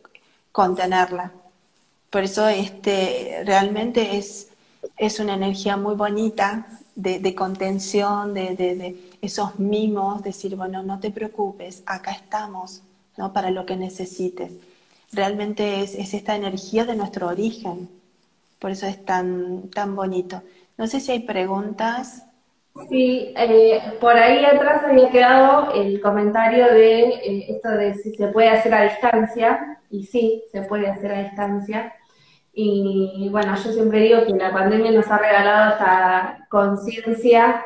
contenerla. 0.58 1.32
Por 2.10 2.24
eso 2.24 2.48
este, 2.48 3.44
realmente 3.46 4.18
es, 4.18 4.48
es 4.98 5.20
una 5.20 5.36
energía 5.36 5.78
muy 5.78 5.94
bonita 5.94 6.66
de, 6.96 7.36
contención, 7.36 8.34
de, 8.34 8.56
de 8.56 9.12
esos 9.22 9.60
mimos, 9.60 10.24
decir, 10.24 10.56
bueno, 10.56 10.82
no 10.82 11.00
te 11.00 11.12
preocupes, 11.12 11.84
acá 11.86 12.10
estamos, 12.10 12.82
¿no? 13.18 13.34
para 13.34 13.52
lo 13.52 13.68
que 13.68 13.76
necesites. 13.76 14.52
Realmente 15.12 15.82
es, 15.82 15.94
esta 15.94 16.36
energía 16.36 16.86
de 16.86 16.96
nuestro 16.96 17.28
origen, 17.28 17.88
por 18.58 18.72
eso 18.72 18.88
es 18.88 19.06
tan, 19.06 19.70
tan 19.70 19.96
bonito. 19.96 20.42
No 20.76 20.88
sé 20.88 21.00
si 21.00 21.12
hay 21.12 21.20
preguntas. 21.20 22.24
Sí, 22.90 23.34
eh, 23.36 23.82
por 24.00 24.16
ahí 24.16 24.46
atrás 24.46 24.84
había 24.84 25.10
quedado 25.10 25.74
el 25.74 26.00
comentario 26.02 26.66
de 26.66 27.02
eh, 27.10 27.46
esto 27.50 27.70
de 27.70 27.96
si 27.96 28.16
se 28.16 28.28
puede 28.28 28.50
hacer 28.50 28.74
a 28.74 28.84
distancia, 28.84 29.80
y 29.90 30.04
sí, 30.06 30.44
se 30.52 30.62
puede 30.64 30.88
hacer 30.88 31.12
a 31.12 31.24
distancia. 31.24 31.94
Y 32.54 33.30
bueno, 33.32 33.56
yo 33.56 33.72
siempre 33.72 34.02
digo 34.02 34.26
que 34.26 34.34
la 34.34 34.52
pandemia 34.52 34.92
nos 34.92 35.08
ha 35.08 35.18
regalado 35.18 35.74
esta 35.74 36.48
conciencia 36.50 37.64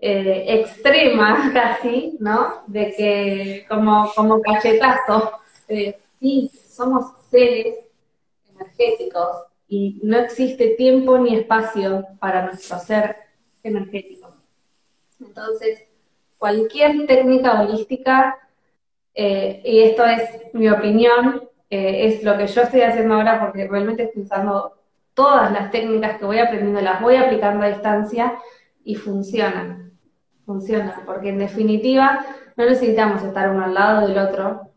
eh, 0.00 0.44
extrema 0.48 1.50
casi, 1.54 2.16
¿no? 2.20 2.64
De 2.66 2.94
que 2.96 3.66
como, 3.68 4.10
como 4.16 4.40
cachetazo, 4.40 5.32
sí, 6.18 6.50
somos 6.68 7.12
seres 7.30 7.76
energéticos 8.50 9.44
y 9.68 10.00
no 10.02 10.18
existe 10.18 10.70
tiempo 10.70 11.18
ni 11.18 11.36
espacio 11.36 12.06
para 12.18 12.46
nuestro 12.46 12.78
ser 12.78 13.16
energético. 13.62 14.17
Entonces, 15.20 15.84
cualquier 16.36 17.06
técnica 17.06 17.60
holística, 17.60 18.38
eh, 19.14 19.62
y 19.64 19.80
esto 19.80 20.04
es 20.04 20.54
mi 20.54 20.68
opinión, 20.68 21.48
es 21.70 22.22
lo 22.22 22.38
que 22.38 22.46
yo 22.46 22.62
estoy 22.62 22.80
haciendo 22.80 23.14
ahora 23.14 23.40
porque 23.40 23.68
realmente 23.68 24.04
estoy 24.04 24.22
usando 24.22 24.78
todas 25.18 25.50
las 25.50 25.72
técnicas 25.72 26.16
que 26.16 26.24
voy 26.24 26.38
aprendiendo 26.38 26.80
las 26.80 27.00
voy 27.02 27.16
aplicando 27.16 27.64
a 27.64 27.68
distancia 27.70 28.38
y 28.84 28.94
funcionan. 28.94 29.90
Funcionan, 30.46 31.02
porque 31.04 31.30
en 31.30 31.38
definitiva 31.38 32.24
no 32.56 32.64
necesitamos 32.64 33.24
estar 33.24 33.50
uno 33.50 33.64
al 33.64 33.74
lado 33.74 34.06
del 34.06 34.16
otro 34.16 34.70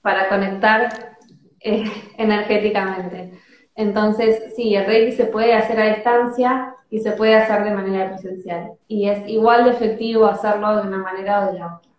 para 0.00 0.28
conectar 0.28 1.16
eh, 1.58 1.90
energéticamente. 2.18 3.32
Entonces, 3.76 4.54
sí, 4.54 4.74
el 4.74 4.86
Reiki 4.86 5.12
se 5.12 5.26
puede 5.26 5.54
hacer 5.54 5.80
a 5.80 5.94
distancia 5.94 6.74
y 6.90 7.00
se 7.00 7.12
puede 7.12 7.34
hacer 7.34 7.64
de 7.64 7.72
manera 7.72 8.08
presencial. 8.10 8.72
Y 8.86 9.08
es 9.08 9.28
igual 9.28 9.64
de 9.64 9.70
efectivo 9.70 10.26
hacerlo 10.26 10.76
de 10.76 10.88
una 10.88 10.98
manera 10.98 11.40
o 11.40 11.52
de 11.52 11.58
la 11.58 11.76
otra. 11.76 11.90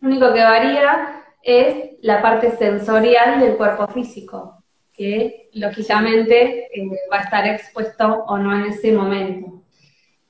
Lo 0.00 0.08
único 0.08 0.32
que 0.32 0.42
varía 0.42 1.24
es 1.42 1.96
la 2.02 2.22
parte 2.22 2.52
sensorial 2.52 3.40
del 3.40 3.56
cuerpo 3.56 3.86
físico, 3.88 4.62
que 4.96 5.50
lógicamente 5.54 6.66
eh, 6.66 6.90
va 7.12 7.18
a 7.18 7.22
estar 7.22 7.46
expuesto 7.46 8.24
o 8.26 8.38
no 8.38 8.56
en 8.56 8.72
ese 8.72 8.92
momento. 8.92 9.62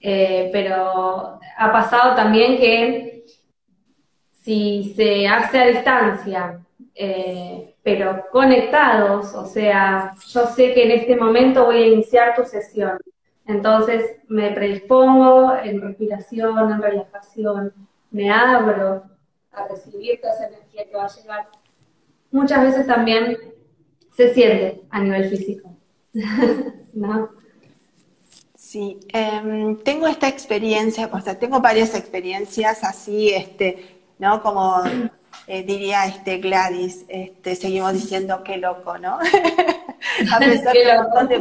Eh, 0.01 0.49
pero 0.53 1.39
ha 1.57 1.73
pasado 1.73 2.15
también 2.15 2.57
que 2.57 3.25
si 4.31 4.95
se 4.97 5.29
hace 5.29 5.59
a 5.61 5.67
distancia, 5.67 6.61
eh, 7.01 7.77
pero 7.85 8.25
conectados, 8.33 9.33
o 9.33 9.47
sea, 9.47 10.17
yo 10.31 10.47
sé 10.49 10.75
que 10.75 10.83
en 10.83 10.91
este 10.91 11.15
momento 11.15 11.67
voy 11.67 11.77
a 11.77 11.87
iniciar 11.87 12.35
tu 12.35 12.43
sesión, 12.45 12.99
entonces 13.47 14.17
me 14.27 14.51
predispongo 14.51 15.55
en 15.63 15.81
respiración, 15.81 16.73
en 16.73 16.83
relajación, 16.83 17.73
me 18.11 18.33
abro 18.33 19.05
a 19.53 19.69
recibir 19.69 20.21
toda 20.21 20.35
esa 20.35 20.49
energía 20.49 20.87
que 20.87 20.97
va 20.97 21.05
a 21.05 21.15
llegar. 21.15 21.47
Muchas 22.33 22.63
veces 22.65 22.87
también 22.89 23.39
se 24.17 24.35
siente 24.35 24.83
a 24.91 25.01
nivel 25.01 25.31
físico, 25.31 25.71
¿no? 26.93 27.31
Sí, 28.57 28.99
em, 29.13 29.77
tengo 29.85 30.09
esta 30.09 30.27
experiencia, 30.27 31.09
o 31.13 31.21
sea, 31.21 31.39
tengo 31.39 31.61
varias 31.61 31.95
experiencias 31.95 32.83
así, 32.83 33.33
este, 33.33 34.03
¿no? 34.19 34.43
Como 34.43 34.83
eh, 35.49 35.63
diría 35.63 36.05
este 36.07 36.39
Gladys, 36.39 37.07
este, 37.09 37.57
seguimos 37.57 37.95
diciendo 37.95 38.43
qué 38.45 38.59
loco, 38.59 38.99
¿no? 38.99 39.19
a 40.33 40.39
pesar 40.39 40.75
de 41.29 41.41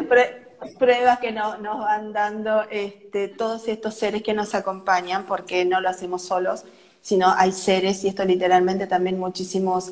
pruebas 0.79 1.19
que 1.19 1.31
nos 1.31 1.59
van 1.61 2.13
dando 2.13 2.63
este, 2.69 3.27
todos 3.27 3.67
estos 3.67 3.95
seres 3.95 4.23
que 4.23 4.33
nos 4.33 4.55
acompañan, 4.55 5.25
porque 5.25 5.65
no 5.65 5.81
lo 5.81 5.89
hacemos 5.89 6.23
solos, 6.23 6.63
sino 7.01 7.27
hay 7.29 7.51
seres, 7.51 8.03
y 8.03 8.07
esto 8.07 8.25
literalmente 8.25 8.87
también 8.87 9.19
muchísimos 9.19 9.91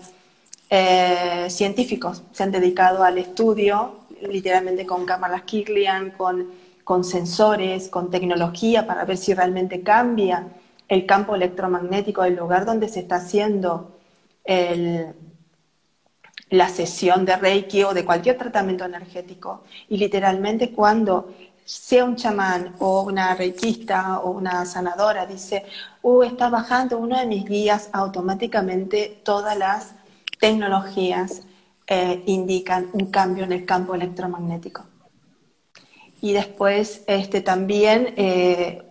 eh, 0.70 1.48
científicos 1.50 2.24
se 2.32 2.44
han 2.44 2.52
dedicado 2.52 3.04
al 3.04 3.18
estudio, 3.18 4.00
literalmente 4.22 4.86
con 4.86 5.06
cámaras 5.06 5.44
Kirlian, 5.44 6.12
con, 6.12 6.52
con 6.84 7.04
sensores, 7.04 7.90
con 7.90 8.10
tecnología, 8.10 8.88
para 8.88 9.06
ver 9.06 9.18
si 9.18 9.34
realmente 9.34 9.82
cambia 9.82 10.48
el 10.88 11.06
campo 11.06 11.36
electromagnético 11.36 12.24
del 12.24 12.36
lugar 12.36 12.66
donde 12.66 12.88
se 12.88 13.02
está 13.02 13.18
haciendo 13.18 13.95
la 16.50 16.70
sesión 16.70 17.26
de 17.26 17.36
Reiki 17.36 17.84
o 17.84 17.94
de 17.94 18.06
cualquier 18.06 18.38
tratamiento 18.38 18.86
energético. 18.86 19.64
Y 19.90 19.98
literalmente 19.98 20.72
cuando 20.72 21.34
sea 21.66 22.06
un 22.06 22.16
chamán 22.16 22.76
o 22.80 23.02
una 23.02 23.34
reikista 23.34 24.20
o 24.20 24.32
una 24.32 24.66
sanadora 24.66 25.26
dice, 25.26 25.66
uh, 26.04 26.22
está 26.22 26.50
bajando 26.50 27.00
uno 27.00 27.18
de 27.20 27.26
mis 27.26 27.44
guías, 27.44 27.90
automáticamente 27.92 29.22
todas 29.24 29.58
las 29.58 29.96
tecnologías 30.40 31.42
eh, 31.88 32.22
indican 32.28 32.90
un 32.94 33.08
cambio 33.08 33.46
en 33.46 33.52
el 33.52 33.66
campo 33.66 33.96
electromagnético. 33.96 34.86
Y 36.22 36.34
después 36.34 37.04
este, 37.08 37.42
también 37.42 38.14
eh, 38.16 38.84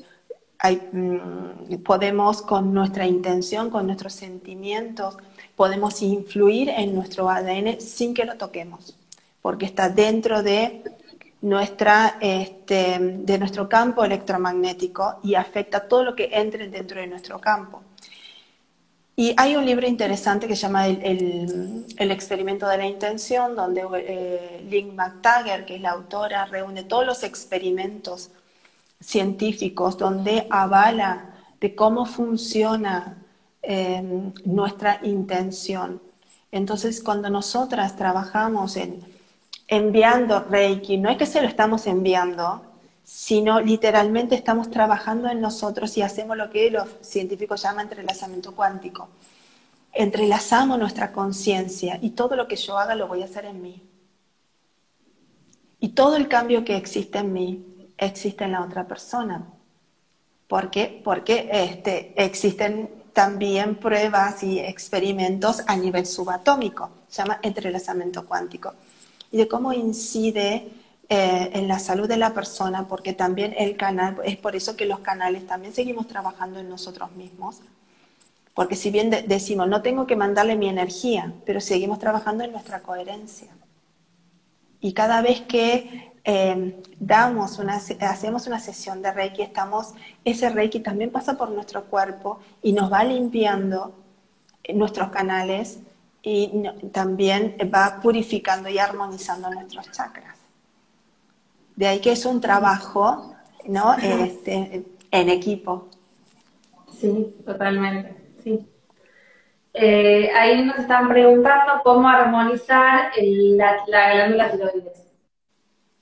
mm, 0.92 1.76
podemos 1.84 2.42
con 2.42 2.74
nuestra 2.74 3.06
intención, 3.06 3.70
con 3.70 3.86
nuestros 3.86 4.14
sentimientos, 4.14 5.16
podemos 5.56 6.02
influir 6.02 6.68
en 6.68 6.94
nuestro 6.94 7.28
ADN 7.28 7.80
sin 7.80 8.14
que 8.14 8.24
lo 8.24 8.36
toquemos, 8.36 8.96
porque 9.42 9.66
está 9.66 9.88
dentro 9.88 10.42
de, 10.42 10.82
nuestra, 11.44 12.16
este, 12.20 12.98
de 12.98 13.38
nuestro 13.38 13.68
campo 13.68 14.02
electromagnético 14.02 15.20
y 15.22 15.34
afecta 15.34 15.86
todo 15.86 16.02
lo 16.02 16.16
que 16.16 16.30
entre 16.32 16.68
dentro 16.68 17.00
de 17.00 17.06
nuestro 17.06 17.38
campo. 17.38 17.82
Y 19.14 19.34
hay 19.36 19.54
un 19.54 19.64
libro 19.66 19.86
interesante 19.86 20.48
que 20.48 20.56
se 20.56 20.62
llama 20.62 20.88
El, 20.88 22.10
experimento 22.10 22.66
de 22.66 22.78
la 22.78 22.86
intención, 22.86 23.54
donde 23.54 23.82
eh, 23.98 24.66
Lynn 24.68 24.96
McTaggart, 24.96 25.66
que 25.66 25.76
es 25.76 25.82
la 25.82 25.90
autora, 25.90 26.46
reúne 26.46 26.82
todos 26.82 27.06
los 27.06 27.22
experimentos 27.22 28.30
científicos 29.00 29.98
donde 29.98 30.46
avala 30.50 31.34
de 31.60 31.74
cómo 31.74 32.06
funciona 32.06 33.18
nuestra 34.44 35.00
intención. 35.02 36.00
Entonces, 36.52 37.02
cuando 37.02 37.30
nosotras 37.30 37.96
trabajamos 37.96 38.76
en 38.76 39.02
enviando 39.68 40.40
Reiki, 40.40 40.98
no 40.98 41.10
es 41.10 41.16
que 41.16 41.26
se 41.26 41.40
lo 41.40 41.48
estamos 41.48 41.86
enviando, 41.86 42.62
sino 43.02 43.60
literalmente 43.60 44.34
estamos 44.34 44.70
trabajando 44.70 45.28
en 45.28 45.40
nosotros 45.40 45.96
y 45.96 46.02
hacemos 46.02 46.36
lo 46.36 46.50
que 46.50 46.70
los 46.70 46.88
científicos 47.00 47.62
llaman 47.62 47.86
entrelazamiento 47.86 48.54
cuántico. 48.54 49.08
Entrelazamos 49.92 50.78
nuestra 50.78 51.12
conciencia 51.12 51.98
y 52.00 52.10
todo 52.10 52.36
lo 52.36 52.48
que 52.48 52.56
yo 52.56 52.78
haga 52.78 52.94
lo 52.94 53.06
voy 53.06 53.22
a 53.22 53.26
hacer 53.26 53.44
en 53.44 53.62
mí. 53.62 53.82
Y 55.80 55.90
todo 55.90 56.16
el 56.16 56.28
cambio 56.28 56.64
que 56.64 56.76
existe 56.76 57.18
en 57.18 57.32
mí 57.32 57.92
existe 57.98 58.44
en 58.44 58.52
la 58.52 58.62
otra 58.62 58.86
persona. 58.88 59.46
¿Por 60.48 60.70
qué? 60.70 61.00
Porque 61.04 61.48
este, 61.52 62.14
existen 62.16 62.88
también 63.14 63.76
pruebas 63.76 64.42
y 64.42 64.58
experimentos 64.58 65.62
a 65.66 65.76
nivel 65.76 66.04
subatómico, 66.04 66.90
se 67.08 67.22
llama 67.22 67.38
entrelazamiento 67.42 68.26
cuántico, 68.26 68.74
y 69.30 69.38
de 69.38 69.48
cómo 69.48 69.72
incide 69.72 70.68
eh, 71.08 71.50
en 71.54 71.68
la 71.68 71.78
salud 71.78 72.08
de 72.08 72.16
la 72.16 72.34
persona, 72.34 72.86
porque 72.88 73.12
también 73.12 73.54
el 73.56 73.76
canal, 73.76 74.16
es 74.24 74.36
por 74.36 74.56
eso 74.56 74.76
que 74.76 74.84
los 74.84 74.98
canales 74.98 75.46
también 75.46 75.72
seguimos 75.72 76.08
trabajando 76.08 76.58
en 76.58 76.68
nosotros 76.68 77.12
mismos, 77.12 77.60
porque 78.54 78.76
si 78.76 78.90
bien 78.90 79.10
decimos, 79.10 79.68
no 79.68 79.82
tengo 79.82 80.06
que 80.06 80.16
mandarle 80.16 80.56
mi 80.56 80.68
energía, 80.68 81.32
pero 81.46 81.60
seguimos 81.60 81.98
trabajando 81.98 82.44
en 82.44 82.52
nuestra 82.52 82.80
coherencia. 82.80 83.48
Y 84.80 84.92
cada 84.92 85.22
vez 85.22 85.40
que 85.40 86.13
Em, 86.24 86.74
damos 86.98 87.58
una, 87.58 87.76
hacemos 87.76 88.46
una 88.46 88.58
sesión 88.58 89.02
de 89.02 89.12
Reiki, 89.12 89.42
estamos, 89.42 89.92
ese 90.24 90.48
Reiki 90.48 90.80
también 90.80 91.10
pasa 91.10 91.36
por 91.36 91.50
nuestro 91.50 91.84
cuerpo 91.84 92.40
y 92.62 92.72
nos 92.72 92.90
va 92.90 93.04
limpiando 93.04 93.94
nuestros 94.72 95.10
canales 95.10 95.80
y 96.22 96.64
también 96.92 97.56
va 97.72 98.00
purificando 98.00 98.70
y 98.70 98.78
armonizando 98.78 99.50
nuestros 99.50 99.90
chakras. 99.90 100.38
De 101.76 101.88
ahí 101.88 102.00
que 102.00 102.12
es 102.12 102.24
un 102.24 102.40
trabajo 102.40 103.34
¿no? 103.66 103.94
Este, 103.94 104.84
en 105.10 105.28
equipo. 105.28 105.88
Sí, 106.92 107.34
totalmente, 107.44 108.14
sí. 108.42 108.66
Eh, 109.72 110.30
ahí 110.32 110.64
nos 110.64 110.78
están 110.78 111.08
preguntando 111.08 111.80
cómo 111.82 112.08
armonizar 112.08 113.10
la, 113.16 113.76
la 113.88 114.14
glándula 114.14 114.50
tiroides. 114.52 115.03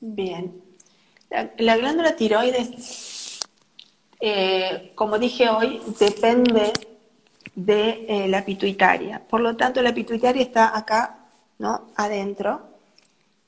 Bien. 0.04 0.60
La, 1.58 1.76
glándula 1.76 2.16
tiroides, 2.16 3.38
eh, 4.18 4.90
como 4.96 5.16
dije 5.16 5.48
hoy, 5.48 5.80
depende 6.00 6.72
de 7.54 8.06
eh, 8.08 8.26
la 8.26 8.44
pituitaria. 8.44 9.22
Por 9.28 9.40
lo 9.40 9.56
tanto, 9.56 9.80
la 9.80 9.94
pituitaria 9.94 10.42
está 10.42 10.76
acá, 10.76 11.28
¿no? 11.60 11.92
Adentro, 11.94 12.62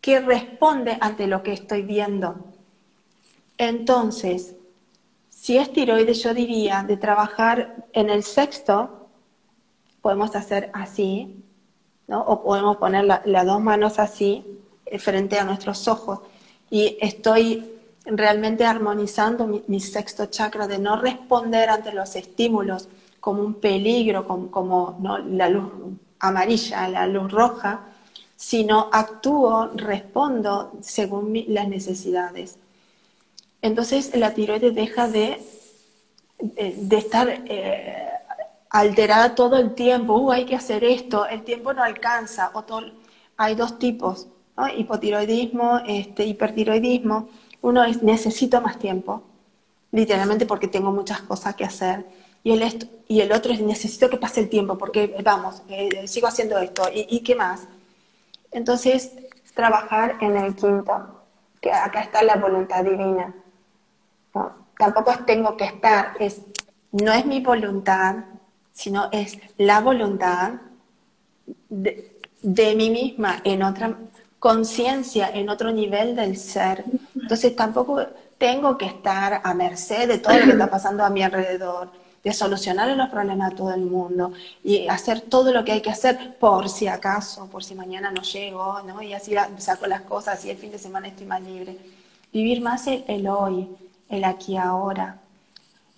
que 0.01 0.21
responde 0.21 0.97
ante 1.01 1.27
lo 1.27 1.43
que 1.43 1.55
estoy 1.55 1.83
viendo. 1.83 2.37
Entonces, 3.59 4.55
si 5.29 5.59
es 5.59 5.73
tiroides, 5.73 6.23
yo 6.23 6.35
diría 6.35 6.85
de 6.87 6.97
trabajar 6.97 7.87
en 7.93 8.11
el 8.11 8.23
sexto, 8.23 9.09
podemos 10.01 10.37
hacer 10.37 10.71
así, 10.73 11.43
¿no? 12.07 12.23
O 12.23 12.45
podemos 12.45 12.77
poner 12.77 13.05
las 13.05 13.45
dos 13.45 13.61
manos 13.61 13.99
así, 13.99 14.61
eh, 14.87 15.01
frente 15.01 15.37
a 15.37 15.45
nuestros 15.45 15.89
ojos 15.89 16.21
y 16.75 16.99
estoy 17.01 17.65
realmente 18.05 18.65
armonizando 18.65 19.47
mi, 19.47 19.79
sexto 19.79 20.27
chakra 20.27 20.67
de 20.67 20.81
no 20.81 21.01
responder 21.01 21.69
ante 21.69 21.93
los 21.93 22.17
estímulos 22.17 22.89
como 23.21 23.43
un 23.43 23.55
peligro, 23.55 24.27
como, 24.27 24.99
la 25.29 25.49
luz 25.49 25.71
amarilla, 26.19 26.89
la 26.89 27.07
luz 27.07 27.31
roja, 27.31 27.83
sino 28.35 28.89
actúo, 28.91 29.69
respondo 29.77 30.73
según 30.81 31.45
las 31.47 31.69
necesidades. 31.69 32.59
Entonces 33.63 34.13
la 34.17 34.35
tiroides 34.35 34.75
deja 34.75 35.07
de, 35.07 35.41
de, 36.41 36.97
estar 36.97 37.29
eh, 37.47 38.09
alterada 38.69 39.37
todo 39.37 39.59
el 39.59 39.77
tiempo, 39.77 40.15
uh, 40.15 40.33
hay 40.33 40.45
que 40.45 40.57
hacer 40.57 40.83
esto, 40.83 41.25
el 41.25 41.45
tiempo 41.45 41.73
no 41.73 41.85
alcanza, 41.85 42.51
o 42.53 42.65
hay 43.37 43.55
dos 43.55 43.79
tipos 43.79 44.27
hipotiroidismo, 44.77 45.81
este, 45.87 46.25
hipertiroidismo, 46.25 47.29
uno 47.63 47.85
es 47.85 48.03
necesito 48.03 48.61
más 48.61 48.79
tiempo, 48.79 49.23
literalmente 49.91 50.47
porque 50.47 50.69
tengo 50.69 50.93
muchas 50.93 51.23
cosas 51.23 51.55
que 51.55 51.65
hacer. 51.65 52.05
Y 52.43 52.53
el, 52.53 52.91
y 53.09 53.21
el 53.21 53.33
otro 53.33 53.53
es 53.53 53.61
necesito 53.61 54.11
que 54.11 54.19
pase 54.19 54.41
el 54.41 54.49
tiempo 54.49 54.77
porque, 54.77 55.17
vamos, 55.25 55.63
eh, 55.69 56.07
sigo 56.07 56.27
haciendo 56.27 56.59
esto. 56.59 56.83
¿Y, 56.93 57.21
qué 57.21 57.35
más? 57.35 57.67
Entonces, 58.53 59.13
trabajar 59.55 60.17
en 60.21 60.37
el 60.37 60.55
quinto, 60.55 61.23
que 61.61 61.73
acá 61.73 62.03
está 62.03 62.23
la 62.23 62.37
voluntad 62.37 62.85
divina. 62.85 63.35
tampoco 64.79 65.13
tengo 65.27 65.57
que 65.57 65.65
estar, 65.65 66.13
es, 66.21 66.43
no 66.93 67.13
es 67.13 67.25
mi 67.25 67.41
voluntad, 67.41 68.17
sino 68.73 69.09
es 69.11 69.39
la 69.57 69.81
voluntad 69.81 70.55
de, 71.69 72.19
de 72.43 72.75
mí 72.75 72.91
misma 72.91 73.41
en 73.45 73.63
otra 73.63 73.97
conciencia, 74.45 75.31
en 75.33 75.49
otro 75.49 75.73
nivel 75.73 76.15
del 76.15 76.37
ser. 76.37 76.85
Entonces 77.15 77.57
tampoco 77.57 78.07
tengo 78.37 78.77
que 78.77 78.85
estar 78.85 79.41
a 79.43 79.55
merced 79.55 80.07
de 80.07 80.19
todo 80.19 80.37
lo 80.39 80.45
que 80.45 80.51
está 80.51 80.69
pasando 80.69 81.03
a 81.03 81.09
mi 81.09 81.23
alrededor, 81.23 81.91
de 82.23 82.31
solucionar 82.31 82.95
los 82.95 83.09
problemas 83.09 83.55
a 83.55 83.57
todo 83.57 83.73
el 83.73 83.87
mundo 83.87 84.35
y 84.63 84.87
hacer 84.87 85.23
todo 85.23 85.51
lo 85.51 85.65
que 85.65 85.73
hay 85.73 85.81
que 85.81 85.89
hacer 85.89 86.37
por 86.39 86.69
si 86.69 86.89
acaso, 86.89 87.47
por 87.47 87.65
si 87.65 87.75
mañana 87.75 88.11
no 88.11 88.21
llego, 88.21 88.83
¿no? 88.83 89.01
Y 89.01 89.15
así 89.15 89.35
saco 89.57 89.87
las 89.87 90.03
cosas 90.03 90.45
y 90.45 90.51
el 90.51 90.59
fin 90.59 90.71
de 90.71 90.79
semana 90.79 91.09
estoy 91.09 91.25
más 91.25 91.41
libre. 91.41 91.79
Vivir 92.31 92.61
más 92.61 92.87
el, 92.87 93.27
hoy, 93.27 93.71
el 94.11 94.25
aquí 94.25 94.59
ahora. 94.59 95.21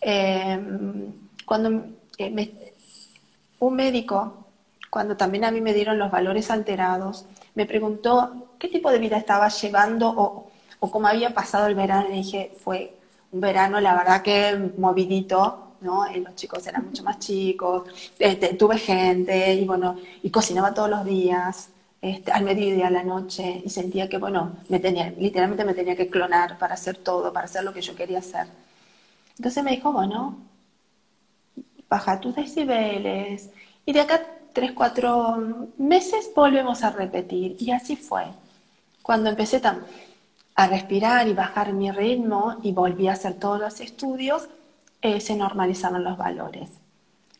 Em, 0.00 1.12
cuando 1.44 1.84
eh, 2.16 2.76
un 3.58 3.74
médico, 3.74 4.46
cuando 4.88 5.16
también 5.16 5.44
a 5.44 5.50
mí 5.50 5.60
me 5.60 5.74
dieron 5.74 5.98
los 5.98 6.12
valores 6.12 6.48
alterados, 6.52 7.26
me 7.56 7.66
preguntó 7.66 8.50
qué 8.58 8.68
tipo 8.68 8.90
de 8.92 8.98
vida 8.98 9.16
estaba 9.16 9.48
llevando 9.48 10.08
o, 10.08 10.50
o 10.78 10.90
cómo 10.90 11.08
había 11.08 11.34
pasado 11.34 11.66
el 11.66 11.74
verano. 11.74 12.08
Y 12.10 12.18
dije, 12.18 12.52
fue 12.62 12.94
un 13.32 13.40
verano, 13.40 13.80
la 13.80 13.96
verdad 13.96 14.22
que 14.22 14.72
movidito, 14.78 15.72
¿no? 15.80 16.08
Y 16.10 16.20
los 16.20 16.36
chicos 16.36 16.64
eran 16.66 16.86
mucho 16.86 17.02
más 17.02 17.18
chicos, 17.18 17.88
este, 18.18 18.54
tuve 18.54 18.78
gente 18.78 19.54
y 19.54 19.64
bueno, 19.64 19.96
y 20.22 20.30
cocinaba 20.30 20.72
todos 20.72 20.88
los 20.88 21.04
días. 21.04 21.70
Este, 22.02 22.30
al 22.30 22.44
mediodía, 22.44 22.86
a 22.86 22.90
la 22.90 23.02
noche, 23.02 23.62
y 23.64 23.70
sentía 23.70 24.08
que, 24.08 24.18
bueno, 24.18 24.58
me 24.68 24.78
tenía, 24.78 25.10
literalmente 25.18 25.64
me 25.64 25.74
tenía 25.74 25.96
que 25.96 26.08
clonar 26.08 26.58
para 26.58 26.74
hacer 26.74 26.98
todo, 26.98 27.32
para 27.32 27.46
hacer 27.46 27.64
lo 27.64 27.72
que 27.72 27.80
yo 27.80 27.96
quería 27.96 28.18
hacer. 28.18 28.46
Entonces 29.38 29.64
me 29.64 29.72
dijo, 29.72 29.92
bueno, 29.92 30.36
baja 31.88 32.20
tus 32.20 32.36
decibeles, 32.36 33.50
y 33.86 33.92
de 33.92 34.00
acá 34.02 34.22
tres, 34.56 34.72
cuatro 34.72 35.68
meses 35.76 36.30
volvemos 36.34 36.82
a 36.82 36.88
repetir. 36.88 37.56
Y 37.60 37.72
así 37.72 37.94
fue. 37.94 38.24
Cuando 39.02 39.28
empecé 39.28 39.60
a 40.54 40.66
respirar 40.66 41.28
y 41.28 41.34
bajar 41.34 41.74
mi 41.74 41.90
ritmo 41.90 42.56
y 42.62 42.72
volví 42.72 43.06
a 43.06 43.12
hacer 43.12 43.34
todos 43.34 43.60
los 43.60 43.80
estudios, 43.80 44.48
eh, 45.02 45.20
se 45.20 45.36
normalizaron 45.36 46.02
los 46.02 46.16
valores. 46.16 46.70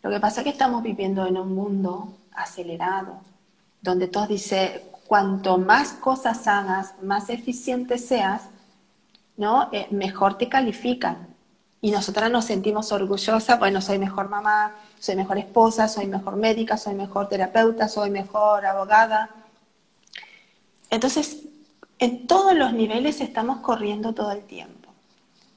Lo 0.02 0.10
que 0.10 0.20
pasa 0.20 0.42
es 0.42 0.44
que 0.44 0.50
estamos 0.50 0.82
viviendo 0.82 1.26
en 1.26 1.38
un 1.38 1.54
mundo 1.54 2.12
acelerado, 2.32 3.22
donde 3.80 4.08
todos 4.08 4.28
dicen, 4.28 4.82
cuanto 5.06 5.56
más 5.56 5.94
cosas 5.94 6.46
hagas, 6.46 6.94
más 7.02 7.30
eficiente 7.30 7.96
seas, 7.96 8.42
¿no? 9.38 9.70
Eh, 9.72 9.86
mejor 9.90 10.36
te 10.36 10.50
califican. 10.50 11.28
Y 11.86 11.92
nosotras 11.92 12.32
nos 12.32 12.46
sentimos 12.46 12.90
orgullosas, 12.90 13.60
bueno, 13.60 13.80
soy 13.80 14.00
mejor 14.00 14.28
mamá, 14.28 14.74
soy 14.98 15.14
mejor 15.14 15.38
esposa, 15.38 15.86
soy 15.86 16.06
mejor 16.08 16.34
médica, 16.34 16.76
soy 16.76 16.96
mejor 16.96 17.28
terapeuta, 17.28 17.86
soy 17.86 18.10
mejor 18.10 18.66
abogada. 18.66 19.30
Entonces, 20.90 21.42
en 22.00 22.26
todos 22.26 22.56
los 22.56 22.72
niveles 22.72 23.20
estamos 23.20 23.58
corriendo 23.58 24.12
todo 24.14 24.32
el 24.32 24.42
tiempo. 24.42 24.90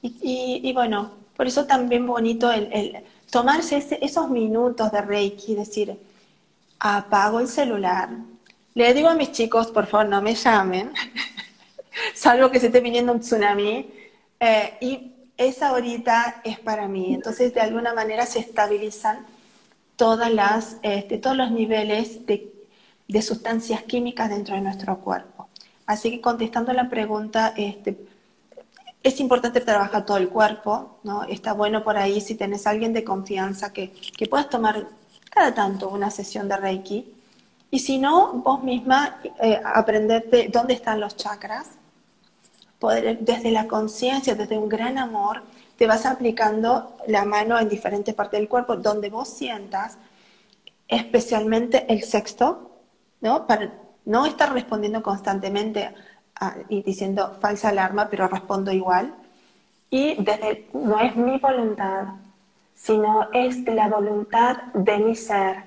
Y, 0.02 0.72
bueno, 0.72 1.10
por 1.36 1.48
eso 1.48 1.66
también 1.66 2.06
bonito 2.06 2.52
el, 2.52 3.02
tomarse 3.28 3.98
esos 4.00 4.30
minutos 4.30 4.92
de 4.92 5.02
Reiki, 5.02 5.56
decir, 5.56 5.98
apago 6.78 7.40
el 7.40 7.48
celular, 7.48 8.08
le 8.74 8.94
digo 8.94 9.08
a 9.08 9.16
mis 9.16 9.32
chicos, 9.32 9.72
por 9.72 9.88
favor, 9.88 10.06
no 10.06 10.22
me 10.22 10.36
llamen, 10.36 10.92
salvo 12.14 12.52
que 12.52 12.60
se 12.60 12.66
esté 12.66 12.80
viniendo 12.80 13.12
un 13.12 13.18
tsunami, 13.18 13.90
eh, 14.38 14.78
y 14.80 15.16
esa 15.40 15.72
horita 15.72 16.42
es 16.44 16.58
para 16.60 16.86
mí. 16.86 17.14
Entonces, 17.14 17.54
de 17.54 17.62
alguna 17.62 17.94
manera 17.94 18.26
se 18.26 18.40
estabilizan 18.40 19.26
todas 19.96 20.30
las, 20.32 20.76
este, 20.82 21.16
todos 21.16 21.34
los 21.36 21.50
niveles 21.50 22.26
de, 22.26 22.46
sustancias 23.22 23.82
químicas 23.82 24.28
dentro 24.28 24.54
de 24.54 24.60
nuestro 24.60 24.98
cuerpo. 25.00 25.48
Así 25.86 26.10
que 26.10 26.20
contestando 26.20 26.72
la 26.74 26.90
pregunta, 26.90 27.54
este, 27.56 27.98
es 29.02 29.18
importante 29.18 29.60
trabajar 29.62 30.04
todo 30.04 30.18
el 30.18 30.28
cuerpo, 30.28 31.00
¿no? 31.04 31.24
Está 31.24 31.54
bueno 31.54 31.82
por 31.82 31.96
ahí 31.96 32.20
si 32.20 32.34
tenés 32.34 32.66
alguien 32.66 32.92
de 32.92 33.02
confianza 33.02 33.72
que, 33.72 33.92
que 33.92 34.26
puedas 34.26 34.50
tomar 34.50 34.86
cada 35.30 35.54
tanto 35.54 35.88
una 35.88 36.10
sesión 36.10 36.48
de 36.48 36.58
Reiki. 36.58 37.14
Y 37.70 37.78
si 37.78 37.98
no, 37.98 38.34
vos 38.34 38.62
misma 38.62 39.20
eh, 39.40 39.60
aprenderte 39.64 40.50
dónde 40.52 40.74
están 40.74 41.00
los 41.00 41.16
chakras, 41.16 41.79
desde 42.80 43.50
la 43.50 43.66
conciencia, 43.66 44.34
desde 44.34 44.56
un 44.56 44.68
gran 44.68 44.96
amor, 44.98 45.42
te 45.76 45.86
vas 45.86 46.06
aplicando 46.06 46.96
la 47.06 47.24
mano 47.24 47.58
en 47.58 47.68
diferentes 47.68 48.14
partes 48.14 48.40
del 48.40 48.48
cuerpo, 48.48 48.76
donde 48.76 49.10
vos 49.10 49.28
sientas, 49.28 49.98
especialmente 50.88 51.86
el 51.92 52.02
sexto, 52.02 52.70
¿no? 53.20 53.46
Para 53.46 53.72
no 54.04 54.26
estar 54.26 54.52
respondiendo 54.52 55.02
constantemente 55.02 55.94
y 56.68 56.82
diciendo 56.82 57.36
falsa 57.40 57.68
alarma, 57.68 58.08
pero 58.08 58.28
respondo 58.28 58.72
igual. 58.72 59.14
Y 59.90 60.22
desde, 60.22 60.68
no 60.72 60.98
es 61.00 61.16
mi 61.16 61.38
voluntad, 61.38 62.14
sino 62.74 63.28
es 63.32 63.58
la 63.66 63.88
voluntad 63.88 64.56
de 64.72 64.98
mi 64.98 65.14
ser. 65.14 65.64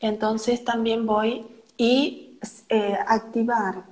Entonces 0.00 0.64
también 0.64 1.06
voy 1.06 1.46
y 1.76 2.38
eh, 2.68 2.98
activar 3.06 3.84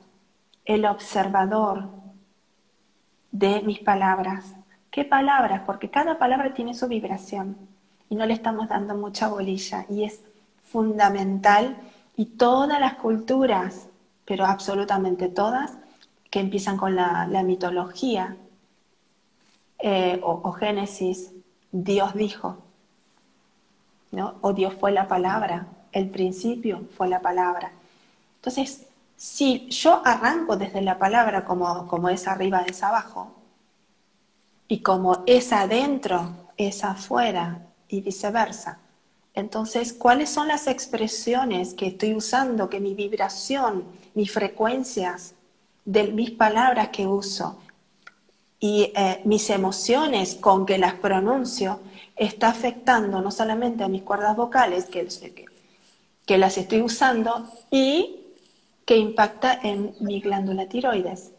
el 0.64 0.84
observador 0.84 1.97
de 3.30 3.62
mis 3.62 3.80
palabras. 3.80 4.54
¿Qué 4.90 5.04
palabras? 5.04 5.62
Porque 5.66 5.90
cada 5.90 6.18
palabra 6.18 6.54
tiene 6.54 6.74
su 6.74 6.88
vibración 6.88 7.56
y 8.08 8.16
no 8.16 8.26
le 8.26 8.34
estamos 8.34 8.68
dando 8.68 8.94
mucha 8.94 9.28
bolilla 9.28 9.84
y 9.88 10.04
es 10.04 10.22
fundamental 10.64 11.76
y 12.16 12.26
todas 12.26 12.80
las 12.80 12.94
culturas, 12.94 13.88
pero 14.24 14.44
absolutamente 14.44 15.28
todas, 15.28 15.78
que 16.30 16.40
empiezan 16.40 16.76
con 16.76 16.94
la, 16.94 17.26
mitología 17.44 18.36
eh, 19.78 20.20
o, 20.22 20.52
Génesis, 20.52 21.32
Dios 21.70 22.14
dijo, 22.14 22.58
¿no? 24.10 24.34
o 24.40 24.52
Dios 24.52 24.74
fue 24.74 24.92
la 24.92 25.06
palabra, 25.08 25.68
el 25.92 26.10
principio 26.10 26.82
fue 26.96 27.08
la 27.08 27.20
palabra. 27.20 27.72
Entonces, 28.36 28.87
si 29.18 29.68
yo 29.68 30.00
arranco 30.04 30.56
desde 30.56 30.80
la 30.80 30.96
palabra 30.96 31.44
como, 31.44 31.88
como 31.88 32.08
es 32.08 32.28
arriba, 32.28 32.62
es 32.62 32.84
abajo, 32.84 33.34
y 34.68 34.80
como 34.80 35.24
es 35.26 35.52
adentro, 35.52 36.30
es 36.56 36.84
afuera, 36.84 37.66
y 37.88 38.00
viceversa. 38.00 38.78
Entonces, 39.34 39.92
¿cuáles 39.92 40.30
son 40.30 40.46
las 40.46 40.68
expresiones 40.68 41.74
que 41.74 41.88
estoy 41.88 42.14
usando, 42.14 42.70
que 42.70 42.78
mi 42.80 42.94
vibración, 42.94 43.84
mis 44.14 44.30
frecuencias 44.30 45.34
de 45.84 46.12
mis 46.12 46.30
palabras 46.30 46.90
que 46.90 47.06
uso 47.06 47.58
y 48.60 48.92
eh, 48.94 49.20
mis 49.24 49.50
emociones 49.50 50.36
con 50.36 50.64
que 50.66 50.78
las 50.78 50.94
pronuncio 50.94 51.80
está 52.14 52.48
afectando 52.48 53.20
no 53.20 53.30
solamente 53.30 53.84
a 53.84 53.88
mis 53.88 54.02
cuerdas 54.02 54.36
vocales, 54.36 54.84
que, 54.84 55.08
que 56.26 56.38
las 56.38 56.58
estoy 56.58 56.82
usando, 56.82 57.48
y 57.70 58.17
que 58.88 58.96
impacta 58.96 59.52
en 59.62 59.94
mi 60.00 60.18
glándula 60.18 60.66
tiroides. 60.66 61.32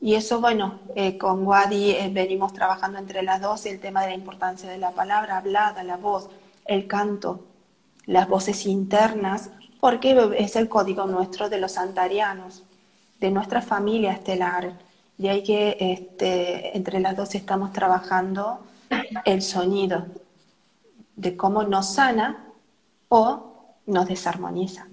Y 0.00 0.14
eso, 0.14 0.40
bueno, 0.40 0.80
eh, 0.94 1.18
con 1.18 1.46
Wadi 1.46 1.90
eh, 1.90 2.08
venimos 2.10 2.54
trabajando 2.54 2.98
entre 2.98 3.22
las 3.22 3.42
dos 3.42 3.66
el 3.66 3.78
tema 3.80 4.00
de 4.00 4.08
la 4.08 4.14
importancia 4.14 4.70
de 4.70 4.78
la 4.78 4.92
palabra 4.92 5.36
hablada, 5.36 5.84
la 5.84 5.98
voz, 5.98 6.30
el 6.64 6.86
canto, 6.86 7.44
las 8.06 8.30
voces 8.30 8.64
internas, 8.64 9.50
porque 9.78 10.16
es 10.38 10.56
el 10.56 10.70
código 10.70 11.04
nuestro 11.04 11.50
de 11.50 11.58
los 11.58 11.76
antarianos, 11.76 12.62
de 13.20 13.30
nuestra 13.30 13.60
familia 13.60 14.12
estelar. 14.12 14.78
Y 15.18 15.28
hay 15.28 15.42
que 15.42 15.76
este, 15.78 16.74
entre 16.74 16.98
las 17.00 17.14
dos 17.14 17.34
estamos 17.34 17.74
trabajando 17.74 18.60
el 19.26 19.42
sonido, 19.42 20.06
de 21.14 21.36
cómo 21.36 21.64
nos 21.64 21.92
sana 21.92 22.46
o 23.10 23.74
nos 23.84 24.06
desarmoniza. 24.06 24.86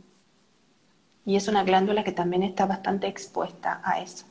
Y 1.26 1.36
es 1.36 1.47
una 1.47 1.63
glándula 1.63 2.03
que 2.03 2.11
también 2.11 2.43
está 2.43 2.65
bastante 2.65 3.07
expuesta 3.07 3.82
a 3.84 4.01
eso. 4.01 4.26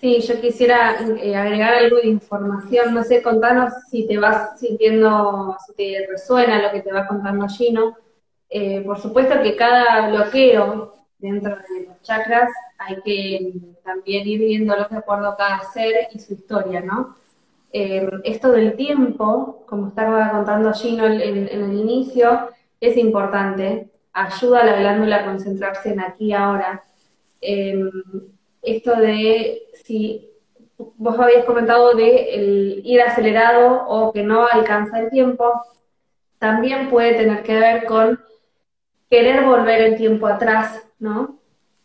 Sí, 0.00 0.20
yo 0.20 0.40
quisiera 0.40 0.96
eh, 1.00 1.34
agregar 1.34 1.74
algo 1.74 1.96
de 1.96 2.08
información. 2.08 2.94
No 2.94 3.02
sé, 3.04 3.22
contanos 3.22 3.72
si 3.90 4.06
te 4.06 4.18
vas 4.18 4.58
sintiendo, 4.60 5.56
si 5.66 5.74
te 5.74 6.06
resuena 6.10 6.60
lo 6.60 6.70
que 6.72 6.82
te 6.82 6.92
va 6.92 7.06
contando 7.06 7.48
Gino. 7.48 7.96
Eh, 8.50 8.82
por 8.82 9.00
supuesto 9.00 9.42
que 9.42 9.56
cada 9.56 10.10
bloqueo 10.10 10.94
dentro 11.18 11.56
de 11.56 11.86
los 11.88 12.02
chakras 12.02 12.50
hay 12.78 13.00
que 13.02 13.52
también 13.82 14.28
ir 14.28 14.40
viéndolos 14.40 14.90
de 14.90 14.98
acuerdo 14.98 15.28
a 15.28 15.36
cada 15.36 15.62
ser 15.72 16.08
y 16.12 16.18
su 16.18 16.34
historia, 16.34 16.80
¿no? 16.80 17.16
Eh, 17.72 18.08
esto 18.22 18.52
del 18.52 18.76
tiempo, 18.76 19.64
como 19.66 19.88
estaba 19.88 20.30
contando 20.30 20.72
Gino 20.72 21.06
en, 21.06 21.48
el 21.48 21.72
inicio, 21.72 22.50
es 22.80 22.96
importante, 22.96 23.88
ayuda 24.14 24.60
a 24.60 24.64
la 24.64 24.76
glándula 24.76 25.16
a 25.16 25.24
concentrarse 25.26 25.90
en 25.92 26.00
aquí 26.00 26.32
ahora. 26.32 26.82
Eh, 27.40 27.78
esto 28.62 28.96
de 28.96 29.62
si 29.84 30.30
vos 30.78 31.18
habías 31.18 31.44
comentado 31.44 31.94
de 31.94 32.34
el 32.34 32.82
ir 32.84 33.02
acelerado 33.02 33.86
o 33.86 34.12
que 34.12 34.22
no 34.22 34.46
alcanza 34.46 35.00
el 35.00 35.10
tiempo, 35.10 35.52
también 36.38 36.90
puede 36.90 37.14
tener 37.14 37.42
que 37.42 37.58
ver 37.58 37.84
con 37.84 38.20
querer 39.10 39.44
volver 39.44 39.80
el 39.82 39.96
tiempo 39.96 40.26
atrás, 40.26 40.82
¿no? 40.98 41.38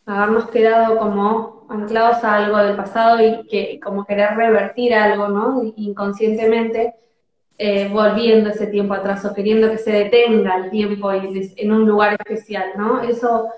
Habernos 0.06 0.50
quedado 0.50 0.98
como 0.98 1.68
anclados 1.70 2.24
a 2.24 2.36
algo 2.36 2.58
del 2.58 2.76
pasado 2.76 3.24
y 3.24 3.48
que 3.48 3.80
como 3.80 4.06
querer 4.06 4.36
revertir 4.36 4.94
algo, 4.94 5.28
¿no? 5.28 5.62
Inconscientemente, 5.76 6.96
eh, 7.60 7.88
volviendo 7.92 8.50
ese 8.50 8.66
tiempo 8.68 8.96
atrás 8.96 9.24
o 9.26 9.34
queriendo 9.34 9.70
que 9.70 9.78
se 9.78 9.92
detenga 9.92 10.56
el 10.58 10.72
tiempo 10.72 11.12
en 11.12 11.72
un 11.72 11.86
lugar 11.86 12.18
especial, 12.20 12.72
¿no? 12.76 13.04
Eso 13.04 13.50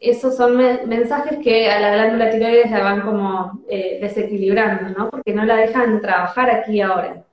esos 0.00 0.36
son 0.36 0.56
mensajes 0.56 1.38
que 1.42 1.70
a 1.70 1.80
la 1.80 1.92
glándula 1.92 2.30
tiroides 2.30 2.70
la 2.70 2.82
van 2.82 3.02
como 3.02 3.64
eh, 3.68 3.98
desequilibrando, 4.00 4.90
¿no? 4.96 5.10
Porque 5.10 5.34
no 5.34 5.44
la 5.44 5.56
dejan 5.56 6.00
trabajar 6.00 6.50
aquí 6.50 6.80
ahora. 6.80 7.24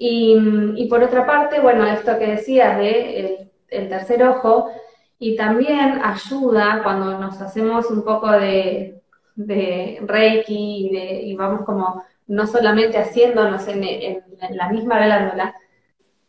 Y, 0.00 0.86
por 0.88 1.02
otra 1.02 1.26
parte, 1.26 1.60
bueno, 1.60 1.84
esto 1.86 2.18
que 2.18 2.28
decías 2.28 2.78
de 2.78 3.48
el, 3.68 3.88
tercer 3.88 4.22
ojo, 4.22 4.70
y 5.18 5.36
también 5.36 6.00
ayuda 6.02 6.80
cuando 6.84 7.18
nos 7.18 7.40
hacemos 7.40 7.90
un 7.90 8.04
poco 8.04 8.30
de, 8.30 9.00
reiki 9.36 10.90
y, 10.92 11.34
vamos 11.36 11.62
como 11.64 12.04
no 12.28 12.46
solamente 12.46 12.98
haciéndonos 12.98 13.66
en, 13.68 14.22
la 14.50 14.68
misma 14.68 15.04
glándula, 15.04 15.54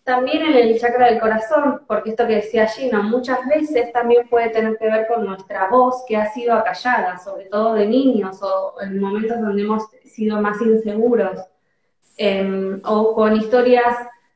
también 0.03 0.43
en 0.43 0.55
el 0.55 0.79
chakra 0.79 1.07
del 1.07 1.19
corazón, 1.19 1.81
porque 1.87 2.11
esto 2.11 2.25
que 2.25 2.37
decía 2.37 2.67
Gino, 2.67 3.03
muchas 3.03 3.45
veces 3.47 3.91
también 3.93 4.27
puede 4.27 4.49
tener 4.49 4.77
que 4.77 4.85
ver 4.85 5.07
con 5.07 5.25
nuestra 5.25 5.67
voz 5.67 6.03
que 6.07 6.17
ha 6.17 6.31
sido 6.31 6.53
acallada, 6.55 7.19
sobre 7.19 7.45
todo 7.45 7.75
de 7.75 7.85
niños 7.85 8.41
o 8.41 8.75
en 8.81 8.99
momentos 8.99 9.39
donde 9.39 9.61
hemos 9.61 9.83
sido 10.05 10.41
más 10.41 10.59
inseguros, 10.61 11.37
em, 12.17 12.81
o 12.85 13.13
con 13.13 13.35
historias 13.35 13.95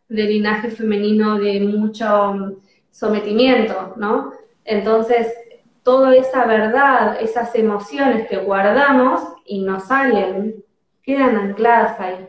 de 0.10 0.24
linaje 0.24 0.70
femenino 0.70 1.40
de 1.40 1.60
mucho 1.62 2.62
sometimiento, 2.92 3.96
¿no? 3.98 4.34
Entonces, 4.64 5.34
toda 5.82 6.16
esa 6.16 6.46
verdad, 6.46 7.18
esas 7.20 7.56
emociones 7.56 8.28
que 8.28 8.38
guardamos 8.38 9.22
y 9.46 9.64
nos 9.64 9.86
salen, 9.86 10.63
quedan 11.04 11.36
ancladas 11.38 12.00
ahí. 12.00 12.28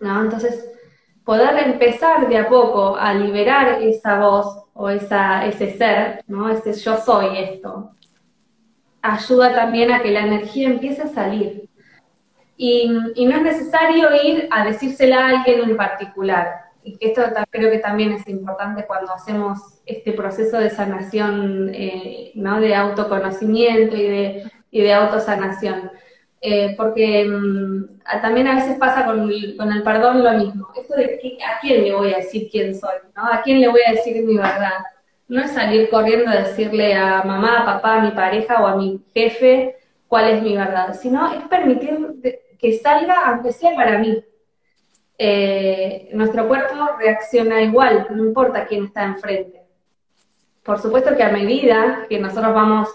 Entonces, 0.00 0.70
poder 1.24 1.56
empezar 1.66 2.28
de 2.28 2.38
a 2.38 2.48
poco 2.48 2.96
a 2.96 3.14
liberar 3.14 3.82
esa 3.82 4.18
voz 4.18 4.64
o 4.74 4.90
esa, 4.90 5.46
ese 5.46 5.76
ser, 5.76 6.24
¿no? 6.26 6.50
ese 6.50 6.72
yo 6.74 6.96
soy 6.98 7.38
esto, 7.38 7.90
ayuda 9.00 9.54
también 9.54 9.92
a 9.92 10.02
que 10.02 10.10
la 10.10 10.20
energía 10.20 10.68
empiece 10.68 11.02
a 11.02 11.08
salir. 11.08 11.68
Y, 12.56 12.88
no 12.88 13.36
es 13.36 13.42
necesario 13.42 14.08
ir 14.22 14.48
a 14.50 14.64
decírsela 14.64 15.18
a 15.18 15.28
alguien 15.28 15.68
en 15.68 15.76
particular. 15.76 16.64
Y 16.84 16.98
esto 17.00 17.22
creo 17.50 17.70
que 17.70 17.78
también 17.78 18.12
es 18.12 18.28
importante 18.28 18.84
cuando 18.86 19.12
hacemos 19.12 19.58
este 19.86 20.12
proceso 20.12 20.58
de 20.58 20.70
sanación, 20.70 21.70
eh, 21.72 22.32
¿no? 22.34 22.60
de 22.60 22.74
autoconocimiento 22.74 23.96
y 23.96 24.08
de, 24.08 24.52
y 24.70 24.82
de 24.82 24.92
autosanación 24.92 25.90
eh, 26.46 26.74
porque 26.76 27.24
mm, 27.24 28.20
también 28.20 28.46
a 28.48 28.56
veces 28.56 28.76
pasa 28.76 29.06
con 29.06 29.30
el, 29.30 29.82
perdón 29.82 30.22
lo 30.22 30.30
mismo. 30.32 30.68
Esto 30.76 30.94
de 30.94 31.38
a 31.42 31.58
quién 31.58 31.84
le 31.84 31.94
voy 31.94 32.12
a 32.12 32.18
decir 32.18 32.50
quién 32.50 32.78
soy, 32.78 32.96
¿no? 33.16 33.24
A 33.24 33.40
quién 33.40 33.62
le 33.62 33.68
voy 33.68 33.80
a 33.86 33.92
decir 33.92 34.22
mi 34.22 34.36
verdad. 34.36 34.84
No 35.26 35.40
es 35.40 35.52
salir 35.52 35.88
corriendo 35.88 36.30
a 36.30 36.42
decirle 36.42 36.94
a 36.94 37.22
mamá, 37.22 37.62
a 37.62 37.64
papá, 37.64 37.94
a 37.94 38.00
mi 38.02 38.10
pareja 38.10 38.62
o 38.62 38.66
a 38.66 38.76
mi 38.76 39.02
jefe 39.14 39.76
cuál 40.06 40.28
es 40.28 40.42
mi 40.42 40.54
verdad, 40.54 40.92
sino 40.92 41.32
es 41.32 41.48
permitir 41.48 41.96
que 42.58 42.78
salga 42.78 43.24
aunque 43.24 43.50
sea 43.50 43.74
para 43.74 43.96
mí. 43.96 44.22
Eh, 45.16 46.10
nuestro 46.12 46.46
cuerpo 46.46 46.74
reacciona 46.98 47.62
igual, 47.62 48.08
no 48.10 48.22
importa 48.22 48.66
quién 48.66 48.84
está 48.84 49.04
enfrente. 49.04 49.62
Por 50.62 50.78
supuesto 50.78 51.16
que 51.16 51.22
a 51.22 51.30
medida 51.30 52.04
que 52.06 52.18
nosotros 52.18 52.52
vamos 52.52 52.88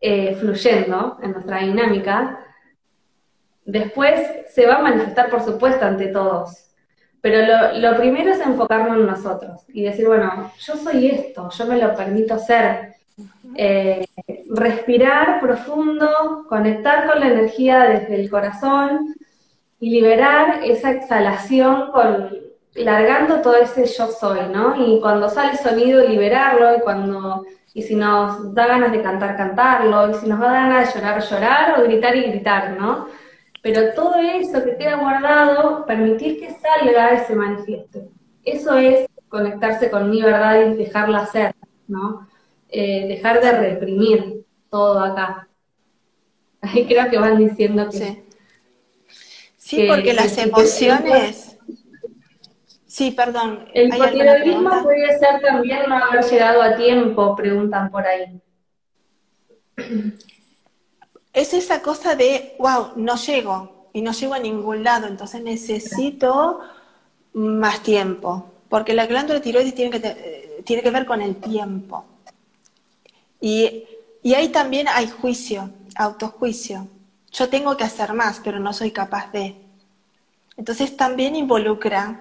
eh, 0.00 0.36
fluyendo 0.36 1.18
en 1.22 1.32
nuestra 1.32 1.58
dinámica, 1.58 2.38
Después 3.64 4.20
se 4.48 4.66
va 4.66 4.76
a 4.76 4.82
manifestar, 4.82 5.30
por 5.30 5.42
supuesto, 5.42 5.84
ante 5.84 6.08
todos. 6.08 6.64
Pero 7.20 7.38
lo, 7.78 7.96
primero 7.96 8.32
es 8.32 8.40
enfocarnos 8.40 8.98
en 8.98 9.06
nosotros 9.06 9.62
y 9.68 9.84
decir, 9.84 10.06
bueno, 10.06 10.52
yo 10.58 10.76
soy 10.76 11.06
esto, 11.06 11.48
yo 11.48 11.66
me 11.66 11.78
lo 11.78 11.94
permito 11.94 12.38
ser. 12.38 12.96
Eh, 13.56 14.06
respirar 14.50 15.40
profundo, 15.40 16.44
conectar 16.48 17.06
con 17.06 17.20
la 17.20 17.28
energía 17.28 17.84
desde 17.84 18.16
el 18.16 18.28
corazón 18.28 19.14
y 19.78 19.90
liberar 19.90 20.60
esa 20.64 20.90
exhalación 20.90 21.92
con 21.92 22.44
largando 22.74 23.40
todo 23.40 23.56
ese 23.56 23.86
yo 23.86 24.08
soy, 24.08 24.40
¿no? 24.52 24.74
Y 24.76 25.00
cuando 25.00 25.28
sale 25.28 25.56
sonido, 25.56 26.06
liberarlo, 26.06 26.76
y 26.76 26.80
cuando, 26.80 27.44
y 27.72 27.82
si 27.82 27.94
nos 27.94 28.52
da 28.54 28.66
ganas 28.66 28.92
de 28.92 29.02
cantar, 29.02 29.36
cantarlo, 29.36 30.10
y 30.10 30.14
si 30.14 30.26
nos 30.26 30.40
da 30.40 30.52
ganas 30.52 30.92
de 30.92 31.00
llorar, 31.00 31.22
llorar, 31.22 31.80
o 31.80 31.84
gritar 31.84 32.16
y 32.16 32.22
gritar, 32.24 32.76
¿no? 32.78 33.08
Pero 33.64 33.94
todo 33.94 34.16
eso 34.16 34.62
que 34.62 34.76
queda 34.76 34.96
guardado, 34.96 35.86
permitir 35.86 36.38
que 36.38 36.50
salga 36.50 37.14
y 37.14 37.26
se 37.26 37.34
manifieste. 37.34 38.10
Eso 38.44 38.76
es 38.76 39.06
conectarse 39.30 39.90
con 39.90 40.10
mi 40.10 40.20
verdad 40.20 40.66
y 40.66 40.74
dejarla 40.74 41.24
ser, 41.24 41.54
¿no? 41.88 42.28
Eh, 42.68 43.08
dejar 43.08 43.40
de 43.40 43.52
reprimir 43.52 44.44
todo 44.68 45.00
acá. 45.00 45.48
Ahí 46.60 46.84
creo 46.84 47.08
que 47.08 47.16
van 47.16 47.38
diciendo 47.38 47.88
que... 47.88 48.26
Sí, 49.56 49.78
sí 49.78 49.86
porque 49.88 50.12
las 50.12 50.36
emociones... 50.36 51.56
Sí, 52.86 53.10
perdón. 53.10 53.66
El 53.74 53.92
hipotiroidismo 53.92 54.84
puede 54.84 55.18
ser 55.18 55.40
también 55.40 55.80
no 55.88 55.96
haber 55.96 56.22
llegado 56.22 56.62
a 56.62 56.76
tiempo, 56.76 57.34
preguntan 57.34 57.90
por 57.90 58.06
ahí 58.06 58.40
es 61.34 61.52
esa 61.52 61.82
cosa 61.82 62.14
de, 62.14 62.54
wow, 62.58 62.92
no 62.96 63.16
llego 63.16 63.88
y 63.92 64.00
no 64.00 64.12
llego 64.12 64.34
a 64.34 64.38
ningún 64.38 64.84
lado, 64.84 65.08
entonces 65.08 65.42
necesito 65.42 66.60
más 67.34 67.82
tiempo, 67.82 68.52
porque 68.68 68.94
la 68.94 69.06
glándula 69.06 69.42
tiroides 69.42 69.74
tiene 69.74 69.90
que, 69.90 70.06
eh, 70.06 70.62
tiene 70.64 70.82
que 70.82 70.90
ver 70.90 71.04
con 71.04 71.20
el 71.20 71.36
tiempo. 71.36 72.04
Y, 73.40 73.84
y 74.22 74.34
ahí 74.34 74.48
también 74.48 74.86
hay 74.88 75.08
juicio, 75.08 75.70
autojuicio. 75.96 76.86
Yo 77.32 77.48
tengo 77.48 77.76
que 77.76 77.84
hacer 77.84 78.14
más, 78.14 78.40
pero 78.42 78.60
no 78.60 78.72
soy 78.72 78.92
capaz 78.92 79.30
de. 79.32 79.56
Entonces 80.56 80.96
también 80.96 81.34
involucra, 81.34 82.20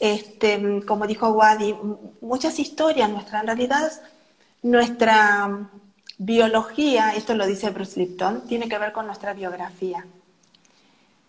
este, 0.00 0.84
como 0.84 1.06
dijo 1.06 1.28
Wadi, 1.30 1.76
muchas 2.20 2.58
historias. 2.58 3.08
Nuestra, 3.08 3.40
en 3.40 3.46
realidad, 3.46 3.92
nuestra 4.62 5.70
biología, 6.18 7.14
esto 7.14 7.34
lo 7.34 7.46
dice 7.46 7.70
Bruce 7.70 7.98
Lipton, 7.98 8.42
tiene 8.46 8.68
que 8.68 8.78
ver 8.78 8.92
con 8.92 9.06
nuestra 9.06 9.32
biografía. 9.32 10.04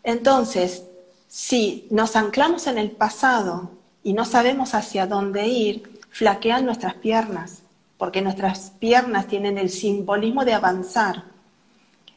Entonces, 0.04 0.84
si 1.28 1.88
nos 1.92 2.16
anclamos 2.16 2.66
en 2.68 2.78
el 2.80 2.92
pasado 2.92 3.72
y 4.04 4.14
no 4.14 4.26
sabemos 4.26 4.74
hacia 4.74 5.06
dónde 5.06 5.48
ir, 5.48 6.02
flaquean 6.10 6.66
nuestras 6.66 6.96
piernas, 6.96 7.60
porque 7.98 8.22
nuestras 8.22 8.72
piernas 8.80 9.28
tienen 9.28 9.58
el 9.58 9.70
simbolismo 9.70 10.44
de 10.44 10.54
avanzar. 10.54 11.24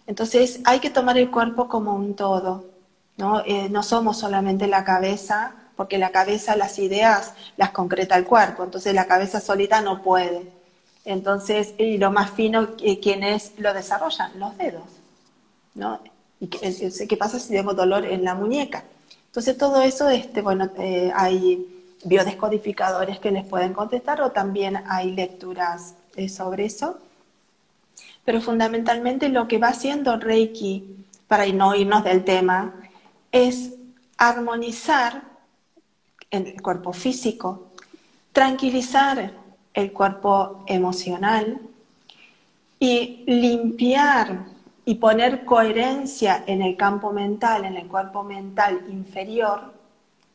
Entonces, 0.06 0.60
hay 0.64 0.80
que 0.80 0.90
tomar 0.90 1.18
el 1.18 1.30
cuerpo 1.30 1.68
como 1.68 1.94
un 1.94 2.14
todo, 2.14 2.64
¿no? 3.18 3.42
Eh, 3.44 3.68
no 3.68 3.82
somos 3.82 4.18
solamente 4.18 4.66
la 4.66 4.84
cabeza, 4.84 5.54
porque 5.76 5.98
la 5.98 6.10
cabeza, 6.10 6.56
las 6.56 6.78
ideas 6.78 7.34
las 7.56 7.70
concreta 7.70 8.16
el 8.16 8.24
cuerpo, 8.24 8.64
entonces 8.64 8.94
la 8.94 9.06
cabeza 9.06 9.40
solita 9.40 9.80
no 9.80 10.02
puede. 10.02 10.61
Entonces, 11.04 11.74
y 11.78 11.98
lo 11.98 12.12
más 12.12 12.30
fino, 12.30 12.76
¿quiénes 12.76 13.52
lo 13.58 13.74
desarrollan? 13.74 14.38
Los 14.38 14.56
dedos, 14.56 14.84
¿no? 15.74 16.00
¿Y 16.38 16.48
qué, 16.48 17.16
pasa 17.16 17.38
si 17.38 17.52
tengo 17.52 17.74
dolor 17.74 18.04
en 18.04 18.24
la 18.24 18.34
muñeca? 18.34 18.84
Entonces, 19.26 19.56
todo 19.56 19.82
eso, 19.82 20.08
este, 20.08 20.42
bueno, 20.42 20.70
eh, 20.78 21.12
hay 21.14 21.66
biodescodificadores 22.04 23.18
que 23.18 23.30
les 23.30 23.44
pueden 23.46 23.72
contestar 23.72 24.20
o 24.22 24.30
también 24.30 24.82
hay 24.88 25.12
lecturas 25.12 25.94
eh, 26.16 26.28
sobre 26.28 26.66
eso. 26.66 26.98
Pero 28.24 28.40
fundamentalmente 28.40 29.28
lo 29.28 29.48
que 29.48 29.58
va 29.58 29.68
haciendo 29.68 30.16
Reiki, 30.16 31.06
para 31.26 31.46
no 31.46 31.74
irnos 31.74 32.04
del 32.04 32.24
tema, 32.24 32.74
es 33.32 33.72
armonizar 34.16 35.22
el 36.30 36.60
cuerpo 36.62 36.92
físico, 36.92 37.68
tranquilizar 38.32 39.41
el 39.74 39.92
cuerpo 39.92 40.64
emocional 40.66 41.60
y 42.78 43.24
limpiar 43.26 44.44
y 44.84 44.96
poner 44.96 45.44
coherencia 45.44 46.42
en 46.46 46.62
el 46.62 46.76
campo 46.76 47.12
mental, 47.12 47.64
en 47.64 47.76
el 47.76 47.86
cuerpo 47.86 48.24
mental 48.24 48.84
inferior, 48.90 49.72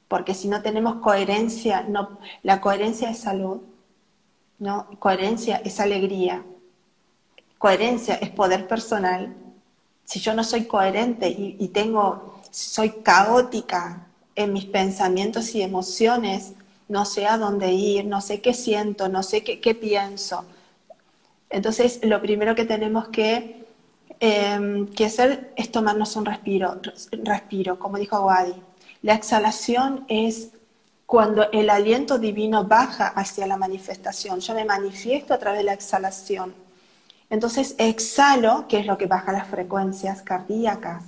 porque 0.07 0.33
si 0.33 0.47
no 0.47 0.61
tenemos 0.61 0.95
coherencia, 0.95 1.85
no, 1.87 2.17
la 2.43 2.61
coherencia 2.61 3.09
es 3.09 3.19
salud, 3.19 3.61
¿no? 4.59 4.87
Coherencia 4.99 5.57
es 5.57 5.79
alegría, 5.79 6.43
coherencia 7.57 8.15
es 8.15 8.29
poder 8.29 8.67
personal. 8.67 9.35
Si 10.05 10.19
yo 10.19 10.33
no 10.33 10.43
soy 10.43 10.65
coherente 10.65 11.27
y, 11.27 11.67
tengo, 11.67 12.39
soy 12.49 13.01
caótica 13.03 14.07
en 14.35 14.53
mis 14.53 14.65
pensamientos 14.65 15.53
y 15.53 15.61
emociones, 15.61 16.53
no 16.89 17.05
sé 17.05 17.27
a 17.27 17.37
dónde 17.37 17.71
ir, 17.73 18.05
no 18.05 18.21
sé 18.21 18.41
qué 18.41 18.53
siento, 18.53 19.09
no 19.09 19.23
sé 19.23 19.43
qué, 19.43 19.75
pienso. 19.75 20.45
Entonces, 21.49 21.99
lo 22.03 22.21
primero 22.21 22.55
que 22.55 22.65
tenemos 22.65 23.09
que, 23.09 23.65
em, 24.19 24.87
que 24.87 25.05
hacer 25.05 25.53
es 25.55 25.71
tomarnos 25.71 26.15
un 26.15 26.25
respiro, 26.25 26.79
respiro, 27.23 27.79
como 27.79 27.97
dijo 27.97 28.19
Wadi. 28.21 28.55
La 29.03 29.13
exhalación 29.13 30.05
es 30.07 30.49
cuando 31.05 31.49
el 31.51 31.69
aliento 31.69 32.19
divino 32.19 32.65
baja 32.65 33.07
hacia 33.07 33.47
la 33.47 33.57
manifestación. 33.57 34.41
Yo 34.41 34.53
me 34.53 34.65
manifiesto 34.65 35.33
a 35.33 35.39
través 35.39 35.59
de 35.59 35.65
la 35.65 35.73
exhalación. 35.73 36.53
Entonces 37.29 37.75
exhalo, 37.77 38.67
que 38.67 38.79
es 38.79 38.85
lo 38.85 38.97
que 38.97 39.07
baja 39.07 39.31
las 39.31 39.47
frecuencias 39.47 40.21
cardíacas. 40.21 41.03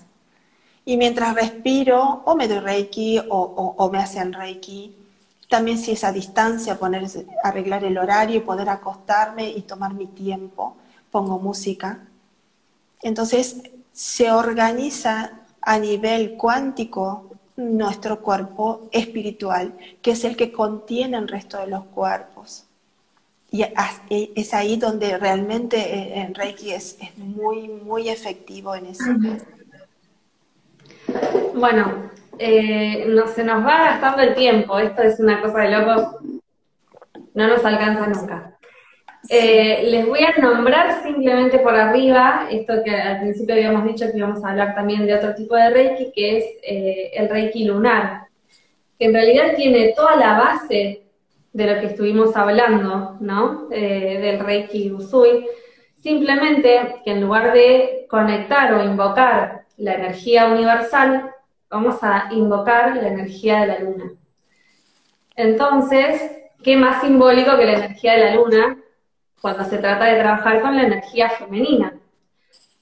Y 0.85 0.97
mientras 0.97 1.35
respiro, 1.35 2.23
o 2.25 2.35
me 2.35 2.47
doy 2.47 2.59
reiki 2.59 3.21
o, 3.29 3.89
me 3.91 3.99
hacen 3.99 4.33
reiki. 4.33 4.95
También 5.49 5.79
si 5.79 5.91
es 5.91 6.03
a 6.03 6.11
distancia, 6.11 6.79
poner, 6.79 7.05
arreglar 7.43 7.83
el 7.83 7.97
horario 7.97 8.37
y 8.37 8.41
poder 8.41 8.69
acostarme 8.69 9.49
y 9.49 9.63
tomar 9.63 9.93
mi 9.93 10.07
tiempo. 10.07 10.77
Pongo 11.11 11.39
música. 11.39 12.05
Entonces 13.01 13.63
se 13.91 14.31
organiza 14.31 15.31
a 15.61 15.79
nivel 15.79 16.37
cuántico 16.37 17.25
nuestro 17.57 18.21
cuerpo 18.21 18.87
espiritual, 18.91 19.73
que 20.01 20.11
es 20.11 20.23
el 20.23 20.37
que 20.37 20.51
contiene 20.51 21.17
el 21.17 21.27
resto 21.27 21.57
de 21.57 21.67
los 21.67 21.83
cuerpos. 21.85 22.65
Y 23.51 23.65
es 24.09 24.53
ahí 24.53 24.77
donde 24.77 25.17
realmente 25.17 25.77
eh, 25.77 26.21
en 26.21 26.35
Reiki 26.35 26.71
es, 26.71 26.97
muy, 27.17 27.67
muy 27.67 28.09
efectivo 28.09 28.75
en 28.75 28.85
eso. 28.85 29.03
Bueno, 31.55 32.11
eh, 32.39 33.05
no, 33.07 33.27
se 33.27 33.43
nos 33.43 33.65
va 33.65 33.85
gastando 33.85 34.21
el 34.23 34.33
tiempo, 34.33 34.79
esto 34.79 35.03
es 35.03 35.19
una 35.19 35.41
cosa 35.41 35.59
de 35.59 35.71
locos, 35.71 36.15
no 37.33 37.47
nos 37.47 37.63
alcanza 37.63 38.07
nunca. 38.07 38.49
Eh, 39.27 39.83
les 39.83 40.07
voy 40.07 40.21
a 40.23 40.39
nombrar 40.41 41.03
simplemente 41.03 41.59
por 41.59 41.75
arriba 41.75 42.47
esto 42.49 42.81
que 42.83 42.91
al 42.91 43.19
principio 43.19 43.53
habíamos 43.53 43.83
dicho 43.83 44.09
que 44.09 44.17
íbamos 44.17 44.43
a 44.43 44.51
hablar 44.51 44.73
también 44.73 45.05
de 45.05 45.13
otro 45.13 45.35
tipo 45.35 45.55
de 45.55 45.69
Reiki, 45.69 46.11
que 46.13 46.37
es 46.37 46.45
eh, 46.63 47.11
el 47.13 47.29
Reiki 47.29 47.65
lunar, 47.65 48.27
que 48.97 49.05
en 49.05 49.13
realidad 49.13 49.55
tiene 49.55 49.93
toda 49.95 50.15
la 50.15 50.39
base 50.39 51.03
de 51.51 51.67
lo 51.67 51.81
que 51.81 51.87
estuvimos 51.87 52.35
hablando, 52.35 53.17
¿no? 53.19 53.67
Eh, 53.71 54.19
del 54.21 54.39
Reiki 54.39 54.91
Usui. 54.91 55.45
Simplemente 55.97 57.01
que 57.03 57.11
en 57.11 57.21
lugar 57.21 57.51
de 57.53 58.05
conectar 58.09 58.73
o 58.73 58.83
invocar 58.83 59.63
la 59.77 59.95
energía 59.95 60.47
universal, 60.47 61.29
vamos 61.69 62.03
a 62.03 62.29
invocar 62.31 62.95
la 62.95 63.07
energía 63.07 63.61
de 63.61 63.67
la 63.67 63.79
luna. 63.79 64.11
Entonces, 65.35 66.21
¿qué 66.63 66.75
más 66.75 67.01
simbólico 67.01 67.57
que 67.57 67.65
la 67.65 67.73
energía 67.73 68.13
de 68.13 68.25
la 68.25 68.35
luna 68.35 68.77
cuando 69.41 69.63
se 69.63 69.77
trata 69.77 70.05
de 70.05 70.19
trabajar 70.19 70.61
con 70.61 70.75
la 70.75 70.83
energía 70.83 71.29
femenina. 71.29 71.93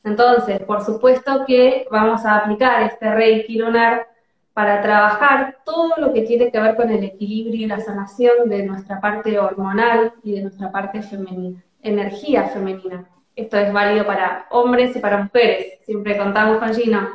Entonces, 0.04 0.60
por 0.62 0.84
supuesto 0.84 1.44
que 1.46 1.88
vamos 1.92 2.26
a 2.26 2.38
aplicar 2.38 2.84
este 2.84 3.14
Reiki 3.14 3.58
lunar 3.58 4.08
para 4.54 4.82
trabajar 4.82 5.58
todo 5.66 5.94
lo 5.98 6.14
que 6.14 6.22
tiene 6.22 6.52
que 6.52 6.60
ver 6.60 6.76
con 6.76 6.90
el 6.90 7.04
equilibrio 7.04 7.66
y 7.66 7.68
la 7.68 7.80
sanación 7.80 8.50
de 8.50 8.64
nuestra 8.64 9.00
parte 9.00 9.38
hormonal 9.38 10.14
y 10.24 10.34
de 10.36 10.42
nuestra 10.44 10.72
parte 10.72 11.02
femenina, 11.02 11.64
energía 11.82 12.48
femenina. 12.48 13.08
Esto 13.36 13.58
es 13.58 13.72
válido 13.72 14.06
para 14.06 14.48
hombres 14.50 14.96
y 14.96 15.00
para 15.00 15.24
mujeres. 15.24 15.80
Siempre 15.86 16.18
contamos 16.18 16.58
con 16.58 16.74
Gino. 16.74 17.08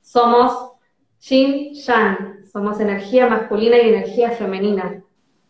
Somos 0.00 0.71
Yin 1.28 1.72
Yang, 1.74 2.46
somos 2.52 2.80
energía 2.80 3.28
masculina 3.28 3.78
y 3.78 3.90
energía 3.90 4.30
femenina 4.32 5.02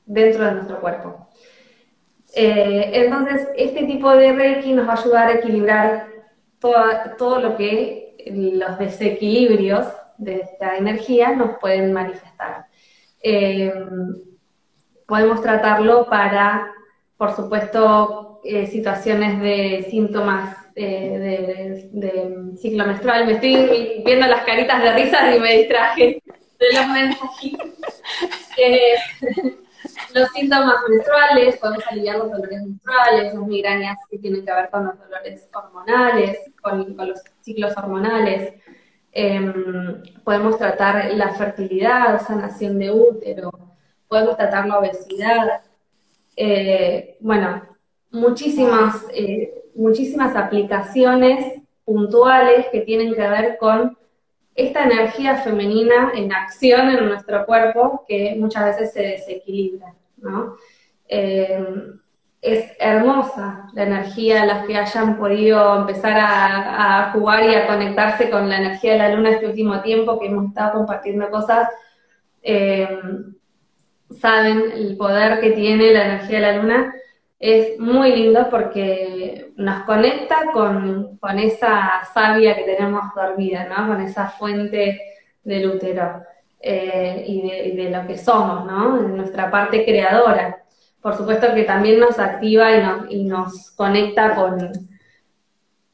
dentro 0.05 0.45
de 0.45 0.53
nuestro 0.53 0.81
cuerpo. 0.81 1.29
Eh, 2.35 2.91
entonces, 2.95 3.49
este 3.57 3.85
tipo 3.85 4.11
de 4.11 4.33
Reiki 4.33 4.73
nos 4.73 4.87
va 4.87 4.95
a 4.95 5.01
ayudar 5.01 5.29
a 5.29 5.35
equilibrar 5.35 6.09
todo 7.19 7.41
lo 7.41 7.57
que 7.57 8.17
los 8.27 8.79
desequilibrios 8.79 9.87
de 10.19 10.41
esta 10.41 10.77
energía 10.77 11.35
nos 11.35 11.59
pueden 11.59 11.93
manifestar. 11.93 12.67
Eh, 13.23 13.73
podemos 15.07 15.43
tratarlo 15.43 16.07
para, 16.09 16.73
por 17.17 17.35
supuesto, 17.35 18.41
eh, 18.45 18.67
situaciones 18.67 19.41
de 19.41 19.87
síntomas 19.91 20.62
de, 20.75 22.53
ciclo 22.61 22.87
menstrual. 22.87 23.27
Me 23.27 23.33
estoy 23.33 24.03
viendo 24.05 24.27
las 24.27 24.45
caritas 24.45 24.83
de 24.83 24.93
risas 24.93 25.37
y 25.37 25.41
me 25.41 25.59
distraje 25.59 26.23
de 26.59 26.73
los 26.75 26.87
mensajitos. 26.89 27.69
los 30.15 30.29
síntomas 30.31 30.77
menstruales, 30.89 31.57
podemos 31.59 31.85
aliviar 31.89 32.19
los 32.19 32.31
dolores 32.31 32.63
menstruales, 32.63 33.35
las 33.35 33.47
migrañas 33.47 33.99
que 34.11 34.19
tienen 34.19 34.45
que 34.45 34.53
ver 34.53 34.71
con 34.71 34.87
los 34.87 34.99
dolores 34.99 35.49
hormonales, 35.53 36.39
con, 36.61 36.97
los 36.97 37.21
ciclos 37.41 37.77
hormonales. 37.77 38.55
Em, 39.13 40.03
podemos 40.25 40.57
tratar 40.59 41.13
la 41.13 41.35
fertilidad, 41.35 42.21
sanación 42.27 42.79
de 42.79 42.91
útero, 42.91 43.51
podemos 44.09 44.37
tratar 44.37 44.67
la 44.67 44.79
obesidad. 44.79 45.63
Eh, 46.37 47.17
bueno, 47.21 47.63
muchísimas, 48.11 49.05
eh, 49.15 49.62
muchísimas 49.75 50.37
aplicaciones 50.37 51.61
puntuales 51.85 52.67
que 52.71 52.81
tienen 52.81 53.15
que 53.15 53.29
ver 53.29 53.57
con 53.59 53.97
esta 54.55 54.85
energía 54.85 55.37
femenina 55.37 56.13
en 56.15 56.33
acción 56.33 56.91
en 56.91 57.07
nuestro 57.07 57.47
cuerpo 57.47 58.05
que 58.07 58.37
muchas 58.39 58.65
veces 58.67 58.93
se 58.93 59.03
desequilibra. 59.03 59.95
¿no? 60.19 60.57
Eh, 61.09 61.65
es 62.43 62.73
hermosa 62.81 63.71
la 63.73 63.85
energía, 63.85 64.45
las 64.45 64.67
que 64.67 64.77
hayan 64.77 65.17
podido 65.17 65.79
empezar 65.79 66.19
a, 66.19 67.13
jugar 67.13 67.45
y 67.45 67.55
a 67.55 67.69
conectarse 67.69 68.31
con 68.31 68.49
la 68.49 68.59
energía 68.59 68.93
de 68.93 68.99
la 68.99 69.15
luna 69.15 69.31
este 69.31 69.47
último 69.47 69.81
tiempo, 69.81 70.19
que 70.19 70.27
hemos 70.27 70.49
estado 70.49 70.79
compartiendo 70.79 71.31
cosas, 71.31 71.69
eh, 72.43 72.99
saben 74.21 74.73
el 74.75 74.97
poder 74.97 75.41
que 75.41 75.53
tiene 75.53 75.93
la 75.93 76.05
energía 76.05 76.41
de 76.41 76.47
la 76.47 76.57
luna. 76.61 76.95
Es 77.43 77.77
muy 77.81 78.15
lindo 78.15 78.49
porque 78.49 79.53
nos 79.57 79.83
conecta 79.83 80.53
con, 80.53 81.19
esa 81.41 82.05
savia 82.15 82.55
que 82.55 82.63
tenemos 82.63 83.03
dormida, 83.17 83.67
¿no? 83.67 83.89
Con 83.89 84.01
esa 84.01 84.29
fuente 84.29 85.01
del 85.43 85.71
útero. 85.73 86.23
Eh, 86.61 87.25
y, 87.27 87.77
de, 87.77 87.91
lo 87.91 88.07
que 88.07 88.17
somos, 88.17 88.65
¿no? 88.65 89.01
En 89.01 89.17
nuestra 89.17 89.51
parte 89.51 89.85
creadora. 89.85 90.63
Por 91.01 91.17
supuesto 91.17 91.53
que 91.53 91.65
también 91.65 91.99
nos 91.99 92.21
activa 92.21 92.69
y 93.11 93.25
nos, 93.25 93.73
conecta 93.73 94.37
con, 94.37 94.71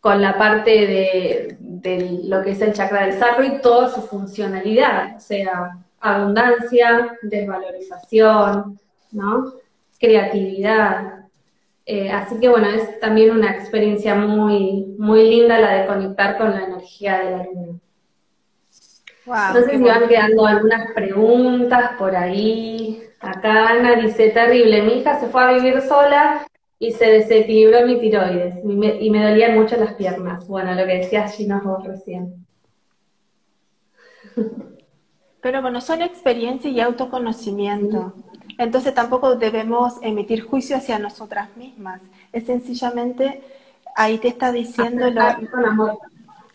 con 0.01 0.21
la 0.21 0.37
parte 0.37 0.71
de, 0.87 2.21
lo 2.25 2.43
que 2.43 2.51
es 2.51 2.61
el 2.61 2.75
chakra 2.75 3.07
del 3.07 3.19
sacro 3.19 3.43
y 3.45 3.63
toda 3.63 3.89
su 3.89 4.03
funcionalidad, 4.03 5.17
o 5.17 5.21
sea, 5.21 5.79
abundancia, 5.99 7.17
desvalorización, 7.23 8.79
¿no? 9.13 9.55
Creatividad. 9.99 11.18
Eh, 11.91 12.11
así 12.11 12.39
que 12.39 12.49
bueno, 12.49 12.69
es 12.69 13.01
también 13.01 13.31
una 13.31 13.51
experiencia 13.51 14.15
muy, 14.15 14.95
muy 14.99 15.29
linda 15.31 15.59
la 15.59 15.73
de 15.75 15.87
conectar 15.87 16.37
con 16.37 16.51
la 16.51 16.65
energía 16.65 17.19
de 17.19 17.31
la 17.31 17.45
luna 17.45 17.79
no 19.29 19.63
sé 19.63 19.71
si 19.71 19.83
van 19.83 20.09
quedando 20.09 20.47
algunas 20.47 20.93
preguntas 20.93 21.93
por 21.99 22.17
ahí. 22.17 23.03
Acá 23.21 23.71
Ana 23.71 23.97
dice, 23.97 24.31
terrible, 24.31 24.83
mi 24.83 25.01
hija 25.01 25.21
se 25.21 25.29
fue 25.29 25.43
a 25.43 25.53
vivir 25.53 25.81
sola 25.83 26.47
y 26.79 26.93
se 26.93 27.07
desequilibró 27.07 27.87
mi 27.87 28.01
tiroides 28.01 28.57
y 28.65 29.11
me, 29.11 29.29
dolían 29.29 29.59
mucho 29.59 29.77
las 29.77 29.95
piernas. 29.95 30.47
Bueno, 30.47 30.75
lo 30.75 30.87
que 30.87 30.99
decías 30.99 31.37
Gina 31.37 31.61
vos 31.63 31.85
recién. 31.85 32.47
Pero 35.41 35.63
bueno, 35.63 35.81
son 35.81 36.03
experiencia 36.03 36.71
y 36.71 36.81
autoconocimiento. 36.81 38.15
Entonces 38.57 38.95
tampoco 38.95 39.37
debemos 39.37 39.95
emitir 40.03 40.45
juicio 40.45 40.77
hacia 40.77 40.99
nosotras 40.99 41.55
mismas. 41.57 42.01
Es 42.33 42.47
sencillamente, 42.47 43.43
ahí 43.95 44.19
te 44.19 44.29
está 44.29 44.53
diciendo 44.53 45.11
lo, 45.11 46.01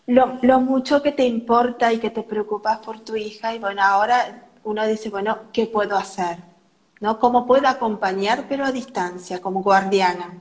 lo, 0.06 0.38
lo, 0.42 0.60
mucho 0.60 1.02
que 1.02 1.12
te 1.12 1.24
importa 1.24 1.92
y 1.92 1.98
que 1.98 2.10
te 2.10 2.22
preocupas 2.22 2.78
por 2.78 3.00
tu 3.00 3.16
hija 3.16 3.54
y 3.54 3.58
bueno, 3.58 3.82
ahora 3.82 4.48
uno 4.64 4.86
dice, 4.86 5.10
bueno, 5.10 5.38
¿qué 5.52 5.66
puedo 5.66 5.96
hacer? 5.96 6.38
¿No? 7.00 7.18
¿Cómo 7.18 7.46
puedo 7.46 7.68
acompañar 7.68 8.44
pero 8.48 8.64
a 8.64 8.72
distancia, 8.72 9.40
como 9.40 9.62
guardiana? 9.62 10.34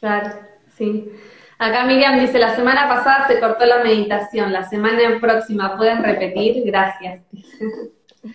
Claro, 0.00 0.32
Sí. 0.76 1.10
Acá 1.58 1.84
Miriam 1.84 2.20
dice, 2.20 2.38
la 2.38 2.54
semana 2.54 2.86
pasada 2.86 3.26
se 3.28 3.40
cortó 3.40 3.64
la 3.64 3.82
meditación, 3.82 4.52
la 4.52 4.68
semana 4.68 5.18
próxima 5.20 5.76
pueden 5.76 6.02
repetir, 6.02 6.62
gracias. 6.66 7.22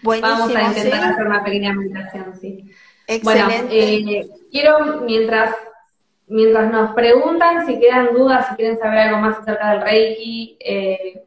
Vamos 0.03 0.55
a 0.55 0.63
intentar 0.63 1.03
hacer 1.11 1.27
una 1.27 1.43
pequeña 1.43 1.73
meditación, 1.73 2.35
sí. 2.39 2.71
Bueno, 3.23 3.47
eh, 3.69 4.29
quiero, 4.51 5.01
mientras, 5.01 5.55
mientras 6.27 6.71
nos 6.71 6.93
preguntan 6.93 7.65
si 7.65 7.79
quedan 7.79 8.13
dudas, 8.13 8.47
si 8.49 8.55
quieren 8.55 8.79
saber 8.79 8.99
algo 8.99 9.17
más 9.17 9.39
acerca 9.39 9.71
del 9.71 9.81
Reiki 9.81 10.57
eh, 10.59 11.23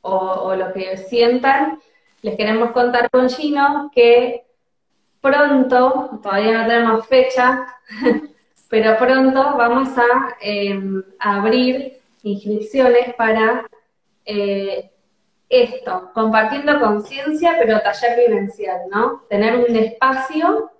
o, 0.00 0.54
lo 0.54 0.72
que 0.72 0.96
sientan, 0.96 1.78
les 2.22 2.36
queremos 2.36 2.70
contar 2.70 3.10
con 3.10 3.28
Gino 3.28 3.90
que 3.94 4.44
pronto, 5.20 6.18
todavía 6.22 6.62
no 6.62 6.66
tenemos 6.66 7.06
fecha, 7.06 7.66
pero 8.70 8.96
pronto 8.96 9.56
vamos 9.56 9.90
a, 9.98 10.36
em, 10.40 11.02
abrir 11.18 11.98
inscripciones 12.22 13.14
para 13.14 13.66
eh, 14.24 14.89
esto, 15.50 16.12
compartiendo 16.14 16.80
conciencia, 16.80 17.56
pero 17.58 17.80
taller 17.80 18.16
vivencial, 18.28 18.82
¿no? 18.88 19.24
Tener 19.28 19.56
un 19.56 19.74
espacio 19.76 20.70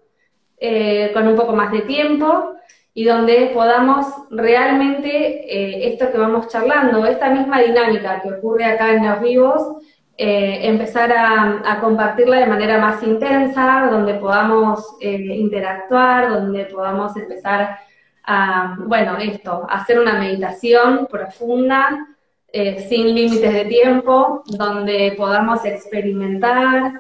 eh, 0.57 1.11
con 1.13 1.27
un 1.27 1.37
poco 1.37 1.53
más 1.53 1.73
de 1.73 1.81
tiempo 1.83 2.55
y 2.95 3.05
donde 3.05 3.51
podamos 3.53 4.07
realmente 4.31 5.09
eh, 5.11 5.89
esto 5.93 6.13
que 6.13 6.19
vamos 6.19 6.47
charlando, 6.47 7.05
esta 7.05 7.31
misma 7.31 7.61
dinámica 7.61 8.21
que 8.23 8.33
ocurre 8.33 8.65
acá 8.65 8.93
en 8.93 9.09
los 9.09 9.21
vivos, 9.21 9.77
eh, 10.17 10.61
empezar 10.63 11.13
a, 11.13 11.81
compartirla 11.81 12.39
de 12.39 12.47
manera 12.47 12.79
más 12.79 13.03
intensa, 13.03 13.89
donde 13.91 14.15
podamos 14.15 14.97
interactuar, 15.01 16.29
donde 16.29 16.67
podamos 16.67 17.17
empezar 17.17 17.79
a, 18.23 18.77
bueno, 18.87 19.17
esto, 19.19 19.67
hacer 19.69 19.99
una 19.99 20.13
meditación 20.13 21.09
profunda, 21.11 22.07
sin 22.53 23.15
límites 23.15 23.53
de 23.53 23.65
tiempo, 23.67 24.43
donde 24.47 25.15
podamos 25.17 25.65
experimentar, 25.65 26.93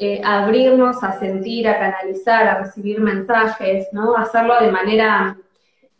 eh, 0.00 0.20
abrirnos 0.22 1.02
a 1.02 1.18
sentir, 1.18 1.66
a 1.66 1.76
canalizar, 1.76 2.46
a 2.46 2.58
recibir 2.62 3.00
mensajes, 3.00 3.88
¿no? 3.90 4.16
Hacerlo 4.16 4.54
de 4.60 4.70
manera 4.70 5.36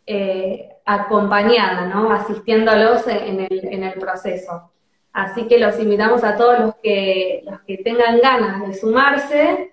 eh, 0.07 0.69
acompañada, 0.85 1.87
¿no? 1.87 2.13
Asistiéndolos 2.13 3.09
en 3.09 3.41
el, 3.83 3.93
proceso. 3.95 4.71
Así 5.13 5.49
que 5.49 5.59
los 5.59 5.81
invitamos 5.81 6.23
a 6.23 6.37
todos 6.37 6.61
los 6.61 6.75
que, 6.77 7.43
los 7.45 7.61
que 7.63 7.79
tengan 7.79 8.21
ganas 8.21 8.69
de 8.69 8.75
sumarse, 8.75 9.73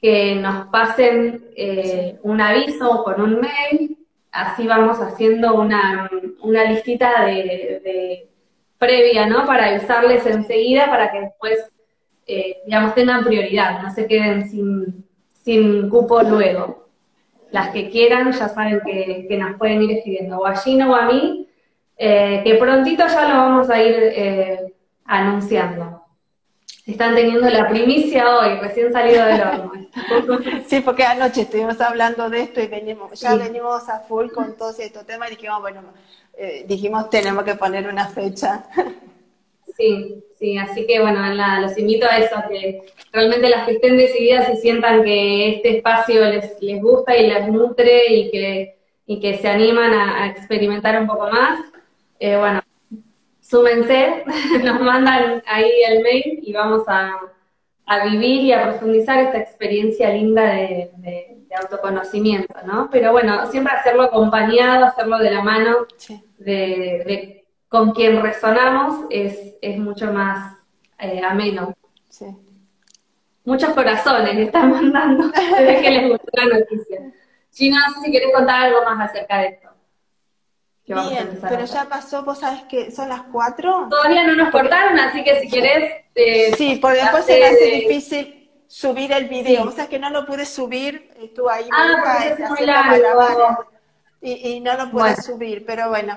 que 0.00 0.36
nos 0.36 0.68
pasen 0.68 1.44
eh, 1.56 2.20
un 2.22 2.40
aviso 2.40 3.02
con 3.02 3.20
un 3.20 3.40
mail, 3.40 3.98
así 4.30 4.68
vamos 4.68 4.98
haciendo 5.00 5.54
una, 5.56 6.08
listita 6.68 7.24
de, 7.24 8.28
previa, 8.78 9.26
¿no? 9.26 9.46
Para 9.46 9.68
avisarles 9.68 10.26
enseguida 10.26 10.86
para 10.86 11.10
que 11.10 11.20
después 11.20 11.74
eh, 12.26 12.62
digamos, 12.64 12.94
tengan 12.94 13.24
prioridad, 13.24 13.82
no 13.82 13.92
se 13.92 14.06
queden 14.06 14.48
sin, 14.48 15.06
sin 15.42 15.88
cupo 15.90 16.22
luego. 16.22 16.88
Las 17.50 17.68
que 17.70 17.90
quieran 17.90 18.32
ya 18.32 18.48
saben 18.48 18.80
que, 18.84 19.36
nos 19.36 19.56
pueden 19.58 19.82
ir 19.82 19.98
escribiendo, 19.98 20.38
o 20.38 20.46
a 20.46 20.56
Gino 20.56 20.90
o 20.90 20.94
a 20.94 21.06
mí, 21.06 21.48
eh, 21.96 22.40
que 22.44 22.54
prontito 22.54 23.06
ya 23.06 23.28
lo 23.28 23.36
vamos 23.36 23.70
a 23.70 23.82
ir 23.82 23.94
eh, 23.98 24.74
anunciando. 25.04 26.02
Están 26.86 27.14
teniendo 27.14 27.48
la 27.48 27.68
primicia 27.68 28.36
hoy, 28.36 28.58
recién 28.58 28.92
salido 28.92 29.24
del 29.24 29.40
horno. 29.40 29.72
Sí, 30.66 30.80
porque 30.80 31.04
anoche 31.04 31.42
estuvimos 31.42 31.80
hablando 31.80 32.28
de 32.28 32.40
esto 32.40 32.60
y 32.60 32.66
venimos, 32.66 33.18
ya 33.20 33.36
venimos 33.36 33.88
a 33.88 34.00
full 34.00 34.30
con 34.30 34.56
todos 34.56 34.80
estos 34.80 35.06
temas 35.06 35.30
y 35.30 35.36
dijimos, 35.36 35.60
bueno, 35.60 35.82
dijimos 36.66 37.10
tenemos 37.10 37.44
que 37.44 37.54
poner 37.54 37.88
una 37.88 38.08
fecha. 38.08 38.64
Sí, 39.76 40.22
sí, 40.38 40.56
así 40.56 40.86
que 40.86 41.00
bueno, 41.00 41.20
los 41.60 41.76
invito 41.76 42.06
a 42.06 42.18
eso, 42.18 42.36
que 42.48 42.82
realmente 43.12 43.48
las 43.48 43.66
que 43.66 43.72
estén 43.72 43.96
decididas 43.96 44.48
y 44.52 44.56
sientan 44.58 45.02
que 45.02 45.56
este 45.56 45.78
espacio 45.78 46.24
les, 46.26 46.62
les 46.62 46.80
gusta 46.80 47.16
y 47.16 47.26
les 47.26 47.48
nutre 47.48 48.06
y 48.08 48.30
que, 48.30 48.78
y 49.06 49.20
que 49.20 49.38
se 49.38 49.48
animan 49.48 49.92
a, 49.92 50.28
experimentar 50.28 51.00
un 51.00 51.08
poco 51.08 51.28
más, 51.28 51.58
eh, 52.20 52.36
bueno, 52.36 52.60
súmense, 53.40 54.24
nos 54.64 54.80
mandan 54.80 55.42
ahí 55.46 55.70
el 55.88 56.02
mail 56.02 56.40
y 56.42 56.52
vamos 56.52 56.84
a, 56.86 57.18
vivir 58.10 58.42
y 58.42 58.52
a 58.52 58.62
profundizar 58.62 59.18
esta 59.20 59.38
experiencia 59.38 60.10
linda 60.10 60.42
de, 60.44 60.90
autoconocimiento, 61.60 62.54
¿no? 62.66 62.88
Pero 62.90 63.12
bueno, 63.12 63.46
siempre 63.46 63.72
hacerlo 63.72 64.02
acompañado, 64.02 64.86
hacerlo 64.86 65.18
de 65.18 65.30
la 65.30 65.40
mano 65.40 65.86
de 66.38 67.44
con 67.74 67.90
quien 67.90 68.22
resonamos 68.22 69.06
es, 69.10 69.54
es 69.60 69.78
mucho 69.78 70.12
más 70.12 70.56
eh, 70.98 71.20
ameno. 71.24 71.74
Sí. 72.08 72.26
Muchos 73.44 73.70
corazones 73.70 74.36
están 74.38 74.70
mandando 74.70 75.28
desde 75.58 75.82
que 75.82 75.90
les 75.90 76.08
gustó 76.08 76.28
la 76.34 76.58
noticia. 76.60 77.12
Gina, 77.52 77.78
no 77.88 77.94
sé 77.94 78.00
si 78.06 78.12
querés 78.12 78.32
contar 78.32 78.66
algo 78.66 78.84
más 78.84 79.10
acerca 79.10 79.38
de 79.38 79.46
esto. 79.48 79.68
Bien, 80.86 81.38
pero 81.40 81.64
ya 81.64 81.88
pasó, 81.88 82.22
vos 82.24 82.38
sabes 82.38 82.62
que 82.64 82.92
son 82.92 83.08
las 83.08 83.22
cuatro. 83.22 83.88
Todavía 83.90 84.24
no 84.24 84.36
nos 84.36 84.50
cortaron, 84.50 84.96
así 84.98 85.24
que 85.24 85.40
si 85.40 85.48
querés... 85.48 86.04
Eh, 86.14 86.54
sí, 86.56 86.78
porque 86.80 86.98
después 86.98 87.24
se 87.24 87.40
me 87.40 87.46
hace 87.46 87.64
difícil 87.64 88.50
subir 88.68 89.10
el 89.12 89.28
video. 89.28 89.64
O 89.64 89.72
sea 89.72 89.88
que 89.88 89.98
no 89.98 90.10
lo 90.10 90.26
pude 90.26 90.46
subir, 90.46 91.10
tú 91.34 91.48
ahí 91.48 91.66
ah, 91.72 92.20
me 92.20 92.28
es 92.28 92.50
muy 92.50 92.66
largo. 92.66 93.66
Y, 94.24 94.54
y, 94.54 94.60
no 94.60 94.74
lo 94.74 94.90
pude 94.90 95.20
subir, 95.20 95.66
pero 95.66 95.90
bueno. 95.90 96.16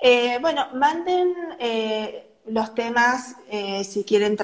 Eh, 0.00 0.38
bueno, 0.40 0.66
manden 0.74 1.32
eh, 1.58 2.28
los 2.46 2.74
temas, 2.74 3.36
eh, 3.48 3.84
si 3.84 4.04
quieren 4.04 4.36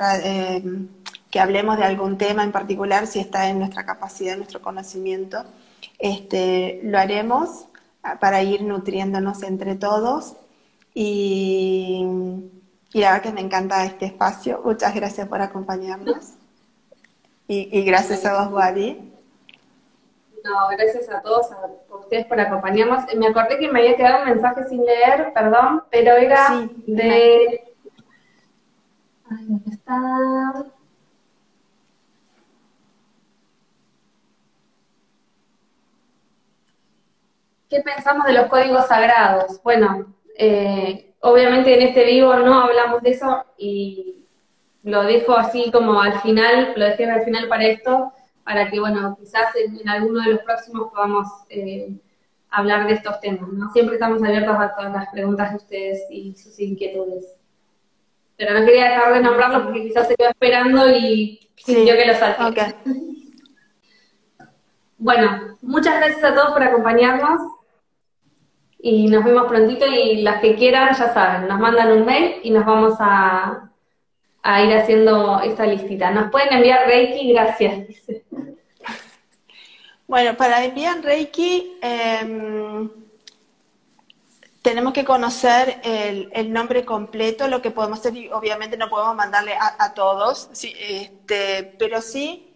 que 1.31 1.41
hablemos 1.41 1.79
de 1.79 1.85
algún 1.85 2.17
tema 2.17 2.45
en 2.45 2.53
particular, 2.53 3.07
si 3.07 3.19
está 3.19 3.49
en 3.49 3.59
nuestra 3.59 3.85
capacidad, 3.85 4.35
en 4.35 4.41
nuestro 4.41 4.63
conocimiento, 4.63 5.45
este, 5.99 6.81
lo 6.85 6.99
haremos 6.99 7.67
ah, 8.03 8.19
para 8.21 8.43
ir 8.43 8.63
nutriéndonos 8.63 9.43
entre 9.43 9.75
todos. 9.75 10.37
Y, 10.95 12.07
la 12.93 13.13
verdad 13.13 13.23
que 13.23 13.33
me 13.33 13.41
encanta 13.41 13.85
este 13.85 14.07
espacio. 14.07 14.61
Muchas 14.65 14.95
gracias 14.95 15.27
por 15.27 15.41
acompañarnos. 15.41 16.35
Y, 17.49 17.83
gracias 17.83 18.25
a 18.25 18.45
vos, 18.45 18.53
Wadi. 18.53 19.12
No, 20.45 20.69
gracias 20.71 21.09
a 21.09 21.23
todos, 21.23 21.53
a 21.53 21.97
ustedes 21.97 22.27
por 22.27 22.41
acompañarnos. 22.41 23.05
Me 23.15 23.29
acordé 23.29 23.59
que 23.59 23.71
me 23.71 23.81
había 23.81 23.97
quedado 23.97 24.23
un 24.23 24.31
mensaje 24.31 24.65
sin 24.65 24.85
leer, 24.85 25.33
perdón, 25.33 25.85
pero 25.91 26.17
era 26.17 26.67
de... 26.87 27.75
Ay, 29.31 29.47
¿dónde 29.47 29.71
está? 29.71 30.65
¿Qué 37.71 37.81
pensamos 37.81 38.27
de 38.27 38.35
los 38.35 38.47
códigos 38.49 38.87
sagrados? 38.87 39.63
Bueno, 39.63 40.15
eh, 40.37 41.15
obviamente 41.21 41.75
en 41.75 41.89
este 41.89 42.05
vivo 42.05 42.35
no 42.35 42.65
hablamos 42.65 43.01
de 43.03 43.11
eso 43.11 43.45
y 43.57 44.27
lo 44.83 45.05
dejo 45.05 45.35
así 45.35 45.71
como 45.71 46.01
al 46.03 46.21
final, 46.21 46.73
lo 46.77 46.85
dejé 46.85 47.09
al 47.09 47.23
final 47.23 47.49
para 47.49 47.65
esto, 47.65 48.13
para 48.45 48.71
que, 48.71 48.81
bueno, 48.81 49.17
quizás 49.19 49.55
en, 49.57 49.89
alguno 49.89 50.21
de 50.23 50.33
los 50.33 50.41
próximos 50.41 50.91
podamos 50.93 51.29
eh, 51.49 51.93
hablar 52.51 52.87
de 52.87 52.95
estos 52.95 53.21
temas, 53.21 53.49
¿no? 53.53 53.71
Siempre 53.73 53.95
estamos 53.95 54.23
abiertos 54.23 54.57
a 54.59 54.75
todas 54.75 54.93
las 54.93 55.09
preguntas 55.11 55.51
de 55.51 55.57
ustedes 55.57 56.01
y 56.11 56.35
sus 56.35 56.59
inquietudes. 56.59 57.37
Pero 58.37 58.59
no 58.59 58.67
quería 58.67 58.91
dejar 58.91 59.15
de 59.15 59.21
nombrarlos 59.21 59.63
porque 59.63 59.83
quizás 59.83 60.09
se 60.09 60.17
quedó 60.17 60.31
esperando 60.31 60.91
y 60.91 61.49
sintió 61.57 61.95
que 61.95 62.07
lo 62.07 62.15
salte. 62.15 62.75
Bueno, 64.99 65.57
muchas 65.63 65.97
gracias 65.97 66.23
a 66.23 66.33
todos 66.33 66.53
por 66.53 66.63
acompañarnos 66.63 67.41
y 68.79 69.09
nos 69.09 69.25
vemos 69.25 69.49
prontito 69.49 69.85
y 69.85 70.23
las 70.23 70.41
que 70.41 70.55
quieran, 70.55 70.95
ya 70.95 71.13
saben, 71.13 71.49
nos 71.49 71.59
mandan 71.59 71.91
un 71.91 72.07
mail 72.07 72.37
y 72.45 72.53
nos 72.53 72.65
vamos 72.65 72.95
a, 73.01 73.72
a 74.43 74.63
ir 74.63 74.77
haciendo 74.77 75.41
esta 75.41 75.67
listita. 75.67 76.11
Nos 76.11 76.31
pueden 76.31 76.53
enviar 76.53 76.87
Reiki, 76.87 77.33
gracias, 77.33 77.89
dice. 77.89 78.25
Bueno, 80.07 80.37
para 80.37 80.65
enviar 80.65 81.01
Reiki 81.01 81.79
em, 81.81 82.91
tenemos 84.61 84.93
que 84.93 85.05
conocer 85.05 85.81
el, 85.85 86.53
nombre 86.53 86.85
completo, 86.85 87.49
lo 87.49 87.63
que 87.63 87.71
podemos 87.71 88.01
hacer, 88.01 88.17
y 88.17 88.29
obviamente 88.31 88.77
no 88.77 88.91
podemos 88.91 89.17
mandarle 89.17 89.55
a, 89.55 89.95
todos, 89.95 90.51
este, 90.53 91.75
pero 91.79 92.03
sí, 92.03 92.53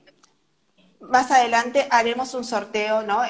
más 1.01 1.30
adelante 1.30 1.87
haremos 1.91 2.34
un 2.34 2.45
sorteo, 2.45 3.03
¿no? 3.03 3.22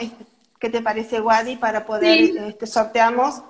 ¿Qué 0.59 0.70
te 0.70 0.80
parece, 0.80 1.20
Wadi? 1.20 1.57
Para 1.57 1.84
poder, 1.84 2.36
este, 2.48 2.66
sorteamos 2.66 3.42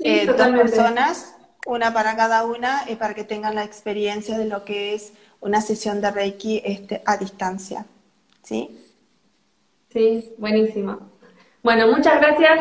eh, 0.00 0.26
dos 0.26 0.48
personas 0.48 1.37
una 1.66 1.92
para 1.92 2.16
cada 2.16 2.44
una, 2.44 2.84
y 2.88 2.96
para 2.96 3.14
que 3.14 3.24
tengan 3.24 3.54
la 3.54 3.64
experiencia 3.64 4.38
de 4.38 4.46
lo 4.46 4.64
que 4.64 4.94
es 4.94 5.12
una 5.40 5.60
sesión 5.60 6.00
de 6.00 6.10
Reiki 6.10 6.62
este, 6.64 7.02
a 7.04 7.16
distancia. 7.16 7.86
¿Sí? 8.42 8.76
Sí, 9.92 10.34
buenísimo. 10.38 10.98
Bueno, 11.62 11.88
muchas 11.88 12.20
gracias. 12.20 12.60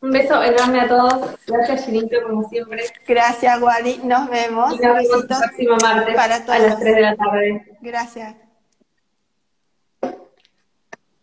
Un 0.00 0.12
beso 0.12 0.42
enorme 0.42 0.80
a 0.80 0.88
todos. 0.88 1.36
Gracias, 1.46 1.86
Ginito, 1.86 2.22
como 2.22 2.48
siempre. 2.48 2.84
Gracias, 3.06 3.60
Wadi. 3.60 4.00
Nos 4.04 4.30
vemos. 4.30 4.74
Y 4.74 4.78
nos 4.78 4.96
vemos 4.96 5.22
el 5.22 5.26
próximo 5.26 5.76
martes 5.82 6.14
para 6.14 6.36
a 6.36 6.58
las 6.58 6.78
3 6.78 6.94
de 6.94 7.00
la 7.00 7.16
tarde. 7.16 7.78
Gracias. 7.80 8.47